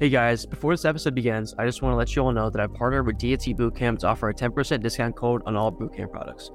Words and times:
Hey 0.00 0.08
guys, 0.08 0.44
before 0.44 0.72
this 0.72 0.84
episode 0.84 1.14
begins, 1.14 1.54
I 1.56 1.64
just 1.66 1.80
want 1.80 1.92
to 1.92 1.96
let 1.96 2.16
you 2.16 2.22
all 2.22 2.32
know 2.32 2.50
that 2.50 2.60
I've 2.60 2.74
partnered 2.74 3.06
with 3.06 3.16
DAT 3.16 3.42
Bootcamp 3.56 4.00
to 4.00 4.08
offer 4.08 4.28
a 4.28 4.34
10% 4.34 4.82
discount 4.82 5.14
code 5.14 5.40
on 5.46 5.54
all 5.54 5.70
Bootcamp 5.70 6.10
products. 6.10 6.50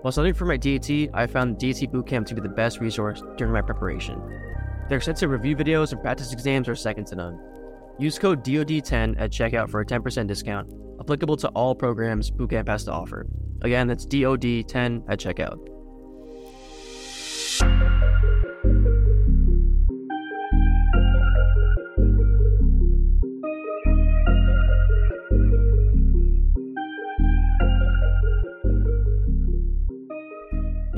While 0.00 0.10
studying 0.10 0.34
for 0.34 0.46
my 0.46 0.56
DAT, 0.56 0.90
I 1.14 1.28
found 1.28 1.58
DAT 1.58 1.76
Bootcamp 1.92 2.26
to 2.26 2.34
be 2.34 2.40
the 2.40 2.48
best 2.48 2.80
resource 2.80 3.22
during 3.36 3.52
my 3.52 3.62
preparation. 3.62 4.20
Their 4.88 4.96
extensive 4.96 5.30
review 5.30 5.54
videos 5.54 5.92
and 5.92 6.02
practice 6.02 6.32
exams 6.32 6.68
are 6.68 6.74
second 6.74 7.06
to 7.06 7.14
none. 7.14 7.38
Use 8.00 8.18
code 8.18 8.44
DOD10 8.44 9.14
at 9.16 9.30
checkout 9.30 9.70
for 9.70 9.80
a 9.80 9.86
10% 9.86 10.26
discount, 10.26 10.68
applicable 10.98 11.36
to 11.36 11.48
all 11.50 11.76
programs 11.76 12.32
Bootcamp 12.32 12.66
has 12.66 12.82
to 12.86 12.92
offer. 12.92 13.28
Again, 13.62 13.86
that's 13.86 14.06
DOD10 14.06 15.04
at 15.08 15.20
checkout. 15.20 15.71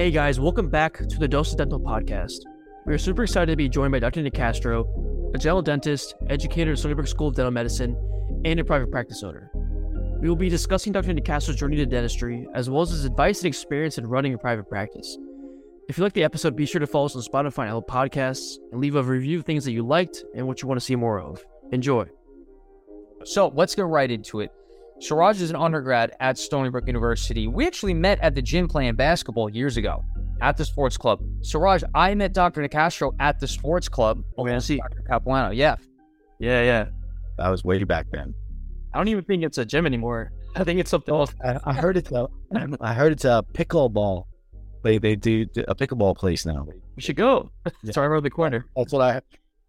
Hey 0.04 0.10
guys, 0.10 0.38
welcome 0.38 0.68
back 0.68 0.98
to 0.98 1.18
the 1.18 1.26
Dose 1.26 1.52
of 1.52 1.56
Dental 1.56 1.80
Podcast. 1.80 2.40
We 2.84 2.92
are 2.92 2.98
super 2.98 3.22
excited 3.22 3.50
to 3.50 3.56
be 3.56 3.70
joined 3.70 3.90
by 3.90 4.00
Dr. 4.00 4.22
Nicastro, 4.22 4.84
a 5.34 5.38
general 5.38 5.62
dentist, 5.62 6.14
educator 6.28 6.72
at 6.72 6.78
Stony 6.78 6.92
Brook 6.92 7.06
School 7.06 7.28
of 7.28 7.34
Dental 7.34 7.50
Medicine, 7.50 7.96
and 8.44 8.60
a 8.60 8.64
private 8.64 8.90
practice 8.90 9.22
owner. 9.22 9.50
We 10.20 10.28
will 10.28 10.36
be 10.36 10.50
discussing 10.50 10.92
Dr. 10.92 11.14
Nicastro's 11.14 11.56
journey 11.56 11.76
to 11.76 11.86
dentistry, 11.86 12.46
as 12.54 12.68
well 12.68 12.82
as 12.82 12.90
his 12.90 13.06
advice 13.06 13.38
and 13.38 13.46
experience 13.46 13.96
in 13.96 14.06
running 14.06 14.34
a 14.34 14.38
private 14.38 14.68
practice. 14.68 15.16
If 15.88 15.96
you 15.96 16.04
like 16.04 16.12
the 16.12 16.24
episode, 16.24 16.54
be 16.54 16.66
sure 16.66 16.80
to 16.80 16.86
follow 16.86 17.06
us 17.06 17.16
on 17.16 17.22
Spotify 17.22 17.60
and 17.60 17.68
Apple 17.68 17.84
Podcasts, 17.84 18.58
and 18.72 18.82
leave 18.82 18.96
a 18.96 19.02
review 19.02 19.38
of 19.38 19.46
things 19.46 19.64
that 19.64 19.72
you 19.72 19.86
liked 19.86 20.22
and 20.34 20.46
what 20.46 20.60
you 20.60 20.68
want 20.68 20.78
to 20.78 20.84
see 20.84 20.96
more 20.96 21.18
of. 21.18 21.42
Enjoy. 21.72 22.04
So 23.24 23.50
let's 23.54 23.74
get 23.74 23.86
right 23.86 24.10
into 24.10 24.40
it. 24.40 24.52
Sooraj 25.00 25.40
is 25.40 25.50
an 25.50 25.56
undergrad 25.56 26.12
at 26.20 26.38
Stony 26.38 26.70
Brook 26.70 26.86
University. 26.86 27.48
We 27.48 27.66
actually 27.66 27.94
met 27.94 28.20
at 28.20 28.34
the 28.34 28.42
gym 28.42 28.68
playing 28.68 28.94
basketball 28.94 29.50
years 29.50 29.76
ago 29.76 30.04
at 30.40 30.56
the 30.56 30.64
sports 30.64 30.96
club. 30.96 31.20
Sooraj, 31.40 31.82
I 31.94 32.14
met 32.14 32.32
Dr. 32.32 32.62
Nicastro 32.62 33.12
at 33.18 33.40
the 33.40 33.48
sports 33.48 33.88
club. 33.88 34.22
Oh, 34.38 34.46
yeah, 34.46 34.58
see. 34.60 34.76
Dr. 34.76 35.02
Capuano, 35.08 35.50
yeah. 35.50 35.76
Yeah, 36.38 36.62
yeah. 36.62 36.86
That 37.38 37.48
was 37.48 37.64
way 37.64 37.82
back 37.84 38.06
then. 38.12 38.34
I 38.92 38.98
don't 38.98 39.08
even 39.08 39.24
think 39.24 39.42
it's 39.42 39.58
a 39.58 39.64
gym 39.64 39.84
anymore. 39.86 40.30
I 40.56 40.62
think 40.62 40.78
it's 40.78 40.90
something 40.90 41.12
else. 41.12 41.34
I, 41.44 41.58
I 41.64 41.72
heard 41.72 41.96
it's 41.96 42.12
a, 42.12 42.28
I 42.80 42.94
heard 42.94 43.12
it's 43.12 43.24
a 43.24 43.44
pickleball. 43.52 44.24
They 44.84 44.98
they 44.98 45.16
do 45.16 45.46
a 45.66 45.74
pickleball 45.74 46.14
place 46.16 46.44
now. 46.44 46.66
We 46.94 47.02
should 47.02 47.16
go. 47.16 47.50
It's 47.82 47.96
right 47.96 48.04
around 48.04 48.22
the 48.22 48.30
corner. 48.30 48.66
That's 48.76 48.92
what 48.92 49.00
I. 49.02 49.20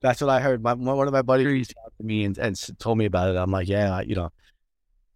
That's 0.01 0.21
what 0.21 0.29
I 0.29 0.41
heard. 0.41 0.61
My 0.61 0.73
one 0.73 1.07
of 1.07 1.13
my 1.13 1.21
buddies 1.21 1.47
reached 1.47 1.73
out 1.83 1.93
to 1.97 2.03
me 2.05 2.25
and, 2.25 2.37
and 2.37 2.55
told 2.79 2.97
me 2.97 3.05
about 3.05 3.29
it. 3.29 3.37
I'm 3.37 3.49
like, 3.49 3.67
yeah, 3.67 4.01
you 4.01 4.15
know. 4.15 4.29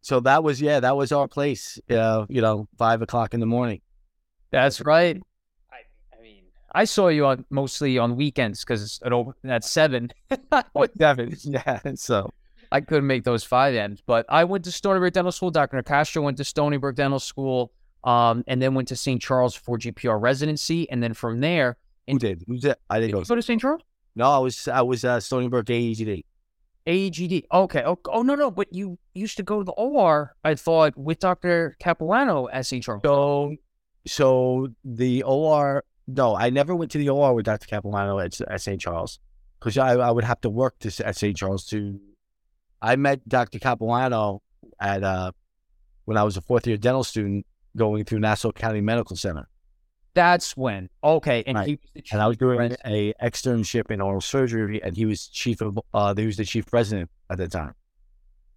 So 0.02 0.20
that 0.22 0.44
was 0.44 0.62
yeah, 0.62 0.80
that 0.80 0.96
was 0.96 1.12
our 1.12 1.28
place. 1.28 1.80
Uh, 1.90 2.26
you 2.30 2.42
know, 2.42 2.68
five 2.78 3.02
o'clock 3.02 3.34
in 3.34 3.40
the 3.40 3.46
morning. 3.46 3.82
That's 4.52 4.82
right. 4.82 5.22
I, 5.72 5.76
I 6.18 6.22
mean, 6.22 6.44
I 6.74 6.86
saw 6.86 7.10
you 7.10 7.26
on 7.26 7.46
mostly 7.50 7.98
on 7.98 8.16
weekends 8.16 8.64
because 8.64 9.00
at, 9.04 9.12
at 9.44 9.64
seven, 9.64 10.10
What 10.74 10.92
seven? 10.98 11.36
Yeah. 11.44 11.80
So 11.96 12.32
I 12.72 12.82
couldn't 12.82 13.08
make 13.08 13.24
those 13.24 13.44
five 13.44 13.76
ends. 13.76 14.02
But 14.06 14.26
I 14.30 14.44
went 14.46 14.64
to 14.66 14.72
Stony 14.72 15.00
Brook 15.00 15.14
Dental 15.14 15.32
School. 15.32 15.52
Dr. 15.52 15.82
Nicastro 15.82 16.24
went 16.24 16.38
to 16.38 16.44
Stony 16.44 16.78
Brook 16.78 16.96
Dental 16.96 17.20
School, 17.20 17.72
um, 18.04 18.44
and 18.48 18.62
then 18.62 18.74
went 18.74 18.88
to 18.88 18.96
St. 18.96 19.22
Charles 19.22 19.54
for 19.56 19.78
GPR 19.78 20.20
residency, 20.22 20.90
and 20.90 21.04
then 21.04 21.14
from 21.14 21.42
there, 21.42 21.78
And 22.08 22.22
who 22.22 22.28
did? 22.28 22.44
Who 22.48 22.58
did? 22.58 22.76
I 22.90 23.00
did 23.00 23.08
didn't 23.08 23.10
you 23.20 23.24
go. 23.26 23.28
go 23.28 23.36
to 23.36 23.42
St. 23.42 23.62
Charles? 23.62 23.82
No, 24.16 24.30
I 24.32 24.38
was 24.40 24.68
I 24.68 24.82
was 24.82 25.04
uh, 25.06 25.20
Stony 25.20 25.48
Brook 25.50 25.66
AEGD. 25.68 26.24
AGD. 26.88 27.44
Okay. 27.52 27.84
Oh, 27.86 28.00
oh 28.08 28.22
no, 28.22 28.36
no. 28.36 28.52
But 28.52 28.74
you 28.74 28.98
used 29.14 29.38
to 29.38 29.44
go 29.44 29.60
to 29.60 29.66
the 29.66 29.72
OR. 29.74 30.36
I 30.44 30.56
thought 30.56 30.98
with 30.98 31.20
Dr. 31.20 31.76
Capuano 31.80 32.48
at 32.50 32.66
St. 32.66 32.84
Charles. 32.84 33.02
So, 33.04 33.56
so 34.08 34.68
the 34.84 35.24
OR. 35.24 35.84
No, 36.08 36.36
I 36.36 36.50
never 36.50 36.76
went 36.76 36.92
to 36.92 36.98
the 36.98 37.10
OR 37.10 37.36
with 37.36 37.46
Dr. 37.46 37.68
Capuano 37.68 38.18
at, 38.20 38.40
at 38.42 38.62
St. 38.62 38.82
Charles 38.82 39.20
because 39.60 39.78
I, 39.78 39.92
I 39.94 40.10
would 40.10 40.24
have 40.24 40.42
to 40.42 40.50
work 40.50 40.80
to, 40.80 41.08
at 41.08 41.16
St. 41.16 41.36
Charles 41.38 41.66
to. 41.68 42.00
I 42.82 42.96
met 42.96 43.28
Dr. 43.28 43.60
Capuano 43.60 44.42
at 44.80 45.04
uh, 45.04 45.32
when 46.06 46.18
I 46.18 46.24
was 46.24 46.38
a 46.38 46.42
fourth 46.42 46.66
year 46.66 46.78
dental 46.78 47.04
student 47.04 47.46
going 47.76 48.06
through 48.06 48.20
Nassau 48.20 48.52
County 48.52 48.82
Medical 48.82 49.16
Center, 49.16 49.48
That's 50.14 50.58
when. 50.58 50.90
Okay, 51.04 51.44
and 51.46 51.58
Right. 51.58 51.68
he 51.68 51.74
was 51.76 51.92
the 51.94 52.04
and 52.12 52.22
I 52.22 52.28
was 52.28 52.38
doing 52.38 52.60
Right. 52.60 52.76
a 52.86 53.14
externship 53.22 53.92
in 53.92 54.02
oral 54.02 54.22
surgery, 54.22 54.82
and 54.84 54.96
he 54.98 55.06
was 55.06 55.28
chief 55.28 55.62
of 55.62 55.80
uh, 55.94 56.14
he 56.16 56.26
was 56.26 56.38
the 56.38 56.46
chief 56.46 56.66
president 56.66 57.10
at 57.30 57.38
the 57.38 57.48
time. 57.48 57.76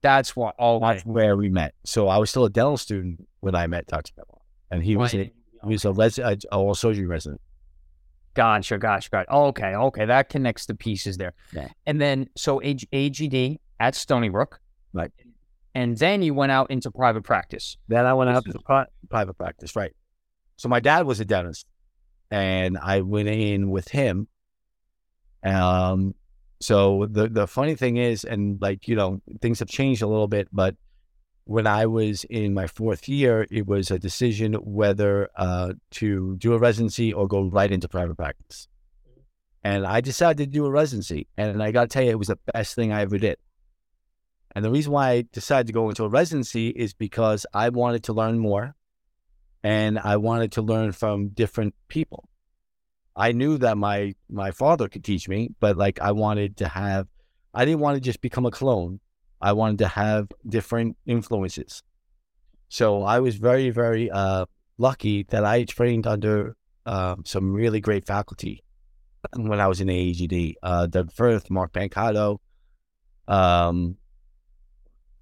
That's 0.00 0.34
what. 0.34 0.54
Oh, 0.58 0.80
That's 0.80 1.04
where 1.04 1.36
we 1.36 1.48
met. 1.48 1.74
So 1.84 2.08
I 2.08 2.18
was 2.18 2.30
still 2.30 2.44
a 2.44 2.50
dental 2.50 2.76
student 2.76 3.26
when 3.40 3.54
I 3.54 3.66
met 3.66 3.86
Dr. 3.86 4.12
Capuano, 4.16 4.42
and 4.70 4.82
he 4.82 4.96
was 4.96 5.14
a, 5.14 5.24
he 5.64 5.72
was 5.74 5.84
a, 5.84 5.92
res- 5.92 6.18
a 6.18 6.36
oral 6.52 6.74
surgery 6.74 7.06
resident. 7.06 7.40
Gotcha, 8.34 8.78
gotcha, 8.78 9.10
gotcha. 9.10 9.30
Okay, 9.32 9.74
okay, 9.74 10.04
that 10.06 10.30
connects 10.30 10.64
the 10.66 10.74
pieces 10.74 11.18
there. 11.18 11.34
Yeah. 11.52 11.68
And 11.86 12.00
then 12.00 12.28
so 12.34 12.62
AG, 12.62 12.86
AGD 12.92 13.58
at 13.78 13.94
Stony 13.94 14.30
Brook, 14.30 14.58
Right. 14.94 15.10
And 15.74 15.96
then 15.96 16.20
you 16.22 16.34
went 16.34 16.52
out 16.52 16.70
into 16.70 16.90
private 16.90 17.22
practice. 17.24 17.78
Then 17.88 18.04
I 18.04 18.12
went 18.12 18.28
out 18.30 18.44
to 18.44 18.58
pri- 18.58 18.86
private 19.08 19.34
practice, 19.38 19.74
right? 19.74 19.92
So 20.62 20.68
my 20.68 20.78
dad 20.78 21.06
was 21.06 21.18
a 21.18 21.24
dentist, 21.24 21.66
and 22.30 22.78
I 22.78 23.00
went 23.00 23.26
in 23.26 23.68
with 23.72 23.88
him. 23.88 24.28
Um, 25.42 26.14
so 26.60 27.08
the 27.10 27.28
the 27.28 27.48
funny 27.48 27.74
thing 27.74 27.96
is, 27.96 28.22
and 28.22 28.62
like 28.62 28.86
you 28.86 28.94
know, 28.94 29.20
things 29.40 29.58
have 29.58 29.66
changed 29.66 30.02
a 30.02 30.06
little 30.06 30.28
bit, 30.28 30.46
but 30.52 30.76
when 31.46 31.66
I 31.66 31.86
was 31.86 32.22
in 32.30 32.54
my 32.54 32.68
fourth 32.68 33.08
year, 33.08 33.44
it 33.50 33.66
was 33.66 33.90
a 33.90 33.98
decision 33.98 34.54
whether 34.54 35.30
uh, 35.34 35.72
to 35.98 36.36
do 36.36 36.52
a 36.52 36.58
residency 36.60 37.12
or 37.12 37.26
go 37.26 37.42
right 37.48 37.72
into 37.72 37.88
private 37.88 38.14
practice. 38.14 38.68
And 39.64 39.84
I 39.84 40.00
decided 40.00 40.38
to 40.44 40.46
do 40.46 40.64
a 40.64 40.70
residency, 40.70 41.26
and 41.36 41.60
I 41.60 41.72
got 41.72 41.82
to 41.82 41.88
tell 41.88 42.04
you, 42.04 42.10
it 42.10 42.20
was 42.20 42.28
the 42.28 42.38
best 42.54 42.76
thing 42.76 42.92
I 42.92 43.00
ever 43.00 43.18
did. 43.18 43.38
And 44.54 44.64
the 44.64 44.70
reason 44.70 44.92
why 44.92 45.10
I 45.10 45.24
decided 45.32 45.66
to 45.66 45.72
go 45.72 45.88
into 45.88 46.04
a 46.04 46.08
residency 46.08 46.68
is 46.68 46.94
because 46.94 47.46
I 47.52 47.70
wanted 47.70 48.04
to 48.04 48.12
learn 48.12 48.38
more 48.38 48.76
and 49.62 49.98
I 49.98 50.16
wanted 50.16 50.52
to 50.52 50.62
learn 50.62 50.92
from 50.92 51.28
different 51.28 51.74
people. 51.88 52.28
I 53.14 53.32
knew 53.32 53.58
that 53.58 53.76
my 53.76 54.14
my 54.30 54.50
father 54.50 54.88
could 54.88 55.04
teach 55.04 55.28
me, 55.28 55.50
but 55.60 55.76
like 55.76 56.00
I 56.00 56.12
wanted 56.12 56.56
to 56.58 56.68
have 56.68 57.08
I 57.54 57.64
didn't 57.64 57.80
want 57.80 57.96
to 57.96 58.00
just 58.00 58.20
become 58.20 58.46
a 58.46 58.50
clone. 58.50 59.00
I 59.40 59.52
wanted 59.52 59.78
to 59.78 59.88
have 59.88 60.28
different 60.48 60.96
influences. 61.04 61.82
So 62.68 63.02
I 63.02 63.20
was 63.20 63.36
very, 63.36 63.70
very 63.70 64.10
uh, 64.10 64.46
lucky 64.78 65.24
that 65.24 65.44
I 65.44 65.64
trained 65.64 66.06
under 66.06 66.56
um, 66.86 67.24
some 67.26 67.52
really 67.52 67.80
great 67.80 68.06
faculty 68.06 68.64
when 69.36 69.60
I 69.60 69.66
was 69.66 69.80
in 69.80 69.88
AEGD. 69.88 70.54
Uh, 70.62 70.86
Doug 70.86 71.12
Firth, 71.12 71.50
Mark 71.50 71.72
Pancato, 71.72 72.38
um, 73.28 73.96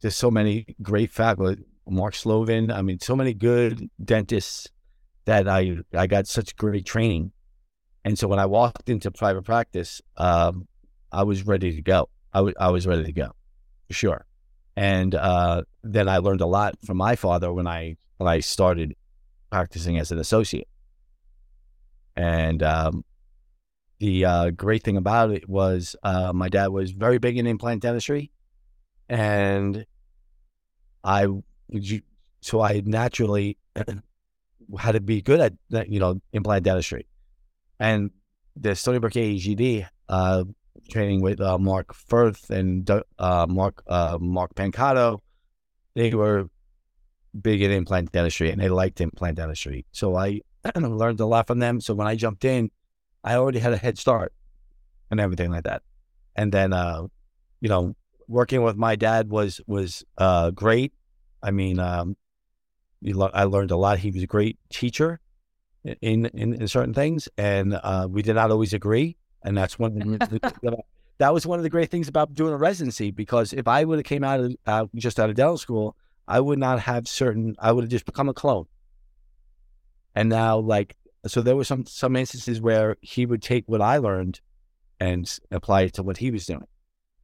there's 0.01 0.17
so 0.17 0.31
many 0.31 0.77
great 0.81 1.11
faculty. 1.11 1.65
Mark 1.91 2.15
Slovin. 2.15 2.71
I 2.73 2.83
mean, 2.83 3.01
so 3.01 3.17
many 3.17 3.35
good 3.35 3.91
dentists 4.03 4.69
that 5.25 5.49
I 5.49 5.79
I 5.95 6.07
got 6.07 6.27
such 6.27 6.57
great 6.57 6.87
training. 6.87 7.33
And 8.05 8.19
so 8.19 8.29
when 8.29 8.39
I 8.39 8.47
walked 8.47 8.89
into 8.89 9.11
private 9.11 9.45
practice, 9.45 10.01
um, 10.17 10.67
I 11.13 11.23
was 11.25 11.47
ready 11.47 11.75
to 11.75 11.83
go. 11.83 12.09
I 12.33 12.41
wa- 12.41 12.53
I 12.59 12.71
was 12.71 12.87
ready 12.87 13.05
to 13.05 13.13
go, 13.13 13.33
for 13.89 13.95
sure. 13.95 14.27
And 14.77 15.15
uh, 15.15 15.63
then 15.83 16.09
I 16.09 16.19
learned 16.19 16.41
a 16.41 16.47
lot 16.47 16.77
from 16.87 16.97
my 16.97 17.17
father 17.17 17.53
when 17.53 17.67
I 17.67 17.97
when 18.17 18.29
I 18.29 18.41
started 18.41 18.95
practicing 19.51 19.99
as 19.99 20.13
an 20.13 20.19
associate. 20.19 20.69
And 22.17 22.63
um, 22.63 23.05
the 23.99 24.25
uh, 24.25 24.51
great 24.51 24.83
thing 24.83 24.97
about 24.97 25.31
it 25.31 25.49
was 25.49 25.97
uh, 26.03 26.33
my 26.33 26.49
dad 26.49 26.69
was 26.69 26.93
very 26.93 27.19
big 27.19 27.37
in 27.37 27.47
implant 27.47 27.83
dentistry, 27.83 28.31
and 29.09 29.85
I 31.05 31.27
so 32.41 32.61
I 32.61 32.83
naturally 32.85 33.59
had 34.79 34.93
to 34.93 35.01
be 35.01 35.23
good 35.23 35.41
at 35.41 35.53
that, 35.71 35.89
you 35.89 36.01
know 36.01 36.21
implant 36.33 36.65
dentistry, 36.65 37.07
and 37.79 38.11
the 38.57 38.75
Stony 38.75 38.99
Brook 38.99 39.13
AEGD 39.13 39.87
uh, 40.09 40.45
training 40.91 41.21
with 41.21 41.41
uh, 41.41 41.59
Mark 41.59 41.95
Firth 41.95 42.51
and 42.51 42.89
uh, 42.91 43.47
Mark 43.49 43.83
uh, 43.87 44.19
Mark 44.21 44.55
Pancato, 44.55 45.19
they 45.95 46.15
were 46.15 46.49
big 47.41 47.63
in 47.63 47.71
implant 47.71 48.13
dentistry 48.13 48.51
and 48.51 48.61
they 48.61 48.69
liked 48.69 49.01
implant 49.01 49.37
dentistry. 49.37 49.87
So 49.93 50.17
I 50.17 50.41
learned 50.77 51.21
a 51.21 51.27
lot 51.27 51.47
from 51.47 51.59
them. 51.59 51.81
So 51.81 51.95
when 51.95 52.07
I 52.07 52.17
jumped 52.17 52.45
in, 52.45 52.71
I 53.23 53.35
already 53.35 53.59
had 53.59 53.73
a 53.73 53.77
head 53.77 53.99
start 53.99 54.33
and 55.11 55.21
everything 55.21 55.51
like 55.51 55.65
that. 55.65 55.83
And 56.37 56.53
then, 56.53 56.73
uh, 56.73 57.07
you 57.61 57.69
know, 57.69 57.95
working 58.29 58.63
with 58.63 58.77
my 58.77 58.97
dad 58.97 59.31
was 59.31 59.61
was 59.67 60.05
uh, 60.19 60.51
great. 60.51 60.93
I 61.43 61.51
mean, 61.51 61.79
um, 61.79 62.17
you 63.01 63.15
lo- 63.17 63.31
I 63.33 63.45
learned 63.45 63.71
a 63.71 63.77
lot. 63.77 63.99
He 63.99 64.11
was 64.11 64.23
a 64.23 64.27
great 64.27 64.59
teacher 64.69 65.21
in 65.85 66.27
in, 66.27 66.55
in 66.55 66.69
certain 66.69 66.95
things, 66.95 67.29
and 67.37 67.75
uh, 67.75 68.07
we 68.11 68.23
did 68.23 68.35
not 68.35 68.51
always 68.51 68.73
agree. 68.75 69.17
And 69.43 69.57
that's 69.57 69.79
when 69.79 70.19
that 71.19 71.33
was 71.35 71.47
one 71.47 71.59
of 71.59 71.63
the 71.63 71.71
great 71.71 71.91
things 71.91 72.09
about 72.09 72.35
doing 72.35 72.53
a 72.53 72.57
residency 72.57 73.11
because 73.11 73.53
if 73.53 73.67
I 73.67 73.85
would 73.85 73.99
have 73.99 74.07
came 74.07 74.25
out 74.25 74.41
of 74.41 74.57
uh, 74.67 74.87
just 74.95 75.19
out 75.19 75.31
of 75.31 75.37
dental 75.37 75.59
school, 75.59 75.97
I 76.29 76.41
would 76.41 76.59
not 76.59 76.81
have 76.81 77.09
certain. 77.09 77.57
I 77.59 77.73
would 77.73 77.85
have 77.85 77.91
just 77.91 78.07
become 78.07 78.29
a 78.29 78.35
clone. 78.35 78.67
And 80.15 80.29
now, 80.29 80.59
like, 80.59 80.97
so 81.27 81.41
there 81.41 81.57
were 81.57 81.65
some 81.65 81.87
some 81.87 82.17
instances 82.17 82.61
where 82.61 82.97
he 83.01 83.27
would 83.27 83.43
take 83.43 83.65
what 83.67 83.81
I 83.81 83.99
learned 83.99 84.41
and 84.99 85.39
apply 85.51 85.83
it 85.83 85.95
to 85.95 86.03
what 86.03 86.19
he 86.19 86.31
was 86.31 86.47
doing. 86.47 86.67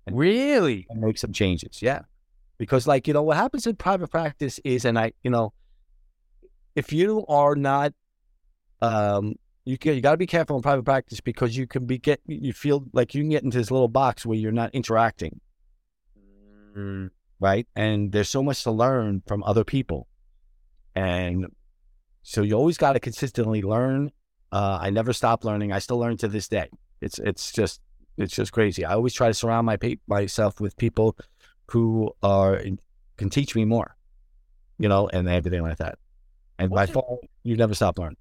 And 0.07 0.17
Really? 0.17 0.87
and 0.89 1.01
make 1.01 1.19
some 1.19 1.33
changes. 1.33 1.83
Yeah. 1.83 2.03
Because 2.59 2.87
like, 2.87 3.07
you 3.07 3.15
know, 3.15 3.23
what 3.23 3.37
happens 3.37 3.67
in 3.67 3.77
private 3.77 4.09
practice 4.09 4.59
is, 4.65 4.85
and 4.85 4.99
I, 4.99 5.13
you 5.23 5.31
know, 5.31 5.53
if 6.75 6.93
you 6.93 7.25
are 7.27 7.55
not, 7.55 7.93
um, 8.81 9.35
you 9.65 9.77
can, 9.77 9.95
you 9.95 10.01
got 10.01 10.13
to 10.13 10.17
be 10.17 10.27
careful 10.27 10.57
in 10.57 10.63
private 10.63 10.85
practice 10.85 11.21
because 11.21 11.57
you 11.57 11.67
can 11.67 11.87
be 11.87 11.99
get, 11.99 12.21
you 12.27 12.53
feel 12.53 12.85
like 12.93 13.15
you 13.15 13.23
can 13.23 13.31
get 13.31 13.43
into 13.43 13.59
this 13.59 13.71
little 13.71 13.89
box 13.89 14.25
where 14.25 14.39
you're 14.39 14.53
not 14.53 14.75
interacting. 14.75 15.41
Right. 17.41 17.67
And 17.75 18.13
there's 18.13 18.29
so 18.29 18.43
much 18.43 18.63
to 18.63 18.71
learn 18.71 19.23
from 19.27 19.43
other 19.43 19.65
people. 19.65 20.09
And 20.95 21.47
so 22.23 22.43
you 22.43 22.55
always 22.55 22.79
got 22.79 22.95
to 22.95 23.01
consistently 23.01 23.61
learn. 23.61 24.11
Uh, 24.53 24.79
I 24.81 24.91
never 24.91 25.13
stop 25.13 25.45
learning. 25.45 25.73
I 25.73 25.79
still 25.81 25.99
learn 25.99 26.17
to 26.19 26.29
this 26.29 26.49
day. 26.49 26.69
It's, 27.01 27.19
it's 27.19 27.53
just, 27.53 27.81
it's 28.17 28.35
just 28.35 28.53
crazy. 28.53 28.85
I 28.85 28.95
always 28.95 29.13
try 29.13 29.29
to 29.29 29.35
surround 29.35 29.67
my 29.67 29.79
myself 30.07 30.61
with 30.61 30.77
people 30.77 31.17
who 31.71 32.11
are 32.23 32.63
can 33.17 33.31
teach 33.31 33.55
me 33.55 33.65
more, 33.65 33.97
you 34.79 34.89
know, 34.89 35.09
and 35.09 35.29
everything 35.29 35.63
like 35.63 35.79
that. 35.79 35.99
And 36.59 36.71
by 36.71 36.83
What's 36.83 36.91
it- 36.91 36.95
far, 36.95 37.05
you 37.43 37.57
never 37.57 37.75
stop 37.75 37.99
learning. 37.99 38.17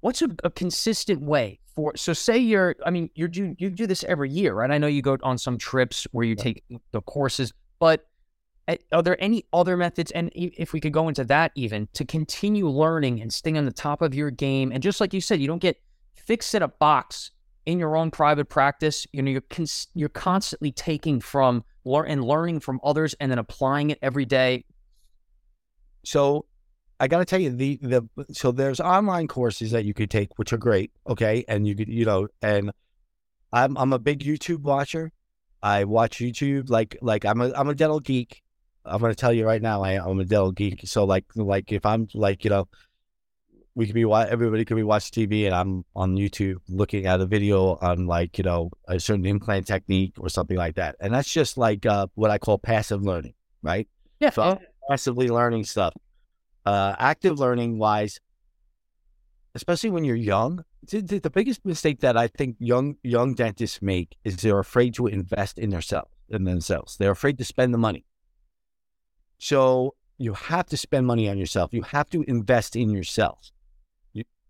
What's 0.00 0.20
a, 0.22 0.28
a 0.42 0.50
consistent 0.50 1.22
way 1.22 1.60
for? 1.76 1.96
So 1.96 2.12
say 2.12 2.36
you're, 2.38 2.74
I 2.84 2.90
mean, 2.90 3.08
you 3.14 3.28
do 3.28 3.54
you 3.58 3.70
do 3.70 3.86
this 3.86 4.02
every 4.04 4.30
year, 4.30 4.52
right? 4.54 4.70
I 4.70 4.78
know 4.78 4.88
you 4.88 5.00
go 5.00 5.16
on 5.22 5.38
some 5.38 5.58
trips 5.58 6.06
where 6.10 6.24
you 6.24 6.34
take 6.34 6.64
the 6.90 7.00
courses, 7.02 7.52
but 7.78 8.04
uh, 8.66 8.76
are 8.90 9.02
there 9.02 9.16
any 9.22 9.44
other 9.52 9.76
methods? 9.76 10.10
And 10.10 10.30
if 10.34 10.72
we 10.72 10.80
could 10.80 10.92
go 10.92 11.06
into 11.08 11.22
that 11.24 11.52
even 11.54 11.88
to 11.92 12.04
continue 12.04 12.68
learning 12.68 13.20
and 13.20 13.32
staying 13.32 13.58
on 13.58 13.64
the 13.64 13.72
top 13.72 14.02
of 14.02 14.12
your 14.12 14.30
game, 14.32 14.72
and 14.72 14.82
just 14.82 15.00
like 15.00 15.14
you 15.14 15.20
said, 15.20 15.40
you 15.40 15.46
don't 15.46 15.62
get 15.62 15.80
fixed 16.16 16.52
in 16.56 16.62
a 16.62 16.68
box 16.68 17.30
in 17.66 17.78
your 17.78 17.96
own 17.96 18.10
private 18.10 18.46
practice. 18.48 19.06
You 19.12 19.22
know, 19.22 19.30
you're 19.30 19.40
cons- 19.42 19.86
you're 19.94 20.08
constantly 20.08 20.72
taking 20.72 21.20
from 21.20 21.62
learn 21.84 22.06
and 22.08 22.24
learning 22.24 22.60
from 22.60 22.80
others, 22.82 23.14
and 23.20 23.30
then 23.30 23.38
applying 23.38 23.90
it 23.90 23.98
every 24.02 24.24
day. 24.24 24.64
So 26.04 26.46
I 26.98 27.08
got 27.08 27.18
to 27.18 27.24
tell 27.24 27.40
you 27.40 27.50
the 27.50 27.78
the 27.82 28.08
so 28.32 28.52
there's 28.52 28.80
online 28.80 29.26
courses 29.28 29.72
that 29.72 29.84
you 29.84 29.94
could 29.94 30.10
take, 30.10 30.38
which 30.38 30.52
are 30.52 30.58
great. 30.58 30.92
Okay, 31.08 31.44
and 31.48 31.66
you 31.66 31.74
could 31.74 31.88
you 31.88 32.04
know, 32.04 32.28
and 32.40 32.70
I'm 33.52 33.76
I'm 33.76 33.92
a 33.92 33.98
big 33.98 34.20
YouTube 34.20 34.62
watcher. 34.62 35.12
I 35.62 35.84
watch 35.84 36.18
YouTube 36.18 36.70
like 36.70 36.96
like 37.02 37.24
I'm 37.24 37.40
a 37.40 37.52
I'm 37.52 37.68
a 37.68 37.74
dental 37.74 38.00
geek. 38.00 38.42
I'm 38.84 39.00
going 39.00 39.12
to 39.12 39.16
tell 39.16 39.32
you 39.32 39.46
right 39.46 39.62
now, 39.62 39.82
I, 39.82 39.92
I'm 39.92 40.18
a 40.18 40.24
dental 40.24 40.50
geek. 40.52 40.80
So 40.84 41.04
like 41.04 41.24
like 41.34 41.72
if 41.72 41.86
I'm 41.86 42.08
like 42.14 42.44
you 42.44 42.50
know, 42.50 42.68
we 43.74 43.86
could 43.86 43.94
be 43.94 44.04
everybody 44.04 44.64
could 44.64 44.76
be 44.76 44.82
watching 44.82 45.28
TV, 45.28 45.46
and 45.46 45.54
I'm 45.54 45.84
on 45.96 46.16
YouTube 46.16 46.56
looking 46.68 47.06
at 47.06 47.20
a 47.20 47.26
video 47.26 47.76
on 47.76 48.06
like 48.06 48.36
you 48.38 48.44
know 48.44 48.70
a 48.88 49.00
certain 49.00 49.24
implant 49.26 49.66
technique 49.66 50.14
or 50.18 50.28
something 50.28 50.56
like 50.56 50.74
that, 50.76 50.96
and 51.00 51.12
that's 51.14 51.32
just 51.32 51.56
like 51.56 51.86
uh, 51.86 52.06
what 52.14 52.30
I 52.30 52.38
call 52.38 52.58
passive 52.58 53.02
learning, 53.02 53.34
right? 53.62 53.88
Yeah. 54.20 54.30
So 54.30 54.42
I'm 54.42 54.58
passively 54.88 55.28
learning 55.28 55.64
stuff. 55.64 55.94
Uh, 56.66 56.94
active 56.98 57.38
learning 57.38 57.78
wise, 57.78 58.20
especially 59.54 59.90
when 59.90 60.04
you're 60.04 60.16
young, 60.16 60.64
the, 60.90 61.00
the- 61.00 61.18
the 61.20 61.30
biggest 61.30 61.64
mistake 61.64 62.00
that 62.00 62.16
I 62.16 62.28
think 62.28 62.56
young 62.58 62.96
young 63.02 63.34
dentists 63.34 63.80
make 63.82 64.16
is 64.24 64.36
they're 64.36 64.58
afraid 64.58 64.94
to 64.94 65.06
invest 65.06 65.58
in 65.58 65.70
themselves 65.70 66.10
in 66.28 66.44
themselves. 66.44 66.96
They're 66.98 67.10
afraid 67.10 67.38
to 67.38 67.44
spend 67.44 67.74
the 67.74 67.78
money. 67.78 68.04
So 69.38 69.94
you 70.18 70.34
have 70.34 70.66
to 70.66 70.76
spend 70.76 71.06
money 71.06 71.28
on 71.28 71.36
yourself. 71.36 71.72
You 71.74 71.82
have 71.82 72.08
to 72.10 72.22
invest 72.28 72.76
in 72.76 72.90
yourself. 72.90 73.50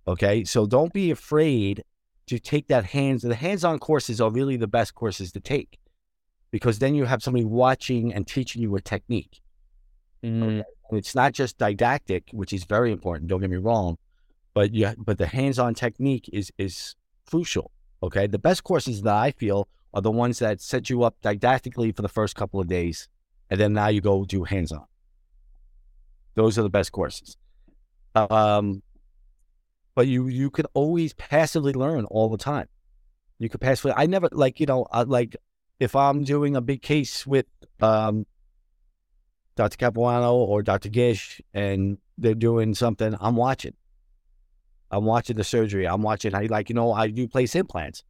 Okay, 0.06 0.44
so 0.44 0.66
don't 0.66 0.92
be 0.92 1.10
afraid 1.10 1.84
to 2.26 2.38
take 2.38 2.68
that 2.68 2.86
hands. 2.86 3.22
The 3.22 3.34
hands-on 3.34 3.78
courses 3.78 4.20
are 4.20 4.30
really 4.30 4.56
the 4.56 4.66
best 4.66 4.94
courses 4.94 5.32
to 5.32 5.40
take 5.40 5.78
because 6.50 6.78
then 6.78 6.94
you 6.94 7.04
have 7.04 7.22
somebody 7.22 7.44
watching 7.44 8.12
and 8.12 8.26
teaching 8.26 8.62
you 8.62 8.74
a 8.76 8.80
technique. 8.80 9.40
Mm, 10.24 10.64
And 10.90 10.98
it's 10.98 11.14
not 11.14 11.32
just 11.32 11.58
didactic, 11.58 12.28
which 12.32 12.52
is 12.52 12.64
very 12.64 12.92
important. 12.92 13.28
Don't 13.28 13.40
get 13.40 13.50
me 13.50 13.56
wrong, 13.56 13.98
but 14.54 14.74
yeah, 14.74 14.94
but 14.98 15.18
the 15.18 15.26
hands-on 15.26 15.74
technique 15.74 16.28
is 16.32 16.52
is 16.58 16.94
crucial. 17.28 17.70
Okay, 18.02 18.26
the 18.26 18.38
best 18.38 18.64
courses 18.64 19.02
that 19.02 19.14
I 19.14 19.30
feel 19.30 19.68
are 19.94 20.02
the 20.02 20.10
ones 20.10 20.38
that 20.40 20.60
set 20.60 20.90
you 20.90 21.02
up 21.02 21.16
didactically 21.22 21.94
for 21.94 22.02
the 22.02 22.08
first 22.08 22.34
couple 22.34 22.60
of 22.60 22.66
days, 22.66 23.08
and 23.50 23.60
then 23.60 23.72
now 23.72 23.88
you 23.88 24.00
go 24.00 24.24
do 24.24 24.44
hands-on. 24.44 24.84
Those 26.34 26.58
are 26.58 26.62
the 26.62 26.70
best 26.70 26.92
courses. 26.92 27.36
Um, 28.14 28.82
but 29.94 30.06
you 30.06 30.28
you 30.28 30.50
can 30.50 30.66
always 30.74 31.12
passively 31.14 31.72
learn 31.72 32.04
all 32.06 32.28
the 32.28 32.38
time. 32.38 32.68
You 33.38 33.48
could 33.48 33.60
passively. 33.60 33.92
I 33.96 34.06
never 34.06 34.28
like 34.32 34.60
you 34.60 34.66
know 34.66 34.86
I, 34.90 35.02
like 35.02 35.36
if 35.80 35.96
I'm 35.96 36.24
doing 36.24 36.56
a 36.56 36.60
big 36.60 36.82
case 36.82 37.26
with 37.26 37.46
um 37.80 38.26
Dr. 39.56 39.76
Capuano 39.76 40.34
or 40.34 40.62
Dr. 40.62 40.88
Gish 40.88 41.40
and 41.52 41.98
they're 42.16 42.34
doing 42.34 42.74
something, 42.74 43.14
I'm 43.20 43.36
watching. 43.36 43.74
I'm 44.90 45.04
watching 45.04 45.36
the 45.36 45.44
surgery. 45.44 45.86
I'm 45.86 46.02
watching 46.02 46.32
how, 46.32 46.42
like, 46.42 46.68
you 46.68 46.74
know, 46.74 46.92
I 46.92 47.08
do 47.08 47.28
place 47.28 47.54
implants, 47.54 48.02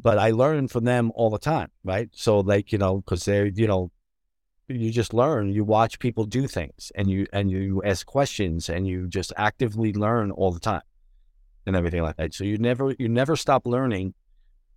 but 0.00 0.18
I 0.18 0.30
learn 0.30 0.68
from 0.68 0.84
them 0.84 1.12
all 1.14 1.30
the 1.30 1.38
time, 1.38 1.70
right? 1.84 2.08
So, 2.12 2.40
like, 2.40 2.72
you 2.72 2.78
know, 2.78 2.98
because 2.98 3.24
they're, 3.24 3.46
you 3.46 3.66
know, 3.66 3.90
you 4.68 4.90
just 4.90 5.14
learn. 5.14 5.50
You 5.50 5.64
watch 5.64 5.98
people 5.98 6.24
do 6.24 6.46
things 6.46 6.92
and 6.94 7.10
you, 7.10 7.26
and 7.32 7.50
you 7.50 7.82
ask 7.84 8.06
questions 8.06 8.68
and 8.68 8.86
you 8.86 9.06
just 9.08 9.32
actively 9.36 9.92
learn 9.92 10.30
all 10.30 10.52
the 10.52 10.60
time 10.60 10.82
and 11.66 11.76
everything 11.76 12.02
like 12.02 12.16
that. 12.16 12.34
So 12.34 12.44
you 12.44 12.58
never, 12.58 12.94
you 12.98 13.08
never 13.08 13.36
stop 13.36 13.66
learning. 13.66 14.14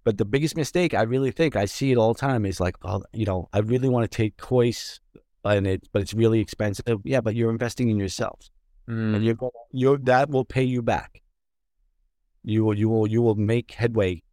But 0.03 0.17
the 0.17 0.25
biggest 0.25 0.55
mistake 0.55 0.93
I 0.93 1.03
really 1.03 1.31
think 1.31 1.55
I 1.55 1.65
see 1.65 1.91
it 1.91 1.97
all 1.97 2.13
the 2.13 2.19
time 2.19 2.45
is 2.45 2.59
like, 2.59 2.75
oh, 2.83 3.03
you 3.13 3.25
know, 3.25 3.49
I 3.53 3.59
really 3.59 3.89
want 3.89 4.09
to 4.09 4.15
take 4.15 4.37
course 4.37 4.99
and 5.43 5.67
it, 5.67 5.87
but 5.91 6.01
it's 6.01 6.13
really 6.13 6.39
expensive. 6.39 6.85
Yeah, 7.03 7.21
but 7.21 7.35
you're 7.35 7.51
investing 7.51 7.89
in 7.89 7.97
yourself, 7.97 8.49
mm. 8.89 9.15
and 9.15 9.23
you're 9.23 9.35
going, 9.35 9.51
you're 9.71 9.97
that 9.99 10.29
will 10.29 10.45
pay 10.45 10.63
you 10.63 10.81
back. 10.81 11.21
You 12.43 12.63
will, 12.63 12.77
you 12.77 12.89
will, 12.89 13.07
you 13.07 13.21
will 13.21 13.35
make 13.35 13.71
headway 13.71 14.23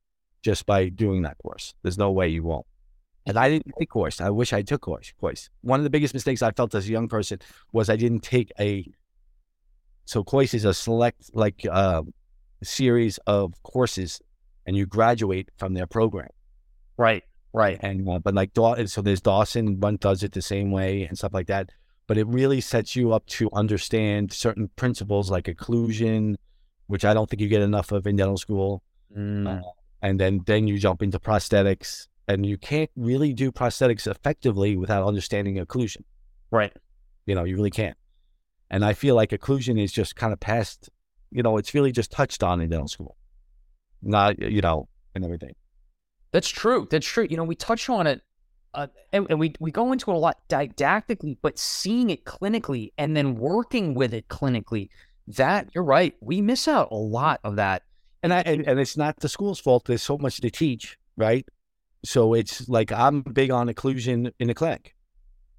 just 0.43 0.67
by 0.67 0.88
doing 0.88 1.23
that 1.23 1.38
course. 1.38 1.75
There's 1.82 1.99
no 1.99 2.11
way 2.11 2.29
you 2.29 2.44
won't. 2.44 2.67
And 3.26 3.37
I 3.37 3.49
didn't 3.49 3.73
take 3.78 3.90
Kois. 3.90 4.20
I 4.20 4.31
wish 4.31 4.52
I 4.52 4.62
took 4.62 4.82
Kois. 4.82 5.12
Kois. 5.20 5.48
One 5.62 5.81
of 5.81 5.84
the 5.84 5.91
biggest 5.91 6.15
mistakes 6.15 6.43
I 6.43 6.53
felt 6.53 6.74
as 6.74 6.89
a 6.89 6.93
young 6.93 7.08
person 7.08 7.41
was 7.72 7.91
I 7.91 7.96
didn't 7.96 8.20
take 8.20 8.53
a. 8.60 8.86
So 10.05 10.22
Kois 10.22 10.55
is 10.55 10.65
a 10.65 10.72
select 10.72 11.31
like 11.34 11.67
uh, 11.70 12.03
series 12.62 13.19
of 13.27 13.60
courses, 13.65 14.20
and 14.65 14.77
you 14.77 14.86
graduate 14.86 15.48
from 15.58 15.74
their 15.74 15.86
program 15.86 16.29
Right. 16.96 17.24
Right. 17.53 17.79
and 17.81 18.08
uh, 18.08 18.19
but 18.19 18.34
like 18.34 18.53
Dawson, 18.53 18.86
so 18.86 19.00
there's 19.03 19.20
Dawson, 19.22 19.81
one 19.81 19.96
does 19.96 20.22
it 20.22 20.32
the 20.32 20.43
same 20.43 20.70
way 20.70 21.05
and 21.05 21.17
stuff 21.17 21.32
like 21.32 21.46
that. 21.46 21.70
But 22.06 22.19
it 22.19 22.27
really 22.27 22.60
sets 22.60 22.94
you 22.94 23.12
up 23.12 23.27
to 23.27 23.50
understand 23.53 24.32
certain 24.32 24.69
principles 24.77 25.31
like 25.31 25.44
occlusion, 25.46 26.36
which 26.86 27.05
I 27.05 27.15
don't 27.15 27.29
think 27.29 27.41
you 27.41 27.48
get 27.48 27.62
enough 27.62 27.93
of 27.93 28.06
in 28.06 28.17
dental 28.17 28.36
school. 28.36 28.82
Mm. 29.17 29.62
And 30.03 30.20
then 30.20 30.43
then 30.46 30.69
you 30.69 30.79
jump 30.79 31.03
into 31.03 31.19
prosthetics, 31.19 32.08
and 32.28 32.44
you 32.44 32.58
can't 32.58 32.90
really 32.96 33.32
do 33.32 33.52
prosthetics 33.52 34.06
effectively 34.06 34.76
without 34.76 35.06
understanding 35.06 35.56
occlusion. 35.56 36.02
Right. 36.50 36.72
You 37.26 37.34
know, 37.34 37.44
you 37.44 37.56
really 37.56 37.70
can't. 37.70 37.96
And 38.70 38.84
I 38.84 38.94
feel 38.94 39.14
like 39.14 39.30
occlusion 39.30 39.80
is 39.82 39.92
just 39.92 40.16
kind 40.16 40.32
of 40.32 40.40
past. 40.40 40.90
You 41.30 41.42
know, 41.42 41.56
it's 41.56 41.74
really 41.74 41.92
just 41.92 42.10
touched 42.10 42.42
on 42.42 42.60
in 42.60 42.70
dental 42.70 42.88
school, 42.88 43.16
not 44.02 44.40
you 44.40 44.60
know, 44.60 44.88
and 45.14 45.24
everything. 45.24 45.54
That's 46.32 46.48
true. 46.48 46.86
That's 46.90 47.06
true. 47.06 47.26
You 47.28 47.36
know, 47.36 47.44
we 47.44 47.54
touch 47.54 47.88
on 47.88 48.06
it, 48.06 48.22
uh, 48.74 48.88
and, 49.12 49.26
and 49.30 49.38
we 49.38 49.54
we 49.60 49.70
go 49.70 49.92
into 49.92 50.10
it 50.10 50.14
a 50.14 50.18
lot 50.18 50.38
didactically, 50.48 51.38
but 51.42 51.58
seeing 51.58 52.10
it 52.10 52.24
clinically 52.24 52.92
and 52.98 53.16
then 53.16 53.36
working 53.36 53.94
with 53.94 54.12
it 54.14 54.28
clinically, 54.28 54.88
that 55.28 55.68
you're 55.74 55.84
right. 55.84 56.14
We 56.20 56.40
miss 56.40 56.66
out 56.68 56.88
a 56.90 56.96
lot 56.96 57.40
of 57.44 57.56
that. 57.56 57.82
and 58.22 58.32
I 58.32 58.40
and, 58.40 58.66
and 58.66 58.80
it's 58.80 58.96
not 58.96 59.20
the 59.20 59.28
school's 59.28 59.60
fault. 59.60 59.84
There's 59.86 60.02
so 60.02 60.18
much 60.18 60.40
to 60.40 60.50
teach, 60.50 60.98
right? 61.16 61.46
So 62.06 62.34
it's 62.34 62.69
like 62.69 62.93
I'm 62.93 63.22
big 63.22 63.51
on 63.51 63.69
occlusion 63.69 64.32
in 64.39 64.46
the 64.46 64.55
clinic. 64.55 64.94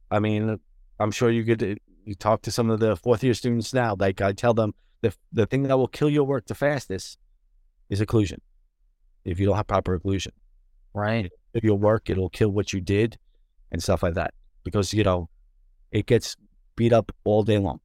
I 0.09 0.19
mean, 0.19 0.59
I'm 0.99 1.11
sure 1.11 1.29
you 1.29 1.43
could 1.43 1.61
uh, 1.61 1.75
you 2.05 2.15
talk 2.15 2.41
to 2.43 2.51
some 2.51 2.69
of 2.69 2.79
the 2.79 2.95
fourth 2.95 3.21
year 3.21 3.33
students 3.33 3.73
now. 3.73 3.95
Like 3.99 4.21
I 4.21 4.31
tell 4.31 4.53
them, 4.53 4.73
the 5.01 5.13
the 5.33 5.45
thing 5.45 5.63
that 5.63 5.77
will 5.77 5.89
kill 5.89 6.09
your 6.09 6.23
work 6.23 6.45
the 6.47 6.55
fastest 6.55 7.17
is 7.89 7.99
occlusion. 7.99 8.39
If 9.25 9.39
you 9.39 9.45
don't 9.45 9.57
have 9.57 9.67
proper 9.67 9.99
occlusion, 9.99 10.31
Right. 10.93 11.29
if 11.53 11.65
your 11.65 11.77
work, 11.77 12.09
it'll 12.09 12.29
kill 12.29 12.49
what 12.49 12.71
you 12.71 12.79
did, 12.79 13.17
and 13.71 13.83
stuff 13.83 14.01
like 14.01 14.13
that. 14.13 14.33
Because 14.63 14.93
you 14.93 15.03
know, 15.03 15.29
it 15.91 16.05
gets 16.05 16.37
beat 16.77 16.93
up 16.93 17.11
all 17.25 17.43
day 17.43 17.57
long. 17.57 17.81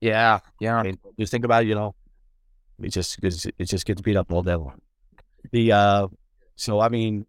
Yeah. 0.00 0.38
Yeah. 0.60 0.76
I 0.76 0.82
mean, 0.84 0.98
just 1.18 1.32
think 1.32 1.44
about 1.44 1.64
it, 1.64 1.68
you 1.68 1.74
know, 1.74 1.96
it 2.80 2.90
just 2.90 3.18
it 3.22 3.64
just 3.64 3.86
gets 3.86 4.00
beat 4.02 4.16
up 4.16 4.32
all 4.32 4.42
day 4.44 4.54
long. 4.54 4.80
The 5.50 5.72
uh, 5.72 6.06
so 6.54 6.78
I 6.78 6.88
mean, 6.88 7.26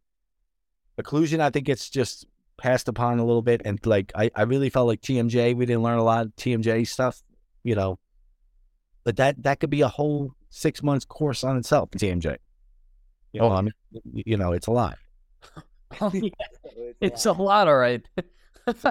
occlusion, 1.00 1.40
I 1.40 1.50
think 1.50 1.70
it's 1.70 1.90
just 1.90 2.26
passed 2.58 2.88
upon 2.88 3.20
a 3.20 3.26
little 3.26 3.42
bit. 3.42 3.62
And 3.66 3.84
like, 3.86 4.12
I, 4.16 4.32
I 4.36 4.44
really 4.44 4.70
felt 4.70 4.88
like 4.88 5.02
TMJ, 5.02 5.56
we 5.56 5.66
didn't 5.66 5.84
learn 5.84 6.00
a 6.00 6.04
lot 6.04 6.26
of 6.26 6.36
TMJ 6.36 6.88
stuff, 6.88 7.22
you 7.64 7.76
know, 7.76 8.00
but 9.04 9.16
that, 9.18 9.42
that 9.44 9.60
could 9.60 9.70
be 9.70 9.82
a 9.82 9.88
whole 9.88 10.34
six 10.50 10.82
months 10.84 11.06
course 11.06 11.44
on 11.44 11.58
itself, 11.58 11.92
TMJ. 11.92 12.38
You 13.34 13.42
know, 13.42 13.48
Oh. 13.48 13.52
I 13.52 13.62
mean, 13.62 13.74
you 14.14 14.38
know, 14.38 14.50
oh, 14.50 14.54
it's 14.54 14.68
a 14.68 14.72
lot. 14.72 14.98
it's 17.00 17.26
a 17.26 17.32
lot, 17.32 17.68
all 17.68 17.78
right. 17.78 18.06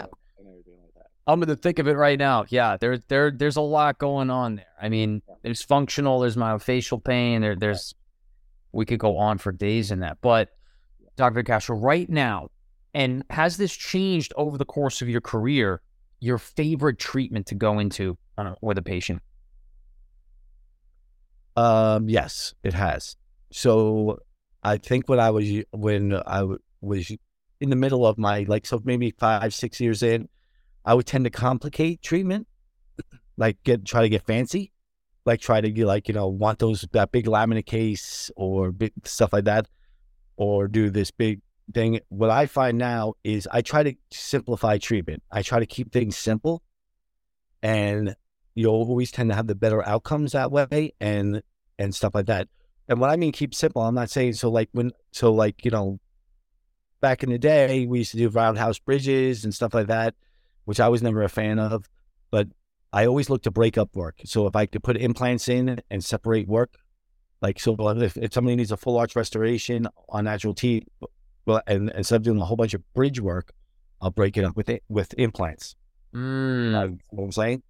I'm 1.29 1.43
in 1.43 1.49
the 1.49 1.57
thick 1.57 1.81
of 1.81 1.89
it 1.89 1.95
right 1.97 2.19
now. 2.19 2.45
Yeah, 2.49 2.77
there, 2.77 2.99
there, 3.09 3.33
there's 3.33 3.57
a 3.57 3.61
lot 3.63 3.99
going 3.99 4.31
on 4.31 4.57
there. 4.57 4.67
I 4.81 4.89
mean, 4.89 5.23
there's 5.43 5.63
functional, 5.63 6.21
there's 6.21 6.37
myofascial 6.37 7.03
pain, 7.03 7.41
there, 7.41 7.57
there's. 7.57 7.95
We 8.73 8.85
could 8.85 8.99
go 8.99 9.17
on 9.17 9.39
for 9.39 9.53
days 9.53 9.91
in 9.91 10.01
that, 10.01 10.19
but 10.21 10.51
Dr. 11.17 11.43
Castro, 11.43 11.77
right 11.77 12.09
now, 12.09 12.51
and 12.95 13.25
has 13.31 13.57
this 13.57 13.75
changed 13.75 14.33
over 14.37 14.57
the 14.57 14.65
course 14.65 15.03
of 15.03 15.09
your 15.09 15.21
career? 15.21 15.81
Your 16.21 16.39
favorite 16.39 16.99
treatment 16.99 17.47
to 17.47 17.55
go 17.55 17.79
into 17.79 18.17
uh, 18.39 18.55
with 18.63 18.79
a 18.79 18.83
patient? 18.83 19.21
Um, 21.57 22.09
yes, 22.09 22.55
it 22.63 22.73
has. 22.75 23.17
So 23.53 24.19
I 24.63 24.77
think 24.77 25.09
when 25.09 25.21
I 25.21 25.31
was 25.31 25.47
when 25.73 26.15
I 26.15 26.39
w- 26.41 26.59
was 26.81 27.11
in 27.61 27.71
the 27.71 27.77
middle 27.77 28.07
of 28.07 28.19
my 28.19 28.45
like 28.49 28.67
so 28.67 28.81
maybe 28.85 29.11
five 29.19 29.55
six 29.55 29.81
years 29.81 30.03
in, 30.03 30.29
I 30.85 30.95
would 30.95 31.07
tend 31.07 31.25
to 31.25 31.31
complicate 31.31 32.03
treatment, 32.03 32.47
like 33.37 33.63
get 33.63 33.85
try 33.85 34.03
to 34.03 34.09
get 34.09 34.27
fancy, 34.27 34.73
like 35.25 35.41
try 35.41 35.61
to 35.61 35.71
get 35.71 35.87
like 35.87 36.09
you 36.09 36.15
know 36.15 36.29
want 36.29 36.59
those 36.59 36.87
that 36.93 37.13
big 37.13 37.27
laminate 37.27 37.67
case 37.67 38.31
or 38.37 38.73
big 38.73 38.93
stuff 39.05 39.33
like 39.33 39.45
that, 39.45 39.67
or 40.37 40.69
do 40.69 40.91
this 40.91 41.11
big 41.11 41.41
thing. 41.73 42.01
What 42.09 42.31
I 42.31 42.47
find 42.47 42.79
now 42.79 43.15
is 43.25 43.49
I 43.51 43.63
try 43.63 43.83
to 43.83 43.95
simplify 44.11 44.79
treatment. 44.79 45.23
I 45.31 45.43
try 45.43 45.59
to 45.59 45.67
keep 45.67 45.93
things 45.93 46.17
simple, 46.17 46.63
and 47.63 48.15
you'll 48.55 48.75
always 48.75 49.11
tend 49.11 49.31
to 49.31 49.37
have 49.37 49.47
the 49.47 49.55
better 49.55 49.87
outcomes 49.87 50.33
that 50.33 50.51
way 50.51 50.93
and 51.01 51.43
and 51.79 51.95
stuff 51.95 52.15
like 52.15 52.27
that. 52.27 52.49
And 52.89 53.01
what 53.01 53.11
I 53.11 53.17
mean 53.17 53.33
keep 53.33 53.55
simple, 53.55 53.83
I'm 53.83 53.95
not 53.95 54.11
saying 54.11 54.35
so 54.35 54.51
like 54.51 54.69
when 54.73 54.93
so 55.13 55.33
like, 55.33 55.65
you 55.65 55.71
know, 55.71 55.99
back 57.01 57.23
in 57.23 57.31
the 57.31 57.39
day 57.39 57.87
we 57.87 57.99
used 57.99 58.13
to 58.13 58.17
do 58.17 58.29
roundhouse 58.29 58.79
bridges 58.79 59.45
and 59.45 59.55
stuff 59.55 59.75
like 59.75 59.89
that, 59.89 60.15
which 60.65 60.81
I 60.81 60.89
was 60.89 61.03
never 61.03 61.23
a 61.23 61.29
fan 61.29 61.59
of. 61.59 61.89
But 62.31 62.49
I 62.93 63.07
always 63.07 63.29
look 63.29 63.43
to 63.43 63.51
break 63.51 63.77
up 63.77 63.95
work. 63.95 64.21
So 64.25 64.47
if 64.47 64.57
I 64.57 64.67
could 64.67 64.83
put 64.83 64.97
implants 64.97 65.49
in 65.49 65.81
and 65.91 66.05
separate 66.05 66.49
work, 66.49 66.77
like 67.43 67.61
so 67.61 67.77
if, 67.79 68.17
if 68.17 68.33
somebody 68.33 68.57
needs 68.57 68.73
a 68.73 68.77
full 68.77 68.97
arch 68.99 69.15
restoration 69.15 69.87
on 70.09 70.25
natural 70.25 70.55
teeth, 70.55 70.85
well 71.45 71.61
and 71.67 71.91
instead 71.91 72.17
of 72.17 72.23
doing 72.23 72.41
a 72.41 72.45
whole 72.45 72.57
bunch 72.57 72.75
of 72.75 72.83
bridge 72.95 73.21
work, 73.21 73.53
I'll 74.01 74.11
break 74.11 74.37
it 74.37 74.45
up 74.45 74.57
with 74.57 74.69
it 74.69 74.83
with 74.89 75.15
implants. 75.19 75.75
Mm, 76.15 76.65
You 76.65 76.71
know 76.71 76.99
what 77.11 77.25
I'm 77.25 77.33
saying? 77.33 77.63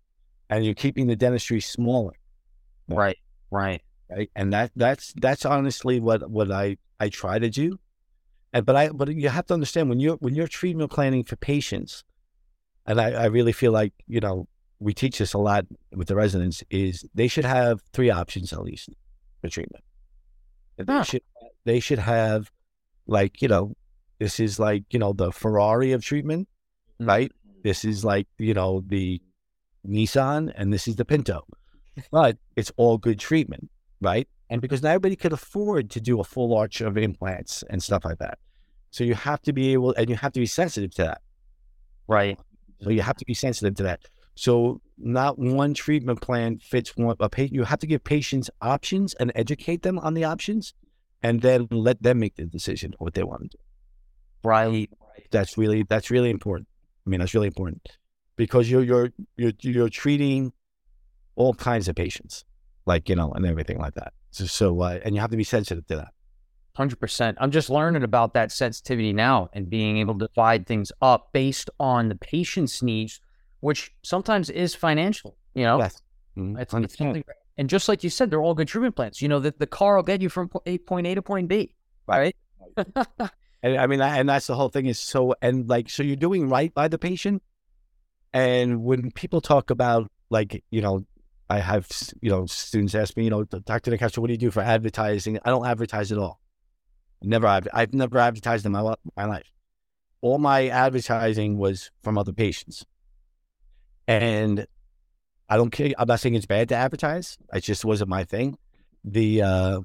And 0.49 0.65
you're 0.65 0.75
keeping 0.75 1.07
the 1.09 1.17
dentistry 1.17 1.61
smaller. 1.61 2.13
right, 2.89 3.19
right. 3.51 3.83
right? 4.11 4.31
And 4.37 4.53
that 4.53 4.71
that's 4.77 5.13
that's 5.15 5.45
honestly 5.45 6.01
what 6.01 6.31
what 6.31 6.51
I 6.53 6.77
I 7.01 7.09
try 7.09 7.39
to 7.39 7.51
do. 7.51 7.79
And 8.53 8.65
but 8.65 8.77
I 8.77 8.89
but 8.91 9.09
you 9.15 9.29
have 9.29 9.47
to 9.47 9.55
understand 9.55 9.89
when 9.89 9.99
you're 10.01 10.17
when 10.17 10.35
you're 10.35 10.47
treatment 10.47 10.91
planning 10.93 11.25
for 11.25 11.37
patients, 11.37 12.05
and 12.87 13.01
I, 13.01 13.11
I 13.11 13.25
really 13.27 13.53
feel 13.53 13.73
like 13.73 13.93
you 14.07 14.21
know 14.21 14.47
we 14.79 14.95
teach 14.95 15.19
this 15.19 15.33
a 15.35 15.39
lot 15.39 15.67
with 15.93 16.07
the 16.09 16.15
residents 16.15 16.63
is 16.71 17.05
they 17.15 17.29
should 17.29 17.45
have 17.45 17.81
three 17.93 18.11
options 18.11 18.53
at 18.53 18.63
least 18.63 18.91
for 19.47 19.55
treatment. 19.55 19.85
And 20.79 20.87
They 20.87 20.93
Huh. 20.93 21.03
should 21.05 21.23
they 21.65 21.81
should 21.81 21.99
have 21.99 22.51
like 23.07 23.41
you 23.43 23.49
know 23.49 23.75
this 24.19 24.39
is 24.41 24.59
like 24.59 24.85
you 24.91 24.99
know 24.99 25.13
the 25.13 25.33
Ferrari 25.33 25.93
of 25.93 26.03
treatment, 26.05 26.49
Mm. 27.01 27.09
right? 27.09 27.33
This 27.63 27.85
is 27.85 28.05
like 28.05 28.29
you 28.39 28.55
know 28.55 28.83
the 28.87 29.21
Nissan, 29.87 30.53
and 30.57 30.73
this 30.73 30.89
is 30.89 30.97
the 30.97 31.05
Pinto, 31.05 31.47
but 32.11 32.39
it's 32.57 32.73
all 32.77 32.99
good 32.99 33.19
treatment 33.19 33.71
right? 34.03 34.29
And 34.51 34.61
because 34.61 34.83
not 34.83 34.91
everybody 34.91 35.17
could 35.17 35.33
afford 35.33 35.91
to 35.93 36.01
do 36.01 36.21
a 36.21 36.25
full 36.25 36.55
arch 36.55 36.83
of 36.83 36.99
implants 36.99 37.65
and 37.71 37.83
stuff 37.83 38.05
like 38.05 38.19
that. 38.19 38.39
So 38.91 39.05
you 39.05 39.15
have 39.15 39.41
to 39.43 39.53
be 39.55 39.73
able, 39.73 39.95
and 39.95 40.11
you 40.11 40.17
have 40.17 40.33
to 40.33 40.41
be 40.41 40.45
sensitive 40.47 40.91
to 40.97 41.03
that. 41.05 41.23
Right. 42.07 42.39
So 42.83 42.91
you 42.91 43.01
have 43.01 43.17
to 43.17 43.25
be 43.25 43.33
sensitive 43.33 43.75
to 43.77 43.83
that. 43.85 44.01
So 44.35 44.83
not 44.99 45.39
one 45.39 45.75
treatment 45.75 46.21
plan 46.21 46.59
fits 46.59 46.97
one. 46.97 47.17
A 47.21 47.29
pa- 47.29 47.43
you 47.51 47.65
have 47.65 47.79
to 47.81 47.87
give 47.87 48.05
patients 48.05 48.51
options 48.61 49.15
and 49.15 49.33
educate 49.35 49.83
them 49.83 49.99
on 49.99 50.15
the 50.15 50.25
options, 50.25 50.75
and 51.23 51.43
then 51.43 51.69
let 51.71 52.03
them 52.03 52.19
make 52.19 52.37
the 52.37 52.47
decision 52.47 52.95
what 52.99 53.15
they 53.15 53.23
want 53.23 53.43
to 53.43 53.49
do. 53.49 53.59
Right. 54.45 54.91
That's 55.31 55.59
really 55.59 55.83
that's 55.83 56.11
really 56.11 56.31
important. 56.31 56.69
I 57.07 57.11
mean, 57.11 57.21
that's 57.21 57.35
really 57.35 57.47
important 57.47 57.87
because 58.37 58.71
you're 58.71 58.83
you're 58.83 59.11
you're 59.37 59.53
you're 59.61 59.89
treating 59.89 60.53
all 61.35 61.55
kinds 61.55 61.89
of 61.89 61.97
patients, 61.97 62.45
like 62.87 63.09
you 63.09 63.17
know, 63.17 63.33
and 63.33 63.47
everything 63.47 63.79
like 63.79 63.95
that. 63.95 64.13
So, 64.31 64.45
so 64.47 64.81
uh, 64.81 65.01
and 65.05 65.15
you 65.15 65.21
have 65.21 65.31
to 65.31 65.37
be 65.37 65.45
sensitive 65.45 65.87
to 65.89 65.97
that. 65.97 66.09
Hundred 66.77 67.01
percent. 67.01 67.39
I'm 67.41 67.51
just 67.51 67.71
learning 67.71 68.03
about 68.03 68.35
that 68.35 68.53
sensitivity 68.53 69.13
now 69.13 69.49
and 69.53 69.71
being 69.71 69.97
able 69.97 70.19
to 70.19 70.27
divide 70.27 70.67
things 70.67 70.93
up 71.01 71.33
based 71.33 71.71
on 71.81 72.09
the 72.09 72.17
patient's 72.17 72.83
needs, 72.83 73.21
which 73.67 73.93
sometimes 74.03 74.49
is 74.49 74.77
financial. 74.77 75.37
You 75.55 75.65
know, 75.65 75.79
Yes. 75.79 76.01
Mhm. 76.37 76.61
It's, 76.61 76.73
it's 76.73 76.97
something, 76.97 77.25
and 77.59 77.69
just 77.69 77.89
like 77.89 78.05
you 78.05 78.11
said, 78.11 78.31
they're 78.31 78.41
all 78.41 78.55
good 78.55 78.69
treatment 78.69 78.95
plans. 78.95 79.21
You 79.21 79.27
know, 79.27 79.41
that 79.41 79.59
the 79.59 79.67
car 79.67 79.97
will 79.97 80.05
get 80.05 80.23
you 80.23 80.29
from 80.29 80.49
point 80.49 81.07
A 81.07 81.15
to 81.17 81.23
point 81.23 81.49
B. 81.49 81.73
Right. 82.07 82.37
And 83.63 83.79
I 83.79 83.87
mean, 83.89 84.01
and 84.01 84.29
that's 84.29 84.47
the 84.47 84.55
whole 84.55 84.69
thing 84.69 84.87
is 84.87 84.99
so, 85.01 85.35
and 85.43 85.69
like, 85.69 85.91
so 85.91 86.05
you're 86.05 86.15
doing 86.15 86.49
right 86.49 86.73
by 86.73 86.87
the 86.87 86.99
patient. 86.99 87.43
And 88.33 88.85
when 88.85 89.11
people 89.11 89.41
talk 89.41 89.71
about, 89.71 90.09
like, 90.31 90.63
you 90.71 90.83
know, 90.83 91.05
I 91.51 91.59
have, 91.59 91.89
you 92.21 92.31
know, 92.31 92.47
students 92.47 92.95
ask 92.95 93.17
me, 93.17 93.25
you 93.25 93.31
know, 93.31 93.43
Dr. 93.43 93.91
Nicastro, 93.91 94.19
what 94.19 94.29
do 94.29 94.35
you 94.35 94.39
do 94.39 94.53
for 94.53 94.61
advertising? 94.61 95.41
I 95.45 95.51
don't 95.51 95.67
advertise 95.67 96.13
at 96.13 96.19
all. 96.19 96.39
Never, 97.23 97.47
I've 97.49 97.93
never 97.93 98.19
advertised 98.19 98.67
in 98.67 98.73
my, 98.73 98.95
my 99.17 99.25
life. 99.25 99.51
All 100.21 100.39
my 100.39 100.69
advertising 100.69 101.57
was 101.59 101.91
from 102.05 102.19
other 102.19 102.33
patients. 102.33 102.85
And 104.09 104.67
I 105.49 105.57
don't 105.57 105.71
care. 105.71 105.93
I'm 105.99 106.09
not 106.09 106.21
saying 106.21 106.35
it's 106.35 106.47
bad 106.47 106.69
to 106.71 106.75
advertise. 106.77 107.39
It 107.53 107.61
just 107.61 107.85
wasn't 107.85 108.11
my 108.11 108.25
thing. 108.25 108.59
The, 109.05 109.43
uh, 109.43 109.81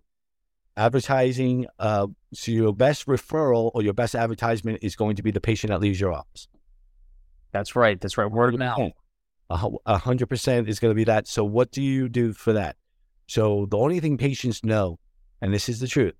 advertising 0.77 1.65
uh 1.79 2.07
so 2.33 2.51
your 2.51 2.73
best 2.73 3.05
referral 3.05 3.71
or 3.73 3.83
your 3.83 3.93
best 3.93 4.15
advertisement 4.15 4.79
is 4.81 4.95
going 4.95 5.17
to 5.17 5.21
be 5.21 5.29
the 5.29 5.41
patient 5.41 5.69
that 5.69 5.81
leaves 5.81 5.99
your 5.99 6.13
office 6.13 6.47
That's 7.51 7.75
right. 7.75 7.99
That's 7.99 8.17
right. 8.17 8.31
Word 8.31 8.53
of 8.53 8.59
mouth. 8.59 8.91
A 9.85 9.97
hundred 9.97 10.27
percent 10.27 10.69
is 10.69 10.79
going 10.79 10.91
to 10.91 10.95
be 10.95 11.03
that 11.03 11.27
so 11.27 11.43
what 11.43 11.71
do 11.71 11.81
you 11.81 12.07
do 12.07 12.31
for 12.31 12.53
that 12.53 12.77
so 13.27 13.67
the 13.69 13.77
only 13.77 13.99
thing 13.99 14.17
patients 14.17 14.63
know 14.63 14.97
and 15.41 15.53
this 15.53 15.67
is 15.67 15.81
the 15.81 15.87
truth 15.87 16.15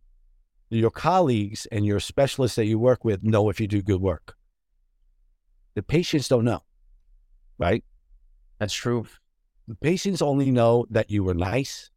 your 0.70 0.92
colleagues 0.92 1.66
and 1.72 1.86
your 1.86 2.02
specialists 2.02 2.56
that 2.58 2.66
you 2.66 2.78
work 2.78 3.06
with 3.06 3.24
know 3.24 3.50
if 3.50 3.62
you 3.62 3.68
do 3.68 3.82
good 3.82 4.02
work 4.02 4.36
the 5.76 5.82
patients 5.82 6.28
don't 6.28 6.44
know 6.44 6.62
right 7.58 7.86
That's 8.62 8.76
true. 8.76 9.08
patients 9.82 10.22
only 10.22 10.52
know 10.52 10.86
that 10.92 11.10
you 11.10 11.24
were 11.24 11.34
nice 11.34 11.90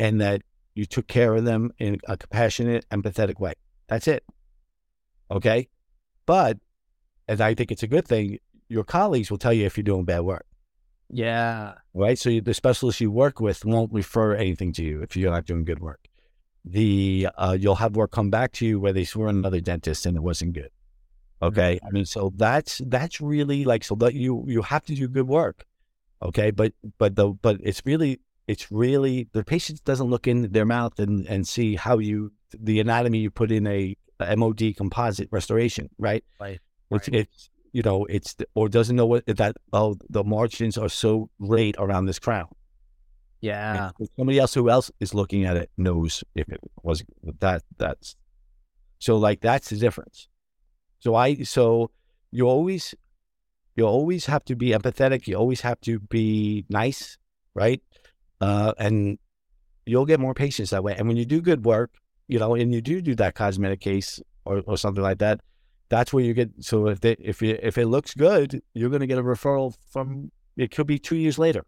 and 0.00 0.20
that 0.20 0.42
you 0.74 0.86
took 0.86 1.06
care 1.06 1.36
of 1.36 1.44
them 1.44 1.70
in 1.78 1.98
a 2.08 2.16
compassionate, 2.16 2.84
empathetic 2.90 3.38
way. 3.38 3.52
That's 3.86 4.08
it. 4.08 4.24
Okay. 5.30 5.68
But, 6.26 6.58
and 7.28 7.40
I 7.40 7.54
think 7.54 7.70
it's 7.70 7.84
a 7.84 7.86
good 7.86 8.08
thing, 8.08 8.38
your 8.68 8.82
colleagues 8.82 9.30
will 9.30 9.38
tell 9.38 9.52
you 9.52 9.66
if 9.66 9.76
you're 9.76 9.84
doing 9.84 10.04
bad 10.04 10.22
work, 10.22 10.46
Yeah. 11.08 11.74
right? 11.94 12.18
So 12.18 12.28
you, 12.28 12.40
the 12.40 12.52
specialists 12.52 13.00
you 13.00 13.12
work 13.12 13.38
with 13.38 13.64
won't 13.64 13.92
refer 13.92 14.34
anything 14.34 14.72
to 14.74 14.82
you 14.82 15.00
if 15.00 15.16
you're 15.16 15.30
not 15.30 15.46
doing 15.46 15.64
good 15.64 15.78
work. 15.78 16.08
The, 16.64 17.28
uh, 17.38 17.56
you'll 17.60 17.76
have 17.76 17.94
work 17.94 18.10
come 18.10 18.30
back 18.30 18.50
to 18.54 18.66
you 18.66 18.80
where 18.80 18.92
they 18.92 19.04
saw 19.04 19.28
another 19.28 19.60
dentist 19.60 20.06
and 20.06 20.16
it 20.16 20.24
wasn't 20.24 20.54
good. 20.54 20.70
Okay. 21.42 21.78
I 21.86 21.90
mean, 21.90 22.04
so 22.04 22.32
that's, 22.36 22.80
that's 22.86 23.20
really 23.20 23.64
like, 23.64 23.84
so 23.84 23.94
that 23.96 24.14
you, 24.14 24.44
you 24.46 24.62
have 24.62 24.84
to 24.86 24.94
do 24.94 25.08
good 25.08 25.28
work. 25.28 25.64
Okay. 26.22 26.50
But, 26.50 26.72
but 26.98 27.16
the, 27.16 27.28
but 27.28 27.58
it's 27.62 27.82
really, 27.84 28.20
it's 28.50 28.70
really 28.72 29.28
the 29.32 29.44
patient 29.44 29.84
doesn't 29.84 30.08
look 30.08 30.26
in 30.26 30.50
their 30.50 30.66
mouth 30.66 30.98
and, 30.98 31.24
and 31.28 31.46
see 31.46 31.76
how 31.76 31.98
you 31.98 32.32
the 32.58 32.80
anatomy 32.80 33.18
you 33.18 33.30
put 33.30 33.52
in 33.52 33.64
a, 33.66 33.96
a 34.18 34.36
MOD 34.36 34.74
composite 34.76 35.28
restoration, 35.30 35.88
right? 35.98 36.24
Right, 36.40 36.58
It's, 36.90 37.08
right. 37.08 37.20
it's 37.20 37.50
you 37.72 37.82
know 37.82 38.04
it's 38.06 38.34
or 38.56 38.68
doesn't 38.68 38.96
know 38.96 39.06
what 39.06 39.24
that 39.26 39.56
oh 39.72 39.94
the 40.08 40.24
margins 40.24 40.76
are 40.76 40.88
so 40.88 41.30
great 41.40 41.76
around 41.78 42.06
this 42.06 42.18
crown. 42.18 42.48
Yeah. 43.40 43.90
And 43.98 44.08
somebody 44.16 44.40
else 44.40 44.54
who 44.54 44.68
else 44.68 44.90
is 44.98 45.14
looking 45.14 45.44
at 45.44 45.56
it 45.56 45.70
knows 45.76 46.24
if 46.34 46.48
it 46.48 46.60
was 46.82 47.04
that 47.38 47.62
that's 47.78 48.16
so 48.98 49.16
like 49.16 49.40
that's 49.40 49.70
the 49.70 49.76
difference. 49.76 50.28
So 51.00 51.14
I 51.14 51.42
so 51.42 51.90
you 52.30 52.48
always 52.48 52.94
you 53.76 53.86
always 53.86 54.26
have 54.26 54.44
to 54.46 54.56
be 54.56 54.70
empathetic. 54.70 55.26
You 55.26 55.36
always 55.36 55.62
have 55.62 55.80
to 55.82 55.98
be 55.98 56.64
nice, 56.68 57.18
right? 57.54 57.82
Uh, 58.40 58.72
and 58.78 59.18
you'll 59.86 60.06
get 60.06 60.20
more 60.20 60.34
patients 60.34 60.70
that 60.70 60.84
way. 60.84 60.94
And 60.96 61.08
when 61.08 61.16
you 61.16 61.24
do 61.24 61.40
good 61.40 61.64
work, 61.64 61.90
you 62.28 62.38
know, 62.38 62.54
and 62.54 62.74
you 62.74 62.80
do 62.80 63.00
do 63.00 63.14
that 63.16 63.34
cosmetic 63.34 63.80
case, 63.80 64.20
or, 64.44 64.62
or 64.66 64.76
something 64.76 65.02
like 65.02 65.18
that. 65.18 65.40
That's 65.88 66.12
where 66.12 66.24
you 66.24 66.34
get. 66.34 66.50
So 66.60 66.88
if 66.88 67.00
they, 67.00 67.16
if 67.18 67.42
you, 67.42 67.58
if 67.62 67.78
it 67.78 67.86
looks 67.86 68.14
good, 68.14 68.62
you're 68.74 68.90
going 68.90 69.00
to 69.00 69.06
get 69.06 69.18
a 69.18 69.22
referral 69.22 69.74
from. 69.90 70.30
It 70.56 70.70
could 70.70 70.86
be 70.86 70.98
two 70.98 71.16
years 71.16 71.38
later. 71.38 71.64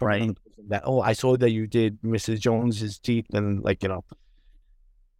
Right. 0.00 0.36
That 0.68 0.82
oh, 0.84 1.00
I 1.00 1.12
saw 1.12 1.36
that 1.36 1.50
you 1.50 1.66
did 1.66 2.00
Mrs. 2.02 2.40
Jones's 2.40 2.98
teeth, 2.98 3.26
and 3.32 3.62
like 3.62 3.82
you 3.82 3.88
know, 3.88 4.04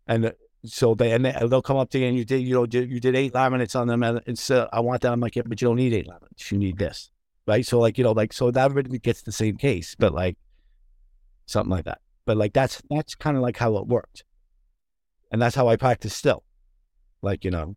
and 0.07 0.27
uh, 0.27 0.33
so 0.65 0.95
they 0.95 1.13
and 1.13 1.25
they, 1.25 1.33
they'll 1.49 1.63
come 1.63 1.77
up 1.77 1.91
to 1.91 1.99
you 1.99 2.07
and 2.07 2.17
you 2.17 2.25
did 2.25 2.41
you 2.43 2.55
know 2.55 2.67
did, 2.67 2.91
you 2.91 3.01
did 3.01 3.15
eight 3.15 3.33
laminates 3.33 3.79
on 3.79 3.87
them, 3.87 4.03
and 4.03 4.21
it's 4.27 4.51
uh, 4.51 4.69
I 4.73 4.81
want 4.81 5.03
that. 5.03 5.13
I'm 5.13 5.21
like, 5.21 5.37
yeah, 5.37 5.43
but 5.47 5.61
you 5.61 5.69
don't 5.69 5.77
need 5.77 5.93
eight 5.93 6.09
laminates. 6.09 6.51
You 6.51 6.59
need 6.59 6.79
this, 6.79 7.11
right? 7.47 7.65
So 7.65 7.79
like 7.79 7.99
you 7.99 8.05
know, 8.05 8.13
like 8.13 8.33
so 8.33 8.51
that 8.51 8.65
everybody 8.65 8.99
gets 8.99 9.23
the 9.23 9.33
same 9.33 9.57
case, 9.57 9.95
but 9.99 10.15
like 10.15 10.37
something 11.47 11.71
like 11.71 11.85
that. 11.85 12.01
But 12.25 12.37
like 12.37 12.53
that's 12.53 12.83
that's 12.91 13.15
kind 13.15 13.37
of 13.37 13.43
like 13.43 13.57
how 13.57 13.77
it 13.77 13.87
worked, 13.87 14.25
and 15.31 15.41
that's 15.41 15.55
how 15.55 15.69
I 15.69 15.77
practice 15.77 16.15
still. 16.15 16.43
Like 17.23 17.45
you 17.45 17.51
know, 17.51 17.77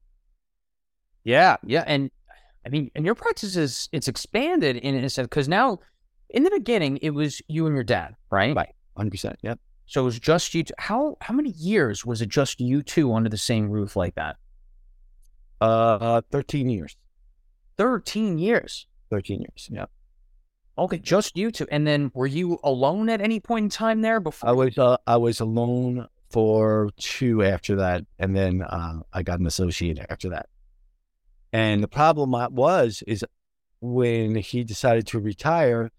Yeah, 1.24 1.58
yeah, 1.66 1.84
and 1.88 2.10
I 2.66 2.70
mean, 2.70 2.92
and 2.96 3.06
your 3.06 3.16
practice 3.16 3.56
is 3.56 3.90
it's 3.92 4.08
expanded 4.08 4.78
in 4.78 4.96
a 4.96 5.10
sense 5.10 5.26
because 5.26 5.48
now, 5.48 5.80
in 6.30 6.44
the 6.44 6.52
beginning, 6.52 6.98
it 7.02 7.12
was 7.12 7.42
you 7.48 7.66
and 7.66 7.76
your 7.76 7.84
dad, 7.84 8.16
right? 8.30 8.56
Right. 8.56 8.74
hundred 8.96 9.12
percent. 9.12 9.38
Yep. 9.42 9.60
So 9.88 10.02
it 10.02 10.06
was 10.06 10.20
just 10.20 10.54
you. 10.54 10.64
Two. 10.64 10.74
How 10.78 11.18
how 11.22 11.34
many 11.34 11.50
years 11.52 12.06
was 12.06 12.22
it 12.22 12.30
just 12.30 12.60
you 12.60 12.84
two 12.84 13.14
under 13.14 13.30
the 13.30 13.38
same 13.38 13.70
roof 13.70 13.96
like 13.96 14.16
that? 14.16 14.36
Uh, 15.60 16.22
thirteen 16.32 16.70
years. 16.70 16.96
Thirteen 17.78 18.38
years. 18.38 18.88
Thirteen 19.10 19.40
years. 19.42 19.70
Yeah. 19.72 19.86
Okay, 20.78 21.00
just 21.00 21.36
you 21.38 21.52
two. 21.52 21.66
And 21.72 21.88
then 21.88 22.12
were 22.14 22.28
you 22.28 22.60
alone 22.64 23.10
at 23.10 23.22
any 23.22 23.40
point 23.40 23.64
in 23.64 23.70
time 23.70 24.02
there 24.02 24.20
before? 24.20 24.50
I 24.50 24.54
was 24.54 24.78
uh, 24.78 24.98
I 25.08 25.18
was 25.18 25.40
alone 25.40 26.08
for 26.30 26.90
two 26.98 27.44
after 27.44 27.78
that, 27.78 28.06
and 28.20 28.36
then 28.36 28.62
uh, 28.62 29.00
I 29.14 29.24
got 29.24 29.40
an 29.40 29.48
associate 29.48 30.00
after 30.10 30.30
that. 30.30 30.48
And 31.54 31.82
the 31.82 31.88
problem 31.88 32.32
was 32.54 33.04
is 33.08 33.26
when 33.80 34.36
he 34.36 34.64
decided 34.64 35.08
to 35.08 35.20
retire, 35.20 35.92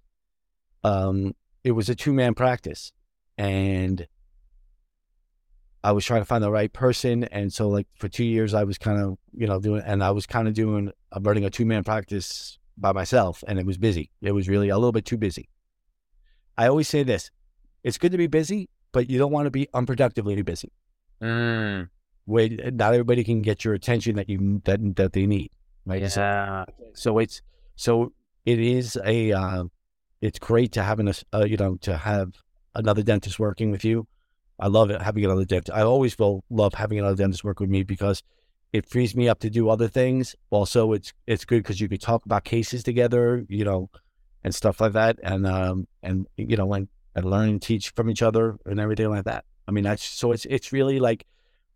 um, 0.84 1.34
it 1.64 1.72
was 1.72 1.88
a 1.88 1.94
two 1.94 2.12
man 2.12 2.34
practice, 2.34 2.92
and 3.38 4.06
I 5.84 5.92
was 5.92 6.04
trying 6.04 6.20
to 6.20 6.24
find 6.26 6.42
the 6.42 6.50
right 6.50 6.72
person, 6.72 7.24
and 7.24 7.52
so 7.52 7.68
like 7.68 7.86
for 7.96 8.08
two 8.08 8.24
years 8.24 8.52
I 8.52 8.64
was 8.64 8.78
kind 8.78 9.00
of 9.00 9.16
you 9.32 9.46
know 9.46 9.60
doing, 9.60 9.82
and 9.86 10.02
I 10.02 10.10
was 10.10 10.26
kind 10.26 10.48
of 10.48 10.54
doing 10.54 10.90
I'm 11.12 11.22
running 11.22 11.44
a 11.44 11.50
two 11.50 11.64
man 11.64 11.84
practice 11.84 12.58
by 12.76 12.92
myself, 12.92 13.42
and 13.46 13.58
it 13.58 13.64
was 13.66 13.78
busy. 13.78 14.10
It 14.20 14.32
was 14.32 14.48
really 14.48 14.68
a 14.68 14.76
little 14.76 14.92
bit 14.92 15.04
too 15.04 15.16
busy. 15.16 15.48
I 16.58 16.66
always 16.66 16.88
say 16.88 17.04
this: 17.04 17.30
it's 17.84 17.96
good 17.96 18.12
to 18.12 18.18
be 18.18 18.26
busy, 18.26 18.68
but 18.92 19.08
you 19.08 19.18
don't 19.18 19.32
want 19.32 19.46
to 19.46 19.50
be 19.50 19.68
unproductively 19.72 20.44
busy. 20.44 20.72
Mm, 21.22 21.88
Where 22.24 22.48
not 22.48 22.92
everybody 22.92 23.24
can 23.24 23.42
get 23.42 23.64
your 23.64 23.74
attention 23.74 24.16
that 24.16 24.28
you 24.28 24.60
that 24.64 24.80
that 24.96 25.12
they 25.12 25.26
need, 25.26 25.50
right? 25.86 26.10
So- 26.10 26.20
yeah. 26.20 26.64
so 26.94 27.18
it's 27.18 27.40
so 27.76 28.12
it 28.44 28.58
is 28.58 28.98
a 29.04 29.32
uh, 29.32 29.64
it's 30.20 30.40
great 30.40 30.72
to 30.72 30.82
have 30.82 30.98
an 30.98 31.12
uh, 31.32 31.44
you 31.44 31.56
know 31.56 31.76
to 31.82 31.96
have 31.96 32.34
another 32.78 33.02
dentist 33.02 33.38
working 33.38 33.70
with 33.70 33.84
you. 33.84 34.06
I 34.58 34.68
love 34.68 34.90
it 34.90 35.02
having 35.02 35.24
another 35.24 35.44
dentist. 35.44 35.76
I 35.76 35.82
always 35.82 36.18
will 36.18 36.44
love 36.50 36.74
having 36.74 36.98
another 36.98 37.16
dentist 37.16 37.44
work 37.44 37.60
with 37.60 37.68
me 37.70 37.82
because 37.82 38.22
it 38.72 38.88
frees 38.88 39.14
me 39.14 39.28
up 39.28 39.40
to 39.40 39.50
do 39.50 39.68
other 39.68 39.88
things. 39.88 40.34
Also, 40.50 40.92
it's 40.92 41.12
it's 41.26 41.44
good 41.44 41.62
because 41.62 41.80
you 41.80 41.88
could 41.88 42.00
talk 42.00 42.24
about 42.24 42.44
cases 42.44 42.82
together, 42.82 43.44
you 43.48 43.64
know, 43.64 43.90
and 44.44 44.54
stuff 44.54 44.80
like 44.80 44.92
that, 44.92 45.18
and 45.22 45.46
um 45.46 45.86
and 46.02 46.26
you 46.36 46.56
know 46.56 46.72
and, 46.72 46.88
and 47.14 47.24
learn 47.24 47.48
and 47.50 47.62
teach 47.62 47.90
from 47.90 48.10
each 48.10 48.22
other 48.22 48.56
and 48.66 48.80
everything 48.80 49.10
like 49.10 49.24
that. 49.24 49.44
I 49.66 49.70
mean, 49.70 49.84
that's 49.84 50.04
so 50.04 50.32
it's 50.32 50.46
it's 50.46 50.72
really 50.72 50.98
like 50.98 51.26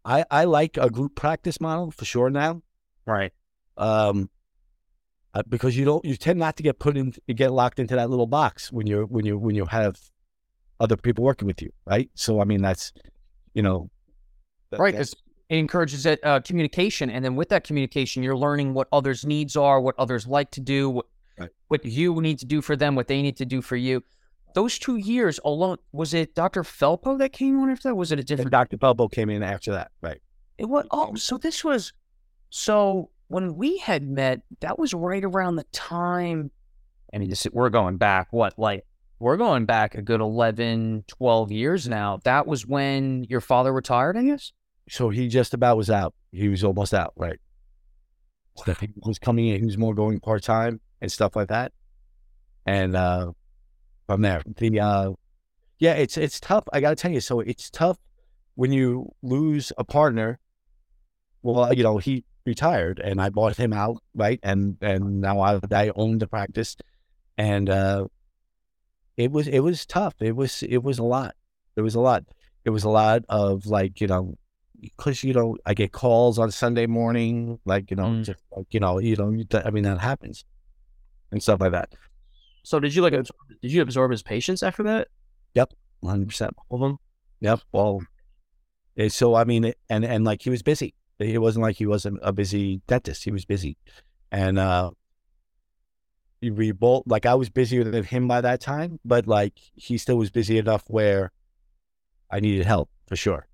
I 0.05 0.25
I 0.31 0.45
like 0.45 0.77
a 0.77 0.91
group 0.91 1.15
practice 1.15 1.61
model 1.61 1.91
for 1.91 2.05
sure 2.05 2.31
now 2.31 2.63
Right. 3.07 3.33
um, 3.77 4.31
uh, 5.35 5.43
because 5.49 5.77
you 5.77 5.85
don't 5.85 6.05
you 6.05 6.17
tend 6.17 6.39
not 6.39 6.57
to 6.57 6.63
get 6.63 6.79
put 6.79 6.97
in 6.97 7.15
get 7.35 7.53
locked 7.53 7.79
into 7.79 7.95
that 7.97 8.11
little 8.11 8.27
box 8.27 8.71
when 8.73 8.87
you're 8.87 9.07
when 9.07 9.25
you 9.25 9.39
when 9.39 9.55
you 9.55 9.67
have 9.67 9.99
other 10.83 10.97
people 10.97 11.23
working 11.25 11.47
with 11.47 11.63
you, 11.63 11.71
right? 11.87 12.11
So 12.15 12.41
I 12.41 12.45
mean 12.45 12.61
that's 12.61 12.93
you 13.55 13.63
know 13.63 13.89
that- 14.71 14.81
Right, 14.81 14.93
that's- 14.93 15.15
it 15.49 15.57
encourages 15.59 16.03
that 16.05 16.19
uh, 16.25 16.41
communication, 16.41 17.11
and 17.11 17.23
then 17.25 17.37
with 17.37 17.51
that 17.51 17.63
communication, 17.65 18.23
you're 18.23 18.37
learning 18.37 18.73
what 18.73 18.89
others' 18.91 19.25
needs 19.27 19.55
are, 19.55 19.81
what 19.83 19.95
others 19.99 20.27
like 20.27 20.51
to 20.53 20.61
do, 20.61 20.89
what, 20.89 21.07
Right. 21.39 21.51
what 21.69 21.85
you 21.85 22.21
need 22.23 22.39
to 22.39 22.47
do 22.47 22.63
for 22.63 22.75
them, 22.75 22.95
what 22.95 23.07
they 23.07 23.21
need 23.21 23.37
to 23.37 23.45
do 23.45 23.61
for 23.61 23.77
you. 23.77 24.03
Those 24.55 24.79
two 24.79 24.97
years 24.97 25.39
alone, 25.45 25.77
was 25.93 26.15
it 26.15 26.35
Dr. 26.35 26.63
Felpo 26.63 27.19
that 27.19 27.33
came 27.33 27.61
on 27.61 27.69
after 27.71 27.89
that? 27.91 27.95
Was 27.97 28.13
it 28.13 28.19
a 28.19 28.21
and 28.21 28.27
different? 28.27 28.51
Dr. 28.51 28.79
Pelbo 28.79 29.11
came 29.13 29.29
in 29.29 29.43
after 29.43 29.73
that, 29.73 29.91
right? 30.01 30.21
It 30.57 30.67
was. 30.67 30.87
Oh, 30.91 31.15
so 31.17 31.37
this 31.37 31.63
was. 31.65 31.93
So 32.51 33.11
when 33.29 33.55
we 33.57 33.77
had 33.79 34.03
met, 34.09 34.41
that 34.61 34.79
was 34.79 34.95
right 34.95 35.25
around 35.25 35.57
the 35.57 35.65
time. 35.73 36.51
I 37.15 37.19
mean, 37.19 37.29
this 37.29 37.47
we're 37.53 37.69
going 37.71 37.97
back. 37.99 38.29
What 38.31 38.59
like 38.59 38.85
we're 39.23 39.37
going 39.37 39.67
back 39.67 39.95
a 39.95 40.03
good 40.03 40.21
11, 40.21 41.05
12 41.07 41.53
years 41.53 41.89
now. 41.89 42.19
That 42.25 42.45
was 42.45 42.67
when 42.67 43.23
your 43.29 43.41
father 43.41 43.73
retired, 43.73 44.17
I 44.17 44.25
guess. 44.25 44.53
So 44.89 45.11
he 45.11 45.29
just 45.29 45.55
about 45.55 45.77
was 45.77 45.91
out. 45.91 46.13
He 46.33 46.49
was 46.49 46.65
almost 46.65 46.93
out, 46.93 47.13
right? 47.15 47.39
So 48.57 48.75
he 48.75 48.89
was 48.97 49.21
coming 49.21 49.47
in. 49.47 49.61
He 49.61 49.65
was 49.65 49.79
more 49.79 49.95
going 49.95 50.19
part 50.19 50.43
time 50.43 50.81
and 51.01 51.11
stuff 51.11 51.37
like 51.37 51.51
that. 51.51 51.71
And 52.67 52.97
uh, 52.97 53.31
from 54.09 54.23
there, 54.23 54.43
the 54.57 54.81
uh, 54.81 55.13
yeah, 55.79 55.95
it's 55.95 56.17
it's 56.17 56.41
tough. 56.41 56.65
I 56.73 56.81
got 56.81 56.91
to 56.91 56.97
tell 56.97 57.13
you, 57.13 57.21
so 57.21 57.39
it's 57.39 57.71
tough 57.71 57.99
when 58.57 58.73
you 58.73 59.15
lose 59.23 59.73
a 59.79 59.85
partner. 59.85 60.41
Well, 61.43 61.73
you 61.73 61.85
know, 61.85 61.99
he 61.99 62.25
retired, 62.45 62.99
and 62.99 63.21
I 63.23 63.31
bought 63.31 63.57
him 63.57 63.73
out, 63.73 64.03
right? 64.17 64.41
And 64.43 64.79
and 64.81 65.21
now 65.21 65.41
I 65.41 65.61
I 65.71 65.93
own 65.95 66.19
the 66.19 66.27
practice, 66.27 66.77
and 67.39 67.71
uh, 67.71 68.07
it 69.17 69.31
was 69.31 69.47
it 69.49 69.61
was 69.61 69.85
tough. 69.87 70.15
It 70.21 70.37
was 70.37 70.63
it 70.63 70.83
was 70.83 70.99
a 70.99 71.05
lot. 71.05 71.35
It 71.77 71.81
was 71.83 71.95
a 71.95 72.01
lot. 72.01 72.25
It 72.65 72.71
was 72.71 72.85
a 72.85 72.89
lot 72.91 73.23
of 73.29 73.67
like 73.67 74.01
you 74.01 74.07
know 74.07 74.37
because 74.81 75.23
you 75.23 75.33
know 75.33 75.57
I 75.67 75.75
get 75.75 75.93
calls 75.93 76.39
on 76.39 76.51
Sunday 76.51 76.87
morning, 76.87 77.59
like 77.65 77.91
you 77.91 77.97
know, 77.97 78.05
Mm. 78.07 78.25
just 78.25 78.41
like 78.57 78.67
you 78.71 78.81
know, 78.81 78.99
you 78.99 79.17
know, 79.17 79.33
I 79.65 79.71
mean 79.71 79.85
that 79.85 79.99
happens 80.01 80.45
and 81.31 81.43
stuff 81.43 81.61
like 81.61 81.73
that. 81.73 81.93
So 82.65 82.79
did 82.81 82.95
you 82.95 83.03
like 83.03 83.13
absorb, 83.13 83.39
did 83.61 83.73
you 83.73 83.83
absorb 83.83 84.11
his 84.11 84.23
patients 84.23 84.63
after 84.63 84.83
that? 84.85 85.09
Yep, 85.55 85.73
hundred 86.05 86.29
percent. 86.29 86.55
Of 86.71 86.81
them. 86.81 86.99
Yep. 87.41 87.61
Well, 87.73 88.03
so 89.09 89.35
I 89.35 89.45
mean, 89.45 89.73
and 89.89 90.05
and 90.05 90.25
like 90.25 90.43
he 90.43 90.51
was 90.51 90.63
busy. 90.63 90.95
It 91.19 91.41
wasn't 91.41 91.63
like 91.63 91.77
he 91.77 91.87
wasn't 91.87 92.19
a 92.23 92.33
busy 92.33 92.81
dentist. 92.87 93.25
He 93.25 93.31
was 93.31 93.45
busy, 93.45 93.77
and 94.31 94.59
uh, 94.59 94.91
we 96.51 96.73
both 96.73 97.05
like 97.07 97.27
I 97.27 97.35
was 97.35 97.49
busier 97.51 97.85
than 97.85 98.05
him 98.05 98.27
by 98.27 98.41
that 98.41 98.61
time, 98.61 98.99
but 99.05 99.27
like 99.27 99.55
he 99.75 99.99
still 99.99 100.17
was 100.17 100.31
busy 100.31 100.59
enough 100.59 100.83
where 100.89 101.31
I 102.31 102.41
needed 102.41 102.67
help 102.67 102.91
for 103.07 103.17
sure. 103.17 103.47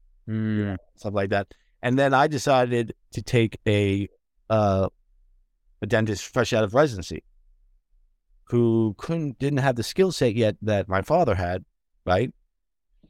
stuff 0.96 1.14
like 1.14 1.31
that. 1.31 1.48
And 1.83 1.98
then 1.98 2.14
I 2.14 2.27
decided 2.27 2.94
to 3.12 3.22
take 3.22 3.59
a 3.66 4.09
uh, 4.51 4.88
a 5.83 5.87
dentist 5.87 6.33
fresh 6.33 6.53
out 6.53 6.64
of 6.64 6.74
residency 6.74 7.22
who 8.44 8.94
couldn't 8.98 9.38
didn't 9.38 9.59
have 9.59 9.77
the 9.77 9.83
skill 9.83 10.11
set 10.11 10.35
yet 10.35 10.57
that 10.62 10.88
my 10.88 11.03
father 11.03 11.35
had, 11.35 11.64
right? 12.07 12.33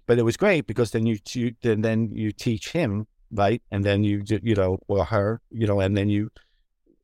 But 0.07 0.19
it 0.19 0.23
was 0.23 0.37
great 0.37 0.67
because 0.67 0.91
then 0.91 1.07
you, 1.07 1.19
you 1.31 1.55
then 1.62 1.83
then 1.83 2.11
you 2.12 2.33
teach 2.33 2.73
him, 2.73 3.07
right? 3.31 3.62
And 3.71 3.85
then 3.85 4.05
you 4.05 4.23
you 4.27 4.55
know 4.55 4.79
or 4.88 5.05
her, 5.05 5.41
you 5.51 5.67
know, 5.67 5.81
and 5.81 5.97
then 5.97 6.09
you 6.09 6.31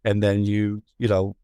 and 0.04 0.22
then 0.22 0.44
you 0.44 0.82
you 0.98 1.08
know 1.08 1.36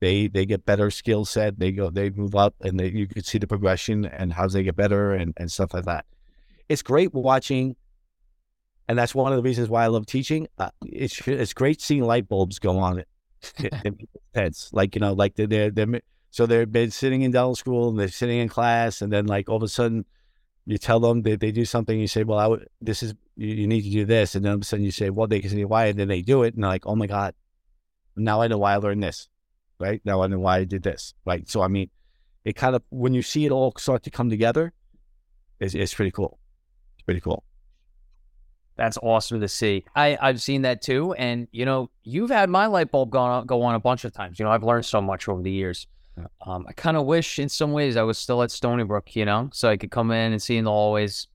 they 0.00 0.28
they 0.28 0.46
get 0.46 0.64
better 0.64 0.90
skill 0.90 1.24
set. 1.24 1.58
They 1.58 1.72
go 1.72 1.90
they 1.90 2.10
move 2.10 2.34
up 2.34 2.54
and 2.60 2.78
they, 2.78 2.88
you 2.88 3.06
can 3.06 3.24
see 3.24 3.38
the 3.38 3.46
progression 3.46 4.04
and 4.04 4.32
how 4.32 4.46
they 4.48 4.62
get 4.62 4.76
better 4.76 5.12
and 5.12 5.34
and 5.36 5.50
stuff 5.50 5.74
like 5.74 5.84
that. 5.84 6.06
It's 6.68 6.82
great 6.82 7.14
watching 7.14 7.76
and 8.88 8.98
that's 8.98 9.14
one 9.14 9.32
of 9.32 9.36
the 9.36 9.42
reasons 9.42 9.68
why 9.68 9.84
I 9.84 9.88
love 9.88 10.06
teaching. 10.06 10.48
Uh, 10.58 10.70
it's 10.86 11.20
it's 11.28 11.52
great 11.52 11.80
seeing 11.80 12.02
light 12.02 12.28
bulbs 12.28 12.58
go 12.58 12.78
on 12.78 13.04
in, 13.58 13.94
people's 13.94 14.22
heads. 14.34 14.70
Like 14.72 14.94
you 14.94 15.00
know, 15.00 15.12
like 15.12 15.36
they're 15.36 15.46
they're, 15.46 15.70
they're 15.70 16.00
so 16.30 16.46
they've 16.46 16.70
been 16.70 16.90
sitting 16.90 17.22
in 17.22 17.30
dental 17.30 17.54
school 17.54 17.90
and 17.90 17.98
they're 17.98 18.08
sitting 18.08 18.38
in 18.38 18.48
class, 18.48 19.02
and 19.02 19.12
then 19.12 19.26
like 19.26 19.48
all 19.48 19.56
of 19.56 19.62
a 19.62 19.68
sudden 19.68 20.06
you 20.64 20.78
tell 20.78 21.00
them 21.00 21.22
they, 21.22 21.36
they 21.36 21.52
do 21.52 21.64
something. 21.64 21.98
You 21.98 22.08
say, 22.08 22.24
well, 22.24 22.38
I 22.38 22.46
would, 22.46 22.68
this 22.80 23.02
is 23.02 23.14
you, 23.36 23.48
you 23.48 23.66
need 23.66 23.82
to 23.82 23.90
do 23.90 24.04
this, 24.06 24.34
and 24.34 24.44
then 24.44 24.52
all 24.52 24.56
of 24.56 24.62
a 24.62 24.64
sudden 24.64 24.84
you 24.84 24.90
say, 24.90 25.10
well, 25.10 25.26
they 25.26 25.40
can 25.40 25.50
say 25.50 25.64
why, 25.64 25.86
and 25.86 25.98
then 25.98 26.08
they 26.08 26.22
do 26.22 26.42
it, 26.42 26.54
and 26.54 26.62
they're 26.62 26.70
like, 26.70 26.86
oh 26.86 26.96
my 26.96 27.06
god, 27.06 27.34
now 28.16 28.40
I 28.40 28.48
know 28.48 28.58
why 28.58 28.72
I 28.72 28.76
learned 28.76 29.02
this, 29.02 29.28
right? 29.78 30.00
Now 30.04 30.22
I 30.22 30.26
know 30.26 30.38
why 30.38 30.58
I 30.58 30.64
did 30.64 30.82
this, 30.82 31.14
right? 31.24 31.48
So 31.48 31.62
I 31.62 31.68
mean, 31.68 31.90
it 32.44 32.56
kind 32.56 32.74
of 32.74 32.82
when 32.90 33.14
you 33.14 33.22
see 33.22 33.46
it 33.46 33.52
all 33.52 33.72
start 33.76 34.02
to 34.04 34.10
come 34.10 34.30
together, 34.30 34.72
it's, 35.60 35.74
it's 35.74 35.94
pretty 35.94 36.10
cool. 36.10 36.38
It's 36.96 37.04
pretty 37.04 37.20
cool. 37.20 37.44
That's 38.76 38.96
awesome 39.02 39.40
to 39.40 39.48
see. 39.48 39.84
I, 39.96 40.16
I've 40.20 40.40
seen 40.40 40.62
that 40.62 40.82
too. 40.82 41.12
And, 41.14 41.48
you 41.50 41.64
know, 41.64 41.90
you've 42.04 42.30
had 42.30 42.48
my 42.48 42.66
light 42.66 42.92
bulb 42.92 43.10
go 43.10 43.18
on, 43.18 43.44
go 43.44 43.62
on 43.62 43.74
a 43.74 43.80
bunch 43.80 44.04
of 44.04 44.12
times. 44.12 44.38
You 44.38 44.44
know, 44.44 44.52
I've 44.52 44.62
learned 44.62 44.86
so 44.86 45.00
much 45.00 45.28
over 45.28 45.42
the 45.42 45.50
years. 45.50 45.88
Yeah. 46.16 46.26
Um, 46.46 46.64
I 46.68 46.72
kind 46.74 46.96
of 46.96 47.04
wish 47.04 47.40
in 47.40 47.48
some 47.48 47.72
ways 47.72 47.96
I 47.96 48.02
was 48.02 48.18
still 48.18 48.40
at 48.42 48.52
Stony 48.52 48.84
Brook, 48.84 49.16
you 49.16 49.24
know, 49.24 49.50
so 49.52 49.68
I 49.68 49.76
could 49.76 49.90
come 49.90 50.12
in 50.12 50.32
and 50.32 50.40
see 50.40 50.56
in 50.56 50.64
the 50.64 50.70
hallways 50.70 51.26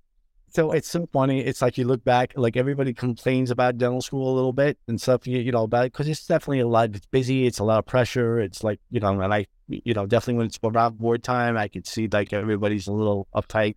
so 0.53 0.71
it's 0.71 0.87
so 0.87 1.07
funny. 1.11 1.41
It's 1.41 1.61
like 1.61 1.77
you 1.77 1.85
look 1.85 2.03
back, 2.03 2.33
like 2.35 2.55
everybody 2.55 2.93
complains 2.93 3.49
about 3.49 3.77
dental 3.77 4.01
school 4.01 4.31
a 4.31 4.35
little 4.35 4.53
bit 4.53 4.77
and 4.87 5.01
stuff, 5.01 5.25
you, 5.25 5.39
you 5.39 5.51
know, 5.51 5.63
about 5.63 5.85
because 5.85 6.07
it's 6.07 6.27
definitely 6.27 6.59
a 6.59 6.67
lot. 6.67 6.95
It's 6.95 7.07
busy. 7.07 7.47
It's 7.47 7.59
a 7.59 7.63
lot 7.63 7.79
of 7.79 7.85
pressure. 7.85 8.39
It's 8.39 8.63
like 8.63 8.79
you 8.91 8.99
know, 8.99 9.19
and 9.19 9.33
I, 9.33 9.47
you 9.67 9.93
know, 9.93 10.05
definitely 10.05 10.35
when 10.35 10.47
it's 10.47 10.59
around 10.63 10.99
board 10.99 11.23
time, 11.23 11.57
I 11.57 11.67
could 11.67 11.87
see 11.87 12.07
like 12.11 12.33
everybody's 12.33 12.87
a 12.87 12.93
little 12.93 13.27
uptight. 13.35 13.75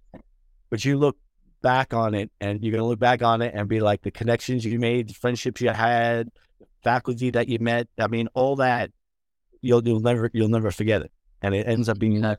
But 0.68 0.84
you 0.84 0.98
look 0.98 1.16
back 1.62 1.94
on 1.94 2.14
it, 2.14 2.30
and 2.40 2.62
you're 2.62 2.72
gonna 2.72 2.86
look 2.86 2.98
back 2.98 3.22
on 3.22 3.40
it 3.40 3.54
and 3.54 3.68
be 3.68 3.80
like 3.80 4.02
the 4.02 4.10
connections 4.10 4.64
you 4.64 4.78
made, 4.78 5.08
the 5.08 5.14
friendships 5.14 5.62
you 5.62 5.70
had, 5.70 6.28
faculty 6.84 7.30
that 7.30 7.48
you 7.48 7.58
met. 7.58 7.88
I 7.98 8.08
mean, 8.08 8.28
all 8.34 8.56
that 8.56 8.90
you'll 9.62 9.86
you'll 9.86 10.00
never 10.00 10.30
you'll 10.34 10.48
never 10.48 10.70
forget 10.70 11.00
it, 11.00 11.12
and 11.40 11.54
it 11.54 11.66
ends 11.66 11.88
up 11.88 11.98
being 11.98 12.20
that 12.20 12.38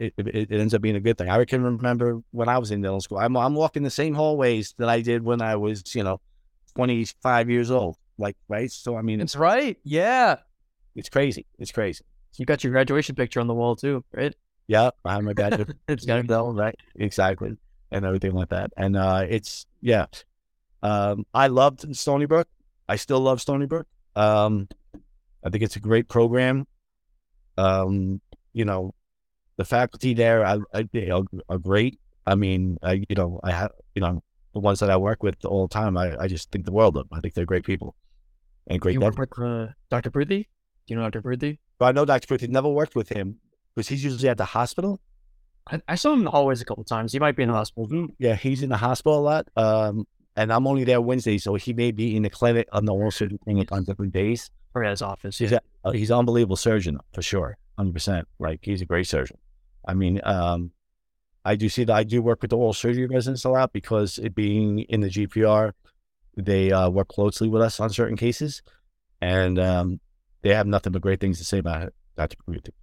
it, 0.00 0.14
it, 0.16 0.50
it, 0.50 0.60
ends 0.60 0.72
up 0.72 0.80
being 0.80 0.96
a 0.96 1.00
good 1.00 1.18
thing. 1.18 1.28
I 1.28 1.44
can 1.44 1.62
remember 1.62 2.22
when 2.30 2.48
I 2.48 2.58
was 2.58 2.70
in 2.70 2.80
dental 2.80 3.00
school. 3.00 3.18
I'm 3.18 3.36
I'm 3.36 3.54
walking 3.54 3.82
the 3.82 3.90
same 3.90 4.14
hallways 4.14 4.74
that 4.78 4.88
I 4.88 5.02
did 5.02 5.22
when 5.22 5.42
I 5.42 5.56
was, 5.56 5.94
you 5.94 6.02
know, 6.02 6.20
25 6.74 7.50
years 7.50 7.70
old. 7.70 7.96
Like, 8.18 8.36
right? 8.48 8.70
So 8.70 8.96
I 8.96 9.02
mean, 9.02 9.20
it's 9.20 9.36
right. 9.36 9.76
Yeah, 9.84 10.36
it's 10.96 11.08
crazy. 11.08 11.46
It's 11.58 11.70
crazy. 11.70 12.04
You 12.36 12.46
got 12.46 12.64
your 12.64 12.72
graduation 12.72 13.14
picture 13.14 13.40
on 13.40 13.46
the 13.46 13.54
wall 13.54 13.76
too, 13.76 14.04
right? 14.12 14.34
Yeah, 14.66 14.90
I 15.04 15.14
have 15.14 15.24
my 15.24 15.34
graduation. 15.34 15.74
it's 15.88 16.06
got 16.06 16.26
to 16.26 16.52
right? 16.52 16.76
Exactly, 16.94 17.56
and 17.90 18.04
everything 18.04 18.32
like 18.32 18.48
that. 18.48 18.72
And 18.76 18.96
uh, 18.96 19.26
it's 19.28 19.66
yeah. 19.80 20.06
Um, 20.82 21.26
I 21.34 21.48
loved 21.48 21.94
Stony 21.94 22.24
Brook. 22.24 22.48
I 22.88 22.96
still 22.96 23.20
love 23.20 23.40
Stony 23.40 23.66
Brook. 23.66 23.86
Um, 24.16 24.68
I 25.44 25.50
think 25.50 25.62
it's 25.62 25.76
a 25.76 25.80
great 25.80 26.08
program. 26.08 26.66
Um, 27.58 28.20
you 28.52 28.64
know, 28.64 28.94
the 29.60 29.64
faculty 29.66 30.14
there 30.14 30.42
I, 30.46 30.56
I, 30.72 30.88
are, 31.12 31.22
are 31.50 31.58
great. 31.58 32.00
I 32.26 32.34
mean, 32.34 32.78
I, 32.82 33.04
you 33.10 33.14
know, 33.14 33.40
I 33.44 33.52
have, 33.52 33.72
you 33.94 34.00
know, 34.00 34.22
the 34.54 34.60
ones 34.60 34.80
that 34.80 34.88
I 34.88 34.96
work 34.96 35.22
with 35.22 35.44
all 35.44 35.68
the 35.68 35.74
time, 35.74 35.98
I, 35.98 36.16
I 36.18 36.28
just 36.28 36.50
think 36.50 36.64
the 36.64 36.72
world 36.72 36.96
of 36.96 37.06
them. 37.06 37.18
I 37.18 37.20
think 37.20 37.34
they're 37.34 37.44
great 37.44 37.66
people 37.66 37.94
and 38.66 38.80
great. 38.80 38.94
You 38.94 39.00
work 39.00 39.18
with 39.18 39.38
uh, 39.38 39.66
Dr. 39.90 40.10
Pruthi? 40.10 40.46
Do 40.46 40.46
you 40.86 40.96
know 40.96 41.02
Dr. 41.02 41.20
Pruthi? 41.20 41.58
But 41.78 41.86
I 41.86 41.92
know 41.92 42.06
Dr. 42.06 42.26
Pruthi. 42.26 42.48
Never 42.48 42.70
worked 42.70 42.94
with 42.94 43.10
him 43.10 43.36
because 43.74 43.88
he's 43.88 44.02
usually 44.02 44.30
at 44.30 44.38
the 44.38 44.46
hospital. 44.46 44.98
I, 45.66 45.82
I, 45.88 45.94
saw 45.96 46.14
him 46.14 46.20
in 46.20 46.24
the 46.24 46.30
hallways 46.30 46.62
a 46.62 46.64
couple 46.64 46.84
times. 46.84 47.12
He 47.12 47.18
might 47.18 47.36
be 47.36 47.42
in 47.42 47.50
the 47.50 47.54
hospital. 47.54 48.08
Yeah, 48.18 48.36
he's 48.36 48.62
in 48.62 48.70
the 48.70 48.78
hospital 48.78 49.18
a 49.18 49.20
lot. 49.20 49.48
Um, 49.56 50.06
and 50.36 50.50
I'm 50.50 50.66
only 50.66 50.84
there 50.84 51.02
Wednesday, 51.02 51.36
so 51.36 51.54
he 51.56 51.74
may 51.74 51.90
be 51.90 52.16
in 52.16 52.22
the 52.22 52.30
clinic 52.30 52.66
on 52.72 52.86
the 52.86 53.10
surgery 53.10 53.38
clinic 53.44 53.72
on 53.72 53.84
different 53.84 54.14
days. 54.14 54.50
Or 54.74 54.84
at 54.84 54.90
his 54.90 55.02
office. 55.02 55.36
He's, 55.36 55.52
a, 55.52 55.60
uh, 55.84 55.90
he's 55.90 56.10
an 56.10 56.16
unbelievable 56.16 56.56
surgeon 56.56 56.98
for 57.12 57.20
sure, 57.20 57.58
hundred 57.76 57.92
percent. 57.92 58.26
Right, 58.38 58.58
he's 58.62 58.80
a 58.80 58.86
great 58.86 59.06
surgeon. 59.06 59.36
I 59.86 59.94
mean, 59.94 60.20
um, 60.24 60.72
I 61.44 61.56
do 61.56 61.68
see 61.68 61.84
that 61.84 61.96
I 61.96 62.04
do 62.04 62.22
work 62.22 62.42
with 62.42 62.50
the 62.50 62.56
oral 62.56 62.72
surgery 62.72 63.06
residents 63.06 63.44
a 63.44 63.50
lot 63.50 63.72
because 63.72 64.18
it 64.18 64.34
being 64.34 64.80
in 64.80 65.00
the 65.00 65.08
GPR, 65.08 65.72
they 66.36 66.70
uh, 66.70 66.90
work 66.90 67.08
closely 67.08 67.48
with 67.48 67.62
us 67.62 67.80
on 67.80 67.90
certain 67.90 68.16
cases, 68.16 68.62
and 69.20 69.58
um, 69.58 70.00
they 70.42 70.54
have 70.54 70.66
nothing 70.66 70.92
but 70.92 71.02
great 71.02 71.20
things 71.20 71.38
to 71.38 71.44
say 71.44 71.58
about 71.58 71.82
it. 71.82 71.94
That's 72.16 72.34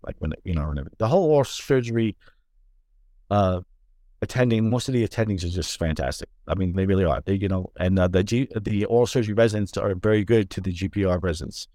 like 0.03 0.15
when 0.19 0.33
you 0.43 0.55
know 0.55 0.73
the 0.97 1.07
whole 1.07 1.29
oral 1.29 1.43
surgery 1.43 2.15
uh, 3.29 3.61
attending. 4.21 4.69
Most 4.69 4.87
of 4.87 4.93
the 4.93 5.07
attendings 5.07 5.43
are 5.43 5.49
just 5.49 5.77
fantastic. 5.77 6.29
I 6.47 6.55
mean, 6.55 6.75
they 6.75 6.85
really 6.85 7.05
are. 7.05 7.21
They 7.23 7.35
you 7.35 7.47
know, 7.47 7.71
and 7.79 7.99
uh, 7.99 8.07
the 8.07 8.23
G, 8.23 8.47
the 8.59 8.85
oral 8.85 9.07
surgery 9.07 9.35
residents 9.35 9.77
are 9.77 9.93
very 9.95 10.23
good 10.23 10.49
to 10.51 10.61
the 10.61 10.73
GPR 10.73 11.21
residents 11.21 11.67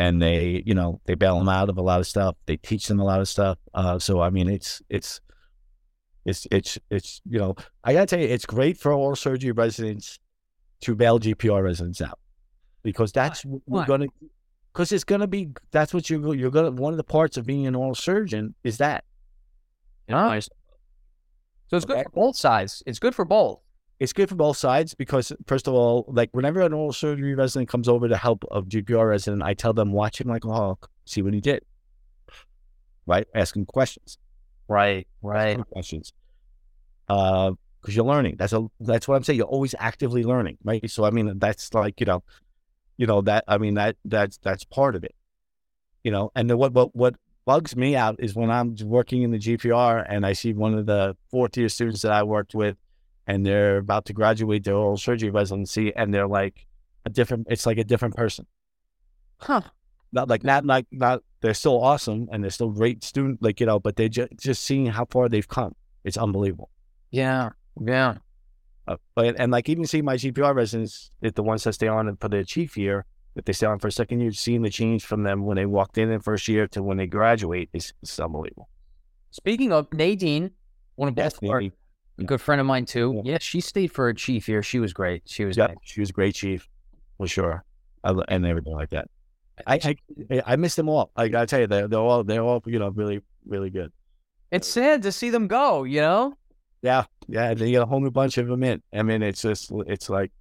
and 0.00 0.22
they, 0.22 0.62
you 0.64 0.72
know, 0.72 0.98
they 1.04 1.14
bail 1.14 1.38
them 1.38 1.50
out 1.50 1.68
of 1.68 1.76
a 1.76 1.82
lot 1.82 2.00
of 2.00 2.06
stuff. 2.06 2.34
They 2.46 2.56
teach 2.56 2.88
them 2.88 3.00
a 3.00 3.04
lot 3.04 3.20
of 3.20 3.28
stuff. 3.28 3.58
Uh, 3.74 3.98
so 3.98 4.22
I 4.22 4.30
mean, 4.30 4.48
it's 4.48 4.80
it's 4.88 5.20
it's 6.24 6.46
it's 6.50 6.78
it's 6.90 7.20
you 7.28 7.38
know, 7.38 7.54
I 7.84 7.92
gotta 7.92 8.06
tell 8.06 8.18
you, 8.18 8.26
it's 8.26 8.46
great 8.46 8.78
for 8.78 8.94
oral 8.94 9.14
surgery 9.14 9.52
residents 9.52 10.18
to 10.80 10.94
bail 10.94 11.20
GPR 11.20 11.62
residents 11.62 12.00
out 12.00 12.18
because 12.82 13.12
that's 13.12 13.44
what 13.44 13.60
we're 13.66 13.84
gonna 13.84 14.06
because 14.72 14.90
it's 14.90 15.04
gonna 15.04 15.26
be 15.26 15.50
that's 15.70 15.92
what 15.92 16.08
you're 16.08 16.34
you're 16.34 16.50
gonna 16.50 16.70
one 16.70 16.94
of 16.94 16.96
the 16.96 17.04
parts 17.04 17.36
of 17.36 17.44
being 17.44 17.66
an 17.66 17.74
oral 17.74 17.94
surgeon 17.94 18.54
is 18.64 18.78
that. 18.78 19.04
Huh? 20.08 20.30
So 21.68 21.76
it's 21.76 21.84
good 21.84 22.02
for 22.04 22.10
both 22.10 22.36
sides. 22.36 22.82
It's 22.86 22.98
good 22.98 23.14
for 23.14 23.26
both 23.26 23.60
it's 24.00 24.14
good 24.14 24.30
for 24.30 24.34
both 24.34 24.56
sides 24.56 24.94
because 24.94 25.30
first 25.46 25.68
of 25.68 25.74
all, 25.74 26.06
like 26.08 26.30
whenever 26.32 26.62
an 26.62 26.72
oral 26.72 26.92
surgery 26.92 27.34
resident 27.34 27.68
comes 27.68 27.86
over 27.86 28.08
to 28.08 28.16
help 28.16 28.44
a 28.50 28.62
GPR 28.62 29.10
resident, 29.10 29.42
I 29.42 29.52
tell 29.52 29.74
them 29.74 29.92
watch 29.92 30.20
him 30.20 30.28
like 30.28 30.44
a 30.44 30.48
hawk, 30.48 30.90
see 31.04 31.20
what 31.20 31.34
he 31.34 31.40
did. 31.40 31.62
Right, 33.06 33.26
asking 33.34 33.66
questions. 33.66 34.16
Right, 34.68 35.06
right. 35.20 35.60
Questions. 35.70 36.14
Uh, 37.08 37.52
because 37.80 37.96
you're 37.96 38.04
learning. 38.04 38.36
That's 38.38 38.52
a 38.52 38.66
that's 38.80 39.08
what 39.08 39.16
I'm 39.16 39.24
saying. 39.24 39.38
You're 39.38 39.46
always 39.46 39.74
actively 39.78 40.22
learning, 40.22 40.58
right? 40.64 40.88
So 40.90 41.04
I 41.04 41.10
mean, 41.10 41.38
that's 41.38 41.72
like 41.74 42.00
you 42.00 42.06
know, 42.06 42.22
you 42.96 43.06
know 43.06 43.20
that 43.22 43.44
I 43.48 43.58
mean 43.58 43.74
that 43.74 43.96
that's 44.04 44.38
that's 44.38 44.64
part 44.64 44.96
of 44.96 45.04
it. 45.04 45.14
You 46.04 46.10
know, 46.10 46.30
and 46.34 46.48
then 46.48 46.58
what 46.58 46.72
what 46.72 46.94
what 46.94 47.16
bugs 47.46 47.74
me 47.76 47.96
out 47.96 48.16
is 48.18 48.34
when 48.34 48.50
I'm 48.50 48.76
working 48.84 49.22
in 49.22 49.30
the 49.30 49.38
GPR 49.38 50.06
and 50.08 50.24
I 50.24 50.34
see 50.34 50.52
one 50.52 50.74
of 50.74 50.86
the 50.86 51.16
fourth 51.30 51.56
year 51.56 51.68
students 51.68 52.02
that 52.02 52.12
I 52.12 52.22
worked 52.22 52.54
with 52.54 52.76
and 53.30 53.46
they're 53.46 53.76
about 53.76 54.06
to 54.06 54.12
graduate 54.12 54.64
their 54.64 54.74
oral 54.74 54.96
surgery 54.96 55.30
residency 55.30 55.94
and 55.94 56.12
they're 56.12 56.26
like 56.26 56.66
a 57.06 57.10
different 57.10 57.46
it's 57.48 57.64
like 57.64 57.78
a 57.78 57.84
different 57.84 58.16
person. 58.16 58.44
Huh. 59.38 59.62
Not 60.10 60.28
like 60.28 60.42
not 60.42 60.66
like 60.66 60.86
not 60.90 61.22
they're 61.40 61.54
still 61.54 61.80
awesome 61.80 62.28
and 62.32 62.42
they're 62.42 62.50
still 62.50 62.70
great 62.70 63.04
student 63.04 63.40
like 63.40 63.60
you 63.60 63.66
know 63.66 63.78
but 63.78 63.94
they 63.94 64.08
just 64.08 64.32
just 64.36 64.64
seeing 64.64 64.86
how 64.86 65.04
far 65.04 65.28
they've 65.28 65.46
come 65.46 65.76
it's 66.02 66.16
unbelievable. 66.16 66.70
Yeah 67.12 67.50
yeah. 67.80 68.16
Uh, 68.88 68.96
but 69.14 69.36
and 69.38 69.52
like 69.52 69.68
even 69.68 69.86
seeing 69.86 70.04
my 70.04 70.16
GPR 70.16 70.52
residents 70.52 71.12
if 71.22 71.34
the 71.34 71.44
ones 71.44 71.62
that 71.62 71.74
stay 71.74 71.86
on 71.86 72.16
for 72.16 72.28
their 72.28 72.42
chief 72.42 72.76
year 72.76 73.06
if 73.36 73.44
they 73.44 73.52
stay 73.52 73.66
on 73.66 73.78
for 73.78 73.86
a 73.86 73.92
second 73.92 74.18
year 74.18 74.32
seeing 74.32 74.62
the 74.62 74.70
change 74.70 75.04
from 75.04 75.22
them 75.22 75.44
when 75.44 75.54
they 75.54 75.66
walked 75.66 75.98
in 75.98 76.10
in 76.10 76.18
first 76.18 76.48
year 76.48 76.66
to 76.66 76.82
when 76.82 76.96
they 76.96 77.06
graduate 77.06 77.70
is, 77.72 77.92
is 78.02 78.18
unbelievable. 78.18 78.68
Speaking 79.30 79.72
of 79.72 79.86
Nadine 79.92 80.50
one 80.96 81.08
of 81.08 81.16
yes, 81.16 81.38
a 82.20 82.24
good 82.24 82.40
friend 82.40 82.60
of 82.60 82.66
mine 82.66 82.84
too. 82.84 83.22
Yeah. 83.24 83.38
she 83.40 83.60
stayed 83.60 83.92
for 83.92 84.08
a 84.08 84.14
chief 84.14 84.46
here. 84.46 84.62
She 84.62 84.78
was 84.78 84.92
great. 84.92 85.22
She 85.26 85.44
was. 85.44 85.56
Yep, 85.56 85.78
she 85.82 86.00
was 86.00 86.12
great 86.12 86.34
chief, 86.34 86.68
for 87.16 87.26
sure, 87.26 87.64
and 88.04 88.46
everything 88.46 88.74
like 88.74 88.90
that. 88.90 89.08
I 89.66 89.96
I, 90.30 90.42
I 90.46 90.56
miss 90.56 90.74
them 90.74 90.88
all. 90.88 91.10
I 91.16 91.28
gotta 91.28 91.46
tell 91.46 91.60
you, 91.60 91.66
they're, 91.66 91.88
they're 91.88 91.98
all 91.98 92.24
they're 92.24 92.42
all 92.42 92.62
you 92.66 92.78
know 92.78 92.88
really 92.90 93.20
really 93.46 93.70
good. 93.70 93.92
It's 94.50 94.68
sad 94.68 95.02
to 95.02 95.12
see 95.12 95.30
them 95.30 95.48
go. 95.48 95.84
You 95.84 96.00
know. 96.00 96.34
Yeah, 96.82 97.04
yeah. 97.28 97.52
They 97.54 97.72
get 97.72 97.82
a 97.82 97.86
whole 97.86 98.00
new 98.00 98.10
bunch 98.10 98.38
of 98.38 98.46
them 98.48 98.62
in. 98.62 98.82
I 98.92 99.02
mean, 99.02 99.22
it's 99.22 99.42
just 99.42 99.70
it's 99.86 100.08
like 100.08 100.32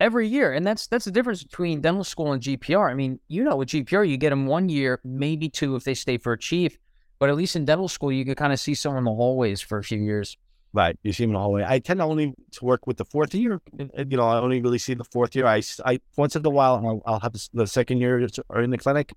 every 0.00 0.28
year, 0.28 0.52
and 0.52 0.66
that's 0.66 0.86
that's 0.86 1.04
the 1.04 1.10
difference 1.10 1.42
between 1.42 1.80
dental 1.80 2.04
school 2.04 2.32
and 2.32 2.42
GPR. 2.42 2.90
I 2.90 2.94
mean, 2.94 3.20
you 3.28 3.44
know, 3.44 3.56
with 3.56 3.68
GPR, 3.68 4.08
you 4.08 4.16
get 4.16 4.30
them 4.30 4.46
one 4.46 4.68
year, 4.68 5.00
maybe 5.04 5.48
two 5.48 5.76
if 5.76 5.84
they 5.84 5.94
stay 5.94 6.18
for 6.18 6.32
a 6.32 6.38
chief. 6.38 6.78
But 7.18 7.30
at 7.30 7.36
least 7.36 7.56
in 7.56 7.64
dental 7.64 7.88
school, 7.88 8.12
you 8.12 8.24
can 8.24 8.36
kind 8.36 8.52
of 8.52 8.60
see 8.60 8.74
someone 8.74 8.98
in 8.98 9.04
the 9.04 9.14
hallways 9.14 9.60
for 9.60 9.78
a 9.78 9.82
few 9.82 9.98
years. 9.98 10.36
Right. 10.72 10.98
You 11.02 11.12
see 11.12 11.24
them 11.24 11.30
in 11.30 11.34
the 11.34 11.40
hallway. 11.40 11.64
I 11.66 11.78
tend 11.78 12.00
to 12.00 12.04
only 12.04 12.34
to 12.52 12.64
work 12.64 12.86
with 12.86 12.98
the 12.98 13.04
fourth 13.04 13.34
year. 13.34 13.60
You 13.78 14.16
know, 14.16 14.28
I 14.28 14.38
only 14.38 14.60
really 14.60 14.78
see 14.78 14.94
the 14.94 15.04
fourth 15.04 15.34
year. 15.34 15.46
I, 15.46 15.62
I 15.84 16.00
once 16.16 16.36
in 16.36 16.44
a 16.44 16.50
while, 16.50 16.74
I'll, 16.74 17.02
I'll 17.06 17.20
have 17.20 17.34
the 17.54 17.66
second 17.66 17.98
year 17.98 18.26
or 18.50 18.60
in 18.60 18.70
the 18.70 18.78
clinic 18.78 19.12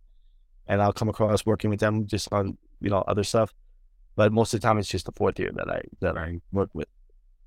and 0.68 0.82
I'll 0.82 0.94
come 0.94 1.10
across 1.10 1.46
working 1.46 1.70
with 1.70 1.82
them 1.82 2.08
just 2.08 2.30
on, 2.32 2.58
you 2.80 2.90
know, 2.90 3.04
other 3.08 3.24
stuff. 3.24 3.54
But 4.16 4.32
most 4.32 4.54
of 4.54 4.62
the 4.62 4.68
time, 4.68 4.78
it's 4.78 4.88
just 4.88 5.06
the 5.06 5.12
fourth 5.12 5.40
year 5.40 5.52
that 5.56 5.70
I, 5.70 5.82
that 6.00 6.18
I 6.18 6.40
work 6.52 6.70
with. 6.74 6.88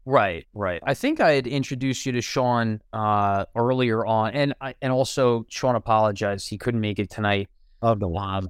Right, 0.07 0.47
right. 0.53 0.83
I 0.85 0.93
think 0.93 1.21
I 1.21 1.33
had 1.33 1.47
introduced 1.47 2.05
you 2.05 2.12
to 2.12 2.21
Sean 2.21 2.81
uh, 2.93 3.47
earlier 3.57 4.05
on, 4.05 4.33
and 4.33 4.55
I, 4.61 4.75
and 4.83 4.93
also 4.93 5.47
Sean 5.49 5.77
apologized 5.77 6.49
he 6.51 6.59
couldn't 6.59 6.81
make 6.81 6.99
it 6.99 7.11
tonight. 7.11 7.49
Of 7.83 8.01
the 8.01 8.09
line, 8.09 8.49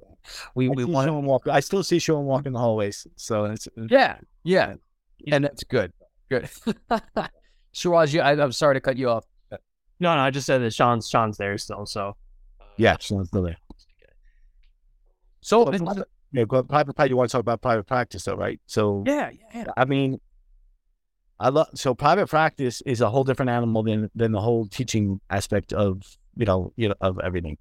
we 0.55 0.69
we 0.69 0.85
want 0.85 1.09
Sean 1.09 1.25
walk. 1.25 1.49
I 1.49 1.59
still 1.59 1.83
see 1.83 1.99
Sean 1.99 2.25
walk 2.25 2.47
in 2.47 2.53
the 2.53 2.61
hallways, 2.61 3.05
so 3.17 3.47
it's 3.47 3.67
yeah, 3.91 4.19
yeah 4.45 4.75
and 5.31 5.45
that's 5.45 5.65
good. 5.65 5.93
Good. 6.29 6.45
Sooraj, 7.75 8.23
I, 8.23 8.33
am 8.33 8.53
sorry 8.53 8.75
to 8.75 8.81
cut 8.81 8.97
you 8.97 9.11
off. 9.11 9.25
No, 10.01 10.15
no, 10.17 10.23
I 10.23 10.31
just 10.31 10.47
said 10.47 10.59
that 10.59 10.73
Sean's 10.73 11.09
Sean's 11.09 11.37
there 11.37 11.57
still. 11.59 11.87
So 11.87 12.17
yeah, 12.77 12.97
Sean's 12.99 13.29
still 13.29 13.43
there. 13.43 13.57
So 15.41 15.71
yeah, 16.33 16.45
private 16.47 16.95
practice. 16.95 17.11
You 17.11 17.17
want 17.17 17.31
to 17.31 17.33
talk 17.33 17.41
about 17.41 17.63
private 17.63 17.87
practice, 17.87 18.25
though, 18.25 18.35
right? 18.35 18.61
So 18.67 19.05
yeah, 19.07 19.31
yeah. 19.55 19.67
I 19.77 19.85
mean, 19.85 20.21
I 21.39 21.51
love 21.51 21.69
so 21.75 21.95
private 21.95 22.29
practice 22.29 22.81
is 22.83 23.01
a 23.01 23.09
whole 23.09 23.25
different 23.25 23.51
animal 23.51 23.83
than 23.83 24.11
than 24.15 24.33
the 24.33 24.41
whole 24.41 24.67
teaching 24.67 25.21
aspect 25.31 25.73
of 25.73 26.03
you 26.37 26.45
know 26.45 26.73
you 26.77 26.89
know 26.89 26.95
of 27.01 27.21
everything. 27.21 27.59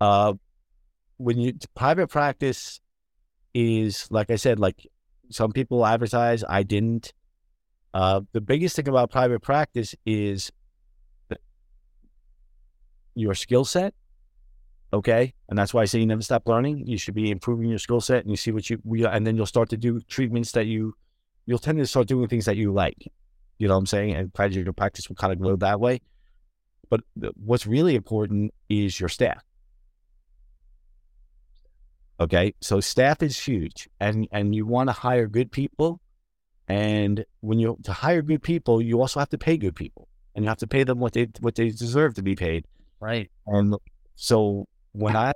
Uh, 0.00 0.34
when 1.16 1.38
you 1.38 1.54
private 1.74 2.08
practice 2.08 2.80
is 3.54 4.06
like 4.10 4.30
I 4.30 4.36
said, 4.36 4.58
like 4.58 4.86
some 5.30 5.52
people 5.52 5.84
advertise. 5.84 6.44
I 6.48 6.62
didn't. 6.62 7.12
Uh, 7.94 8.20
the 8.32 8.40
biggest 8.40 8.76
thing 8.76 8.88
about 8.88 9.10
private 9.10 9.40
practice 9.40 9.94
is 10.04 10.52
your 13.14 13.34
skill 13.34 13.64
set. 13.64 13.94
Okay, 14.92 15.34
and 15.48 15.58
that's 15.58 15.74
why 15.74 15.82
I 15.82 15.84
say 15.86 15.98
you 15.98 16.06
never 16.06 16.22
stop 16.22 16.46
learning. 16.46 16.86
You 16.86 16.96
should 16.96 17.14
be 17.14 17.30
improving 17.30 17.68
your 17.68 17.78
skill 17.78 18.00
set, 18.00 18.22
and 18.22 18.30
you 18.30 18.36
see 18.36 18.52
what 18.52 18.70
you, 18.70 18.78
and 19.06 19.26
then 19.26 19.36
you'll 19.36 19.46
start 19.46 19.68
to 19.70 19.76
do 19.76 20.00
treatments 20.02 20.52
that 20.52 20.66
you, 20.66 20.94
you'll 21.44 21.58
tend 21.58 21.78
to 21.78 21.86
start 21.86 22.06
doing 22.06 22.28
things 22.28 22.44
that 22.44 22.56
you 22.56 22.72
like. 22.72 23.10
You 23.58 23.68
know 23.68 23.74
what 23.74 23.80
I'm 23.80 23.86
saying? 23.86 24.14
And 24.14 24.32
private 24.32 24.76
practice 24.76 25.08
will 25.08 25.16
kind 25.16 25.32
of 25.32 25.40
go 25.40 25.56
that 25.56 25.80
way. 25.80 26.00
But 26.88 27.00
what's 27.34 27.66
really 27.66 27.96
important 27.96 28.54
is 28.68 29.00
your 29.00 29.08
staff. 29.08 29.42
Okay, 32.18 32.54
so 32.60 32.80
staff 32.80 33.22
is 33.22 33.38
huge, 33.38 33.88
and 34.00 34.26
and 34.32 34.54
you 34.54 34.64
want 34.64 34.88
to 34.88 34.92
hire 34.92 35.26
good 35.26 35.52
people, 35.52 36.00
and 36.66 37.24
when 37.40 37.58
you 37.58 37.76
to 37.84 37.92
hire 37.92 38.22
good 38.22 38.42
people, 38.42 38.80
you 38.80 39.00
also 39.00 39.20
have 39.20 39.28
to 39.30 39.38
pay 39.38 39.58
good 39.58 39.76
people, 39.76 40.08
and 40.34 40.44
you 40.44 40.48
have 40.48 40.58
to 40.58 40.66
pay 40.66 40.82
them 40.82 40.98
what 40.98 41.12
they 41.12 41.28
what 41.40 41.56
they 41.56 41.68
deserve 41.68 42.14
to 42.14 42.22
be 42.22 42.34
paid. 42.34 42.64
Right. 43.00 43.30
And 43.46 43.74
so 44.14 44.66
when 44.92 45.14
I, 45.14 45.34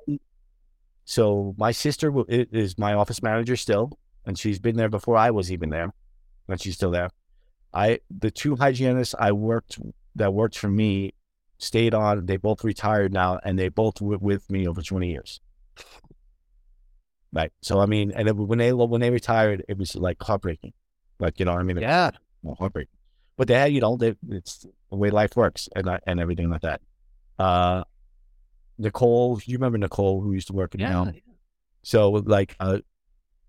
so 1.04 1.54
my 1.58 1.70
sister 1.72 2.10
is 2.28 2.78
my 2.78 2.94
office 2.94 3.22
manager 3.22 3.56
still, 3.56 3.98
and 4.24 4.38
she's 4.38 4.58
been 4.58 4.76
there 4.76 4.88
before 4.88 5.18
I 5.18 5.30
was 5.32 5.52
even 5.52 5.68
there, 5.68 5.92
and 6.48 6.60
she's 6.60 6.76
still 6.76 6.90
there. 6.90 7.10
I 7.74 8.00
the 8.10 8.30
two 8.30 8.56
hygienists 8.56 9.14
I 9.18 9.32
worked 9.32 9.78
that 10.16 10.32
worked 10.32 10.58
for 10.58 10.68
me 10.68 11.12
stayed 11.58 11.92
on. 11.92 12.24
They 12.24 12.38
both 12.38 12.64
retired 12.64 13.12
now, 13.12 13.38
and 13.44 13.58
they 13.58 13.68
both 13.68 14.00
were 14.00 14.16
with 14.16 14.50
me 14.50 14.66
over 14.66 14.80
twenty 14.80 15.10
years. 15.10 15.40
Right. 17.32 17.52
So 17.62 17.78
I 17.78 17.86
mean, 17.86 18.12
and 18.12 18.28
it, 18.28 18.36
when 18.36 18.58
they 18.58 18.72
when 18.72 19.00
they 19.00 19.10
retired, 19.10 19.64
it 19.68 19.78
was 19.78 19.94
like 19.94 20.22
heartbreaking. 20.22 20.72
Like 21.18 21.38
you 21.38 21.44
know, 21.44 21.52
I 21.52 21.62
mean, 21.62 21.78
yeah, 21.78 22.10
well, 22.42 22.56
heartbreaking. 22.58 22.96
But 23.36 23.48
they, 23.48 23.54
had, 23.54 23.72
you 23.72 23.80
know, 23.80 23.96
they, 23.96 24.14
it's 24.28 24.66
the 24.90 24.96
way 24.96 25.10
life 25.10 25.36
works 25.36 25.68
and 25.74 25.88
and 26.06 26.20
everything 26.20 26.50
like 26.50 26.62
that. 26.62 26.80
Uh, 27.38 27.84
Nicole, 28.78 29.40
you 29.44 29.56
remember 29.56 29.78
Nicole 29.78 30.20
who 30.20 30.32
used 30.32 30.48
to 30.48 30.52
work 30.52 30.74
in 30.74 30.80
yeah, 30.80 31.04
yeah. 31.04 31.12
So 31.82 32.10
like, 32.10 32.56
uh, 32.60 32.78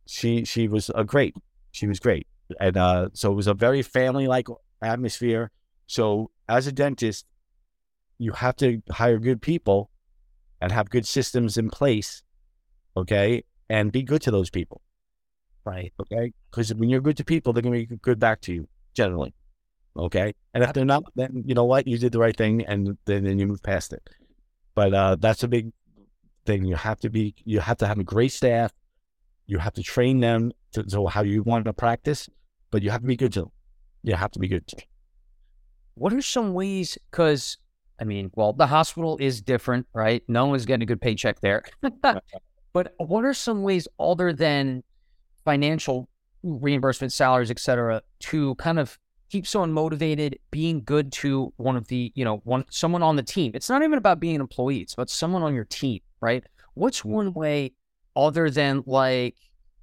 she 0.05 0.45
she 0.45 0.67
was 0.67 0.91
a 0.93 1.03
great. 1.03 1.35
She 1.71 1.87
was 1.87 1.99
great, 1.99 2.27
and 2.59 2.77
uh, 2.77 3.09
so 3.13 3.31
it 3.31 3.35
was 3.35 3.47
a 3.47 3.53
very 3.53 3.81
family 3.81 4.27
like 4.27 4.47
atmosphere. 4.81 5.51
So 5.87 6.31
as 6.47 6.67
a 6.67 6.71
dentist, 6.71 7.25
you 8.17 8.33
have 8.33 8.55
to 8.57 8.81
hire 8.91 9.17
good 9.17 9.41
people 9.41 9.89
and 10.61 10.71
have 10.71 10.89
good 10.89 11.07
systems 11.07 11.57
in 11.57 11.69
place. 11.69 12.23
Okay, 12.95 13.43
and 13.71 13.89
be 13.89 14.03
good 14.03 14.21
to 14.21 14.31
those 14.31 14.49
people. 14.49 14.81
Right. 15.63 15.93
Okay. 15.99 16.33
Because 16.49 16.73
when 16.73 16.89
you're 16.89 16.99
good 16.99 17.15
to 17.17 17.23
people, 17.23 17.53
they're 17.53 17.63
going 17.63 17.87
to 17.87 17.87
be 17.87 17.97
good 18.01 18.19
back 18.19 18.41
to 18.41 18.53
you 18.53 18.67
generally. 18.93 19.33
Okay. 19.95 20.33
And 20.53 20.61
if 20.63 20.73
they're 20.73 20.83
not, 20.83 21.03
then 21.15 21.43
you 21.45 21.55
know 21.55 21.63
what? 21.63 21.87
You 21.87 21.97
did 21.97 22.11
the 22.11 22.19
right 22.19 22.35
thing 22.35 22.65
and 22.65 22.97
then, 23.05 23.23
then 23.23 23.39
you 23.39 23.47
move 23.47 23.63
past 23.63 23.93
it. 23.93 24.01
But 24.75 24.93
uh, 24.93 25.15
that's 25.19 25.43
a 25.43 25.47
big 25.47 25.71
thing. 26.45 26.65
You 26.65 26.75
have 26.75 26.99
to 26.99 27.09
be, 27.09 27.33
you 27.45 27.61
have 27.61 27.77
to 27.77 27.87
have 27.87 27.97
a 27.97 28.03
great 28.03 28.33
staff. 28.33 28.73
You 29.47 29.57
have 29.59 29.73
to 29.73 29.83
train 29.83 30.19
them 30.19 30.51
to, 30.73 30.83
to 30.83 31.07
how 31.07 31.21
you 31.23 31.41
want 31.41 31.63
to 31.65 31.73
practice, 31.73 32.29
but 32.71 32.81
you 32.81 32.89
have 32.89 33.01
to 33.01 33.07
be 33.07 33.15
good 33.15 33.31
to 33.33 33.41
them. 33.41 33.51
You 34.03 34.15
have 34.15 34.31
to 34.31 34.39
be 34.39 34.49
good. 34.49 34.67
To 34.67 34.75
them. 34.75 34.85
What 35.95 36.13
are 36.13 36.21
some 36.21 36.53
ways? 36.53 36.97
Because 37.09 37.57
I 38.01 38.03
mean, 38.03 38.31
well, 38.35 38.51
the 38.51 38.67
hospital 38.67 39.17
is 39.21 39.41
different, 39.41 39.87
right? 39.93 40.23
No 40.27 40.47
one's 40.47 40.65
getting 40.65 40.83
a 40.83 40.85
good 40.87 41.01
paycheck 41.01 41.39
there. 41.39 41.63
But 42.73 42.93
what 42.97 43.25
are 43.25 43.33
some 43.33 43.63
ways 43.63 43.87
other 43.99 44.33
than 44.33 44.83
financial 45.43 46.07
reimbursement, 46.43 47.11
salaries, 47.11 47.51
et 47.51 47.59
cetera, 47.59 48.01
to 48.19 48.55
kind 48.55 48.79
of 48.79 48.97
keep 49.29 49.45
someone 49.45 49.71
motivated, 49.71 50.39
being 50.51 50.83
good 50.83 51.11
to 51.11 51.53
one 51.57 51.75
of 51.75 51.87
the, 51.87 52.11
you 52.15 52.23
know, 52.23 52.37
one 52.43 52.65
someone 52.69 53.03
on 53.03 53.15
the 53.15 53.23
team? 53.23 53.51
It's 53.53 53.69
not 53.69 53.83
even 53.83 53.97
about 53.97 54.19
being 54.19 54.35
an 54.35 54.41
employee, 54.41 54.79
it's 54.79 54.93
about 54.93 55.09
someone 55.09 55.43
on 55.43 55.53
your 55.53 55.65
team, 55.65 55.99
right? 56.21 56.43
What's 56.73 57.03
one 57.03 57.33
way 57.33 57.73
other 58.15 58.49
than 58.49 58.83
like, 58.85 59.35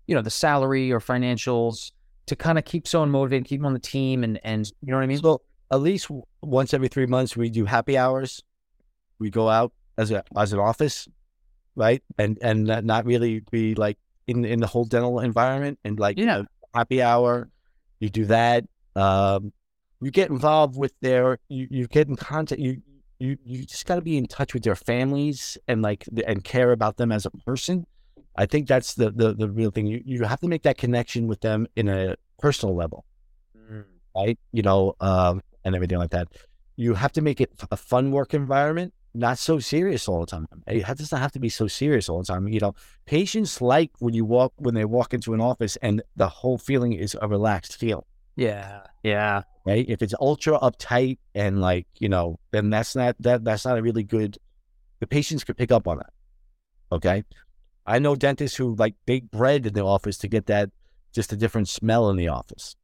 you 0.07 0.15
know, 0.15 0.23
the 0.23 0.31
salary 0.31 0.91
or 0.91 1.01
financials 1.01 1.93
to 2.27 2.37
kind 2.37 2.59
of 2.59 2.65
keep 2.65 2.87
someone 2.89 3.11
motivated, 3.11 3.47
keep 3.47 3.61
them 3.61 3.67
on 3.67 3.75
the 3.75 3.79
team 3.79 4.25
and 4.25 4.41
and 4.45 4.71
you 4.81 4.91
know 4.91 4.97
what 4.97 5.03
I 5.03 5.07
mean? 5.07 5.19
So 5.19 5.43
at 5.71 5.81
least 5.81 6.11
once 6.41 6.73
every 6.73 6.89
three 6.89 7.07
months 7.07 7.37
we 7.37 7.51
do 7.51 7.67
happy 7.67 7.99
hours. 7.99 8.43
We 9.19 9.31
go 9.31 9.49
out 9.49 9.73
as 9.99 10.11
a 10.11 10.25
as 10.37 10.53
an 10.53 10.61
office 10.61 11.09
right? 11.79 12.03
And 12.19 12.39
and 12.43 12.67
not 12.85 13.07
really 13.07 13.41
be 13.51 13.75
like 13.75 13.97
in 14.27 14.45
in 14.45 14.61
the 14.61 14.67
whole 14.67 14.85
dental 14.85 15.21
environment 15.21 15.79
and 15.85 15.99
like 15.99 16.19
yeah. 16.19 16.23
You 16.23 16.27
know, 16.27 16.45
happy 16.75 17.01
hour. 17.01 17.49
You 18.01 18.11
do 18.11 18.27
that. 18.27 18.65
Um, 18.95 19.53
you 20.01 20.11
get 20.11 20.31
involved 20.31 20.77
with 20.77 20.93
their. 21.01 21.39
You, 21.49 21.67
you 21.71 21.87
get 21.87 22.09
in 22.09 22.17
contact. 22.17 22.61
You 22.61 22.83
you 23.19 23.37
you 23.45 23.65
just 23.65 23.87
got 23.87 23.97
to 23.97 24.03
be 24.03 24.17
in 24.17 24.27
touch 24.27 24.55
with 24.55 24.63
their 24.63 24.77
families 24.77 25.59
and 25.67 25.83
like 25.83 26.05
and 26.27 26.45
care 26.45 26.73
about 26.73 26.97
them 26.97 27.11
as 27.11 27.27
a 27.27 27.31
person. 27.31 27.87
I 28.37 28.47
think 28.47 28.69
that's 28.69 28.95
the 28.95 29.11
the, 29.11 29.35
the 29.35 29.49
real 29.49 29.71
thing. 29.71 29.87
You 29.87 30.03
you 30.05 30.25
have 30.25 30.41
to 30.41 30.49
make 30.49 30.63
that 30.63 30.79
connection 30.79 31.27
with 31.27 31.41
them 31.41 31.67
in 31.75 31.89
a 31.89 32.17
personal 32.39 32.77
level, 32.77 33.05
mm. 33.57 33.85
right? 34.15 34.39
You 34.53 34.63
know, 34.63 34.95
um, 35.01 35.43
and 35.65 35.75
everything 35.75 35.99
like 35.99 36.11
that. 36.11 36.29
You 36.77 36.95
have 36.95 37.13
to 37.15 37.23
make 37.23 37.41
it 37.41 37.51
a 37.73 37.77
fun 37.77 38.13
work 38.13 38.35
environment 38.35 38.95
not 39.15 39.39
so 39.39 39.59
serious 39.59 40.09
all 40.09 40.21
the 40.21 40.27
time. 40.27 40.47
It 40.67 40.87
doesn't 40.87 41.19
have 41.19 41.33
to 41.33 41.41
be 41.41 41.49
so 41.49 41.67
serious 41.67 42.09
all 42.09 42.19
the 42.19 42.27
time. 42.27 42.49
You 42.49 42.61
know, 42.61 42.75
patients 43.07 43.61
like 43.61 43.91
when 43.99 44.15
you 44.15 44.25
walk 44.25 44.53
when 44.57 44.75
they 44.75 44.85
walk 44.85 45.15
into 45.15 45.35
an 45.35 45.41
office 45.41 45.77
and 45.77 46.03
the 46.17 46.29
whole 46.29 46.59
feeling 46.59 46.93
is 46.93 47.17
a 47.21 47.29
relaxed 47.29 47.77
feel. 47.77 48.07
Yeah, 48.37 48.83
yeah. 49.03 49.43
Right. 49.65 49.85
If 49.89 50.03
it's 50.03 50.15
ultra 50.21 50.59
uptight 50.59 51.19
and 51.35 51.61
like 51.61 51.87
you 51.99 52.09
know, 52.09 52.39
then 52.53 52.71
that's 52.71 52.95
not 52.95 53.17
that 53.21 53.45
that's 53.45 53.65
not 53.65 53.79
a 53.79 53.83
really 53.83 54.05
good. 54.05 54.39
The 55.01 55.07
patients 55.07 55.45
could 55.45 55.57
pick 55.57 55.73
up 55.73 55.87
on 55.89 55.99
that. 55.99 56.13
Okay. 56.93 57.25
I 57.87 57.99
know 57.99 58.17
dentists 58.17 58.57
who 58.57 58.75
like 58.75 58.95
bake 59.07 59.31
bread 59.31 59.67
in 59.67 59.73
the 59.73 59.85
office 59.85 60.19
to 60.19 60.29
get 60.29 60.47
that 60.47 60.71
just 61.15 61.33
a 61.33 61.37
different 61.37 61.69
smell 61.69 62.11
in 62.11 62.17
the 62.17 62.29
office. 62.29 62.77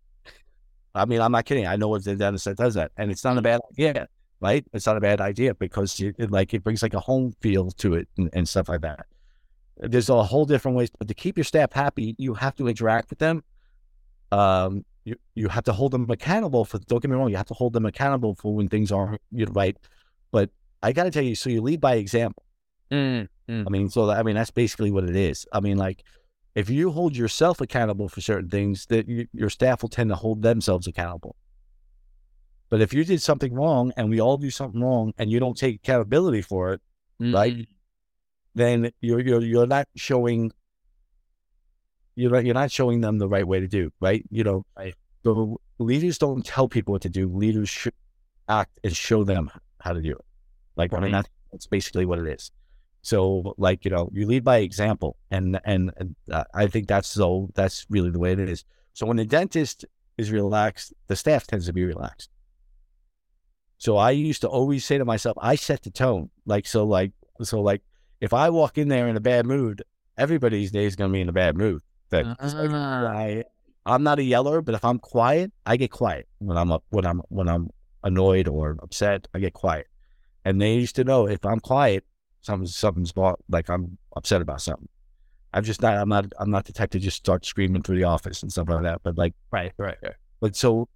I 0.94 1.04
mean, 1.04 1.20
I'm 1.20 1.32
not 1.32 1.44
kidding. 1.44 1.66
I 1.66 1.76
know 1.76 1.94
a 1.94 2.00
dentist 2.00 2.44
that 2.44 2.56
does 2.56 2.74
that, 2.74 2.92
and 2.96 3.10
it's 3.10 3.24
not 3.24 3.37
a 3.37 3.42
bad 3.42 3.60
idea 3.72 4.08
right? 4.44 4.64
It's 4.74 4.85
not 4.85 4.98
a 4.98 5.00
bad 5.00 5.22
idea 5.22 5.54
because 5.54 5.98
you, 5.98 6.12
it, 6.18 6.30
like 6.30 6.52
it 6.52 6.62
brings 6.62 6.83
like 6.83 6.92
a 6.92 7.00
home 7.00 7.33
feel 7.40 7.70
to 7.70 7.94
it 7.94 8.09
and, 8.18 8.28
and, 8.35 8.46
stuff 8.46 8.68
like 8.68 8.83
that. 8.83 9.07
There's 9.78 10.11
a 10.11 10.22
whole 10.22 10.44
different 10.44 10.76
ways, 10.76 10.90
but 10.98 11.09
to 11.09 11.14
keep 11.14 11.38
your 11.38 11.44
staff 11.44 11.72
happy, 11.72 12.14
you 12.18 12.35
have 12.35 12.54
to 12.57 12.68
interact 12.68 13.09
with 13.09 13.18
them. 13.18 13.42
Um, 14.30 14.85
you 15.04 15.16
you 15.35 15.48
have 15.48 15.64
to 15.64 15.72
hold 15.72 15.92
them 15.92 16.09
accountable 16.11 16.64
for. 16.64 16.78
Don't 16.78 17.00
get 17.00 17.11
me 17.11 17.16
wrong, 17.16 17.30
you 17.30 17.37
have 17.37 17.46
to 17.46 17.54
hold 17.54 17.72
them 17.72 17.87
accountable 17.87 18.35
for 18.35 18.54
when 18.54 18.68
things 18.68 18.92
aren't 18.92 19.20
you 19.33 19.46
know, 19.46 19.52
right. 19.52 19.76
But 20.30 20.50
I 20.83 20.92
got 20.92 21.04
to 21.04 21.11
tell 21.11 21.22
you, 21.22 21.35
so 21.35 21.48
you 21.50 21.62
lead 21.62 21.80
by 21.80 21.94
example. 21.94 22.44
Mm, 22.90 23.28
mm. 23.48 23.64
I 23.66 23.70
mean, 23.70 23.88
so 23.88 24.07
that, 24.07 24.18
I 24.18 24.22
mean 24.22 24.35
that's 24.35 24.50
basically 24.50 24.90
what 24.90 25.04
it 25.04 25.16
is. 25.16 25.46
I 25.52 25.61
mean, 25.61 25.78
like 25.78 26.04
if 26.54 26.68
you 26.68 26.90
hold 26.90 27.16
yourself 27.16 27.61
accountable 27.61 28.09
for 28.09 28.20
certain 28.20 28.50
things, 28.50 28.87
that 28.87 29.09
you, 29.09 29.26
your 29.33 29.50
staff 29.50 29.83
will 29.83 29.88
tend 29.88 30.11
to 30.11 30.16
hold 30.16 30.42
themselves 30.42 30.87
accountable. 30.87 31.37
But 32.70 32.81
if 32.81 32.92
you 32.92 33.05
did 33.05 33.22
something 33.22 33.55
wrong 33.55 33.92
and 33.96 34.11
we 34.11 34.20
all 34.20 34.37
do 34.37 34.50
something 34.50 34.81
wrong 34.81 35.12
and 35.18 35.31
you 35.31 35.38
don't 35.38 35.57
take 35.57 35.77
accountability 35.77 36.42
for 36.42 36.72
it, 36.72 36.81
mm-hmm. 37.20 37.35
right? 37.35 37.68
Then 38.55 38.90
you're 39.00 39.20
you're 39.20 39.42
you're 39.42 39.66
not 39.66 39.88
showing 39.96 40.53
you're 42.16 42.31
not, 42.31 42.44
you're 42.44 42.55
not 42.55 42.70
showing 42.70 43.00
them 43.00 43.18
the 43.18 43.29
right 43.29 43.46
way 43.46 43.61
to 43.61 43.68
do, 43.68 43.90
right? 44.00 44.24
You 44.31 44.44
know, 44.44 44.66
right. 44.77 44.94
the 45.22 45.57
leaders 45.79 46.18
don't 46.18 46.44
tell 46.44 46.68
people 46.68 46.92
what 46.92 47.03
to 47.03 47.09
do. 47.09 47.29
Leaders 47.29 47.68
should 47.68 47.94
act 48.48 48.79
and 48.85 48.94
show 48.94 49.24
them 49.24 49.50
how 49.81 49.92
to 49.92 50.00
do 50.00 50.12
it. 50.12 50.24
Like 50.77 50.92
right. 50.92 51.00
I 51.00 51.03
mean, 51.03 51.12
that's, 51.12 51.29
that's 51.50 51.66
basically 51.66 52.07
what 52.07 52.18
it 52.18 52.27
is. 52.27 52.50
So, 53.03 53.55
like 53.59 53.85
you 53.85 53.90
know, 53.90 54.09
you 54.12 54.27
lead 54.27 54.44
by 54.44 54.59
example, 54.59 55.16
and 55.31 55.61
and, 55.64 55.92
and 55.98 56.16
uh, 56.31 56.44
I 56.55 56.68
think 56.68 56.88
that's 56.88 57.09
so 57.09 57.50
that's 57.55 57.87
really 57.90 58.11
the 58.11 58.18
way 58.18 58.33
it 58.33 58.40
is. 58.40 58.64
So 58.94 59.07
when 59.07 59.18
the 59.18 59.27
dentist 59.27 59.85
is 60.16 60.31
relaxed, 60.31 60.94
the 61.09 61.16
staff 61.16 61.46
tends 61.46 61.66
to 61.66 61.72
be 61.72 61.85
relaxed. 61.85 62.31
So 63.85 63.99
I 63.99 64.12
used 64.12 64.40
to 64.40 64.49
always 64.49 64.83
say 64.83 64.97
to 64.97 65.05
myself, 65.05 65.37
I 65.38 65.57
set 65.57 65.83
the 65.83 65.90
tone. 65.90 66.31
Like, 66.47 66.66
so, 66.66 66.87
like, 66.87 67.12
so, 67.42 67.61
like, 67.61 67.83
if 68.18 68.33
I 68.33 68.49
walk 68.49 68.79
in 68.79 68.88
there 68.88 69.09
in 69.09 69.16
a 69.18 69.20
bad 69.20 69.44
mood, 69.44 69.83
everybody 70.16 70.57
these 70.57 70.70
days 70.70 70.92
is 70.92 70.97
going 70.97 71.11
to 71.11 71.12
be 71.12 71.20
in 71.20 71.29
a 71.29 71.35
bad 71.35 71.55
mood. 71.55 71.83
Uh-huh. 72.11 72.49
I, 73.07 73.44
I'm 73.85 74.03
not 74.03 74.18
a 74.18 74.23
yeller, 74.23 74.62
but 74.62 74.75
if 74.75 74.87
I'm 74.87 74.99
quiet, 74.99 75.53
I 75.66 75.77
get 75.77 75.90
quiet 75.90 76.27
when 76.38 76.57
I'm 76.57 76.73
up, 76.73 76.83
when 76.88 77.05
I'm, 77.05 77.20
when 77.29 77.47
I'm 77.47 77.68
annoyed 78.03 78.49
or 78.49 78.79
upset, 78.83 79.29
I 79.35 79.38
get 79.38 79.53
quiet. 79.53 79.87
And 80.47 80.62
they 80.62 80.77
used 80.77 80.97
to 80.97 81.05
know 81.05 81.29
if 81.29 81.44
I'm 81.44 81.61
quiet, 81.61 82.07
something, 82.40 82.66
something's 82.66 83.12
like 83.51 83.68
I'm 83.68 83.99
upset 84.16 84.40
about 84.40 84.62
something. 84.62 84.88
I'm 85.53 85.62
just 85.62 85.83
not, 85.83 85.99
I'm 85.99 86.09
not, 86.09 86.33
I'm 86.38 86.51
not 86.51 86.64
the 86.64 86.73
type 86.73 86.90
to 86.92 86.99
just 86.99 87.18
start 87.18 87.44
screaming 87.44 87.83
through 87.83 87.97
the 87.97 88.05
office 88.05 88.42
and 88.42 88.51
stuff 88.51 88.66
like 88.66 88.85
that. 88.85 89.03
But 89.03 89.18
like, 89.18 89.35
right, 89.51 89.75
right, 89.77 89.99
right. 90.03 90.14
But 90.40 90.57
so 90.57 90.88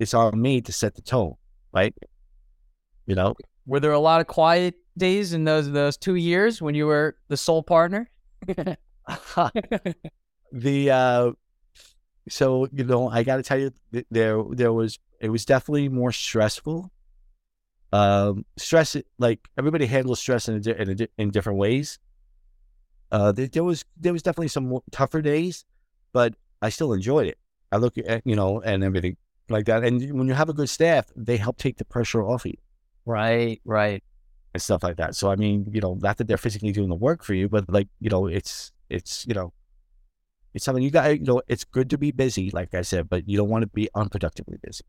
it's 0.00 0.14
on 0.14 0.42
me 0.42 0.60
to 0.62 0.72
set 0.72 0.96
the 0.96 1.02
tone, 1.02 1.34
right? 1.72 1.94
You 3.06 3.14
know, 3.14 3.34
were 3.66 3.80
there 3.80 3.92
a 3.92 3.98
lot 3.98 4.20
of 4.20 4.26
quiet 4.26 4.74
days 4.96 5.32
in 5.32 5.44
those 5.44 5.70
those 5.70 5.96
two 5.96 6.14
years 6.14 6.62
when 6.62 6.74
you 6.74 6.86
were 6.86 7.16
the 7.28 7.36
sole 7.36 7.62
partner? 7.62 8.10
the 10.52 10.90
uh, 10.90 11.32
so 12.28 12.66
you 12.72 12.84
know, 12.84 13.08
I 13.08 13.22
got 13.22 13.36
to 13.36 13.42
tell 13.42 13.58
you, 13.58 13.72
there 14.10 14.42
there 14.50 14.72
was 14.72 14.98
it 15.20 15.28
was 15.28 15.44
definitely 15.44 15.88
more 15.88 16.12
stressful. 16.12 16.90
Um, 17.92 18.44
stress 18.56 18.96
like 19.18 19.46
everybody 19.56 19.86
handles 19.86 20.18
stress 20.18 20.48
in 20.48 20.60
a, 20.66 20.70
in, 20.70 21.00
a, 21.00 21.08
in 21.16 21.30
different 21.30 21.58
ways. 21.58 21.98
Uh, 23.12 23.30
there, 23.32 23.46
there 23.46 23.64
was 23.64 23.84
there 23.96 24.12
was 24.12 24.22
definitely 24.22 24.48
some 24.48 24.80
tougher 24.90 25.22
days, 25.22 25.64
but 26.12 26.34
I 26.60 26.70
still 26.70 26.92
enjoyed 26.92 27.28
it. 27.28 27.38
I 27.70 27.76
look 27.76 27.96
at 27.98 28.22
you 28.24 28.34
know 28.34 28.60
and 28.60 28.82
everything. 28.82 29.16
like 29.48 29.66
that. 29.66 29.84
And 29.84 30.18
when 30.18 30.26
you 30.26 30.34
have 30.34 30.48
a 30.48 30.54
good 30.54 30.70
staff, 30.70 31.06
they 31.14 31.36
help 31.36 31.58
take 31.58 31.76
the 31.76 31.84
pressure 31.84 32.22
off 32.22 32.46
you 32.46 32.54
Right, 33.06 33.60
right. 33.64 34.02
and 34.54 34.62
stuff 34.62 34.82
like 34.82 34.96
that. 34.96 35.16
So 35.16 35.30
I 35.30 35.36
mean, 35.36 35.66
you 35.72 35.80
know, 35.80 35.98
not 36.00 36.16
that 36.18 36.28
they're 36.28 36.36
physically 36.38 36.72
doing 36.72 36.88
the 36.88 36.94
work 36.94 37.22
for 37.22 37.34
you, 37.34 37.48
but 37.48 37.68
like, 37.68 37.88
you 38.00 38.10
know, 38.10 38.26
it's 38.26 38.72
it's 38.88 39.26
you 39.26 39.34
know, 39.34 39.52
it's 40.54 40.64
something 40.64 40.82
you 40.82 40.90
got. 40.90 41.18
You 41.18 41.24
know, 41.24 41.42
it's 41.48 41.64
good 41.64 41.90
to 41.90 41.98
be 41.98 42.12
busy, 42.12 42.50
like 42.50 42.74
I 42.74 42.82
said, 42.82 43.08
but 43.08 43.28
you 43.28 43.36
don't 43.36 43.48
want 43.48 43.62
to 43.62 43.68
be 43.68 43.88
unproductively 43.94 44.60
busy. 44.62 44.84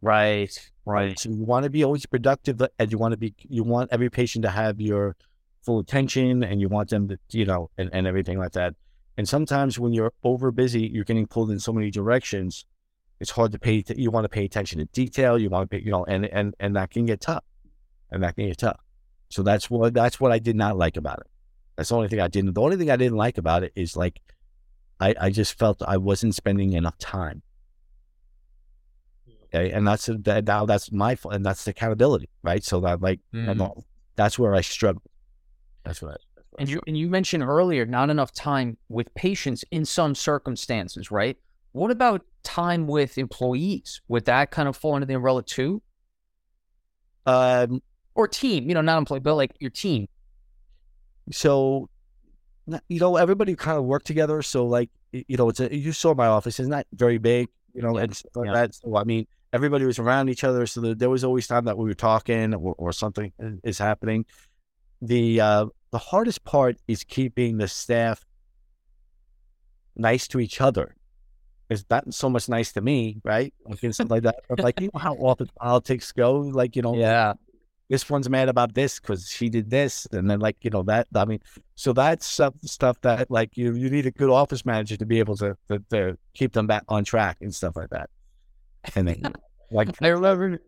Right, 0.00 0.70
right. 0.84 1.18
So 1.18 1.28
you 1.30 1.44
want 1.44 1.64
to 1.64 1.70
be 1.70 1.84
always 1.84 2.06
productive, 2.06 2.60
and 2.78 2.90
you 2.90 2.98
want 2.98 3.12
to 3.12 3.18
be 3.18 3.34
you 3.48 3.62
want 3.62 3.90
every 3.92 4.10
patient 4.10 4.42
to 4.44 4.50
have 4.50 4.80
your 4.80 5.16
full 5.62 5.78
attention, 5.78 6.42
and 6.42 6.60
you 6.60 6.68
want 6.68 6.90
them 6.90 7.08
to 7.08 7.18
you 7.30 7.44
know, 7.44 7.70
and, 7.78 7.90
and 7.92 8.06
everything 8.06 8.38
like 8.38 8.52
that. 8.52 8.74
And 9.16 9.28
sometimes 9.28 9.78
when 9.78 9.92
you're 9.92 10.12
over 10.24 10.50
busy, 10.50 10.88
you're 10.88 11.04
getting 11.04 11.26
pulled 11.26 11.50
in 11.50 11.60
so 11.60 11.72
many 11.72 11.90
directions. 11.90 12.64
It's 13.20 13.30
hard 13.30 13.52
to 13.52 13.58
pay. 13.58 13.84
you 13.94 14.10
want 14.10 14.24
to 14.24 14.28
pay 14.28 14.44
attention 14.44 14.78
to 14.80 14.86
detail. 14.86 15.38
You 15.38 15.50
want 15.50 15.70
to 15.70 15.76
pay, 15.76 15.84
you 15.84 15.92
know, 15.92 16.04
and 16.06 16.24
and 16.26 16.54
and 16.58 16.74
that 16.76 16.90
can 16.90 17.06
get 17.06 17.20
tough, 17.20 17.44
and 18.12 18.22
that 18.22 18.36
can 18.36 18.46
get 18.46 18.58
tough. 18.58 18.78
So 19.30 19.42
that's 19.42 19.68
what 19.68 19.94
that's 19.94 20.20
what 20.20 20.30
I 20.30 20.38
did 20.38 20.54
not 20.54 20.76
like 20.76 20.96
about 20.96 21.18
it. 21.20 21.26
That's 21.76 21.88
the 21.88 21.96
only 21.96 22.08
thing 22.08 22.20
I 22.20 22.28
didn't. 22.28 22.52
The 22.54 22.60
only 22.60 22.76
thing 22.76 22.90
I 22.90 22.96
didn't 22.96 23.16
like 23.16 23.38
about 23.38 23.64
it 23.64 23.72
is 23.74 23.96
like, 23.96 24.20
I 25.00 25.14
I 25.20 25.30
just 25.30 25.58
felt 25.58 25.82
I 25.82 25.96
wasn't 25.96 26.34
spending 26.34 26.74
enough 26.74 26.98
time. 26.98 27.42
Okay, 29.54 29.70
and 29.70 29.86
that's 29.86 30.06
that 30.06 30.44
now 30.46 30.64
that's 30.66 30.90
my 30.92 31.14
fault, 31.14 31.34
and 31.34 31.44
that's 31.44 31.66
accountability, 31.66 32.28
right? 32.42 32.62
So 32.64 32.80
that 32.80 33.00
like 33.02 33.20
Mhm. 33.34 33.60
I'm- 33.60 33.82
that's 34.16 34.38
where 34.38 34.54
I 34.54 34.60
struggle. 34.60 35.02
That's 35.84 36.00
what 36.02 36.12
I. 36.12 36.16
That's 36.36 36.48
what 36.50 36.60
I 36.60 36.62
And 36.62 36.70
you 36.70 36.80
and 36.86 36.96
you 36.96 37.08
mentioned 37.08 37.42
earlier 37.42 37.86
not 37.86 38.10
enough 38.10 38.32
time 38.32 38.76
with 38.88 39.12
patients 39.14 39.64
in 39.70 39.84
some 39.84 40.14
circumstances, 40.14 41.10
right? 41.10 41.38
What 41.72 41.90
about 41.90 42.24
time 42.42 42.86
with 42.86 43.16
employees? 43.16 44.02
Would 44.08 44.26
that 44.26 44.50
kind 44.50 44.68
of 44.68 44.76
fall 44.76 44.94
under 44.94 45.06
the 45.06 45.14
umbrella 45.14 45.42
too? 45.42 45.82
um, 47.24 47.80
Or 48.14 48.28
team, 48.28 48.68
you 48.68 48.74
know, 48.74 48.80
not 48.82 48.98
employee, 48.98 49.20
but 49.20 49.34
like 49.36 49.52
your 49.60 49.70
team. 49.70 50.06
so 51.30 51.88
you 52.88 53.00
know 53.00 53.16
everybody 53.16 53.54
kind 53.56 53.76
of 53.78 53.84
worked 53.84 54.06
together 54.06 54.40
so 54.42 54.64
like 54.66 54.88
you 55.12 55.36
know 55.36 55.48
it's 55.48 55.58
a 55.60 55.74
you 55.74 55.92
saw 55.92 56.14
my 56.14 56.26
office 56.26 56.60
it's 56.60 56.68
not 56.68 56.86
very 56.94 57.18
big 57.18 57.48
you 57.74 57.82
know 57.82 57.96
and 57.96 58.14
stuff 58.14 58.30
like 58.36 58.46
Yeah. 58.46 58.52
that 58.54 58.74
so 58.74 58.96
i 58.96 59.02
mean 59.04 59.26
everybody 59.52 59.84
was 59.84 59.98
around 59.98 60.28
each 60.28 60.44
other 60.44 60.64
so 60.66 60.80
there, 60.80 60.94
there 60.94 61.10
was 61.10 61.24
always 61.24 61.46
time 61.48 61.64
that 61.64 61.76
we 61.76 61.84
were 61.88 61.94
talking 61.94 62.54
or, 62.54 62.74
or 62.78 62.92
something 62.92 63.32
is 63.64 63.78
happening 63.78 64.24
the 65.00 65.40
uh 65.40 65.66
the 65.90 65.98
hardest 65.98 66.44
part 66.44 66.76
is 66.86 67.02
keeping 67.02 67.58
the 67.58 67.66
staff 67.68 68.24
nice 69.96 70.26
to 70.28 70.38
each 70.40 70.60
other 70.60 70.94
it's 71.68 71.84
not 71.90 72.12
so 72.14 72.28
much 72.30 72.48
nice 72.48 72.72
to 72.72 72.80
me 72.80 73.18
right 73.24 73.52
like 73.66 73.92
stuff 73.92 74.10
like 74.10 74.22
that 74.22 74.36
but 74.48 74.60
like 74.60 74.80
you 74.80 74.88
know 74.92 75.00
how 75.00 75.14
often 75.14 75.48
politics 75.60 76.12
go 76.12 76.40
like 76.40 76.76
you 76.76 76.82
know 76.82 76.94
Yeah. 77.08 77.34
This 77.92 78.08
one's 78.08 78.30
mad 78.30 78.48
about 78.48 78.72
this 78.72 78.98
because 78.98 79.28
she 79.28 79.50
did 79.50 79.68
this, 79.68 80.06
and 80.12 80.30
then 80.30 80.40
like 80.40 80.56
you 80.62 80.70
know 80.70 80.82
that. 80.84 81.08
I 81.14 81.26
mean, 81.26 81.40
so 81.74 81.92
that's 81.92 82.24
stuff 82.24 82.54
stuff 82.64 82.98
that 83.02 83.30
like 83.30 83.54
you 83.54 83.74
you 83.74 83.90
need 83.90 84.06
a 84.06 84.10
good 84.10 84.30
office 84.30 84.64
manager 84.64 84.96
to 84.96 85.04
be 85.04 85.18
able 85.18 85.36
to 85.36 85.58
to, 85.68 85.78
to 85.90 86.16
keep 86.32 86.54
them 86.54 86.66
back 86.66 86.84
on 86.88 87.04
track 87.04 87.36
and 87.42 87.54
stuff 87.54 87.76
like 87.76 87.90
that. 87.90 88.08
And 88.94 89.06
then 89.06 89.34
like 89.70 89.90
I 90.00 90.08
remember 90.08 90.58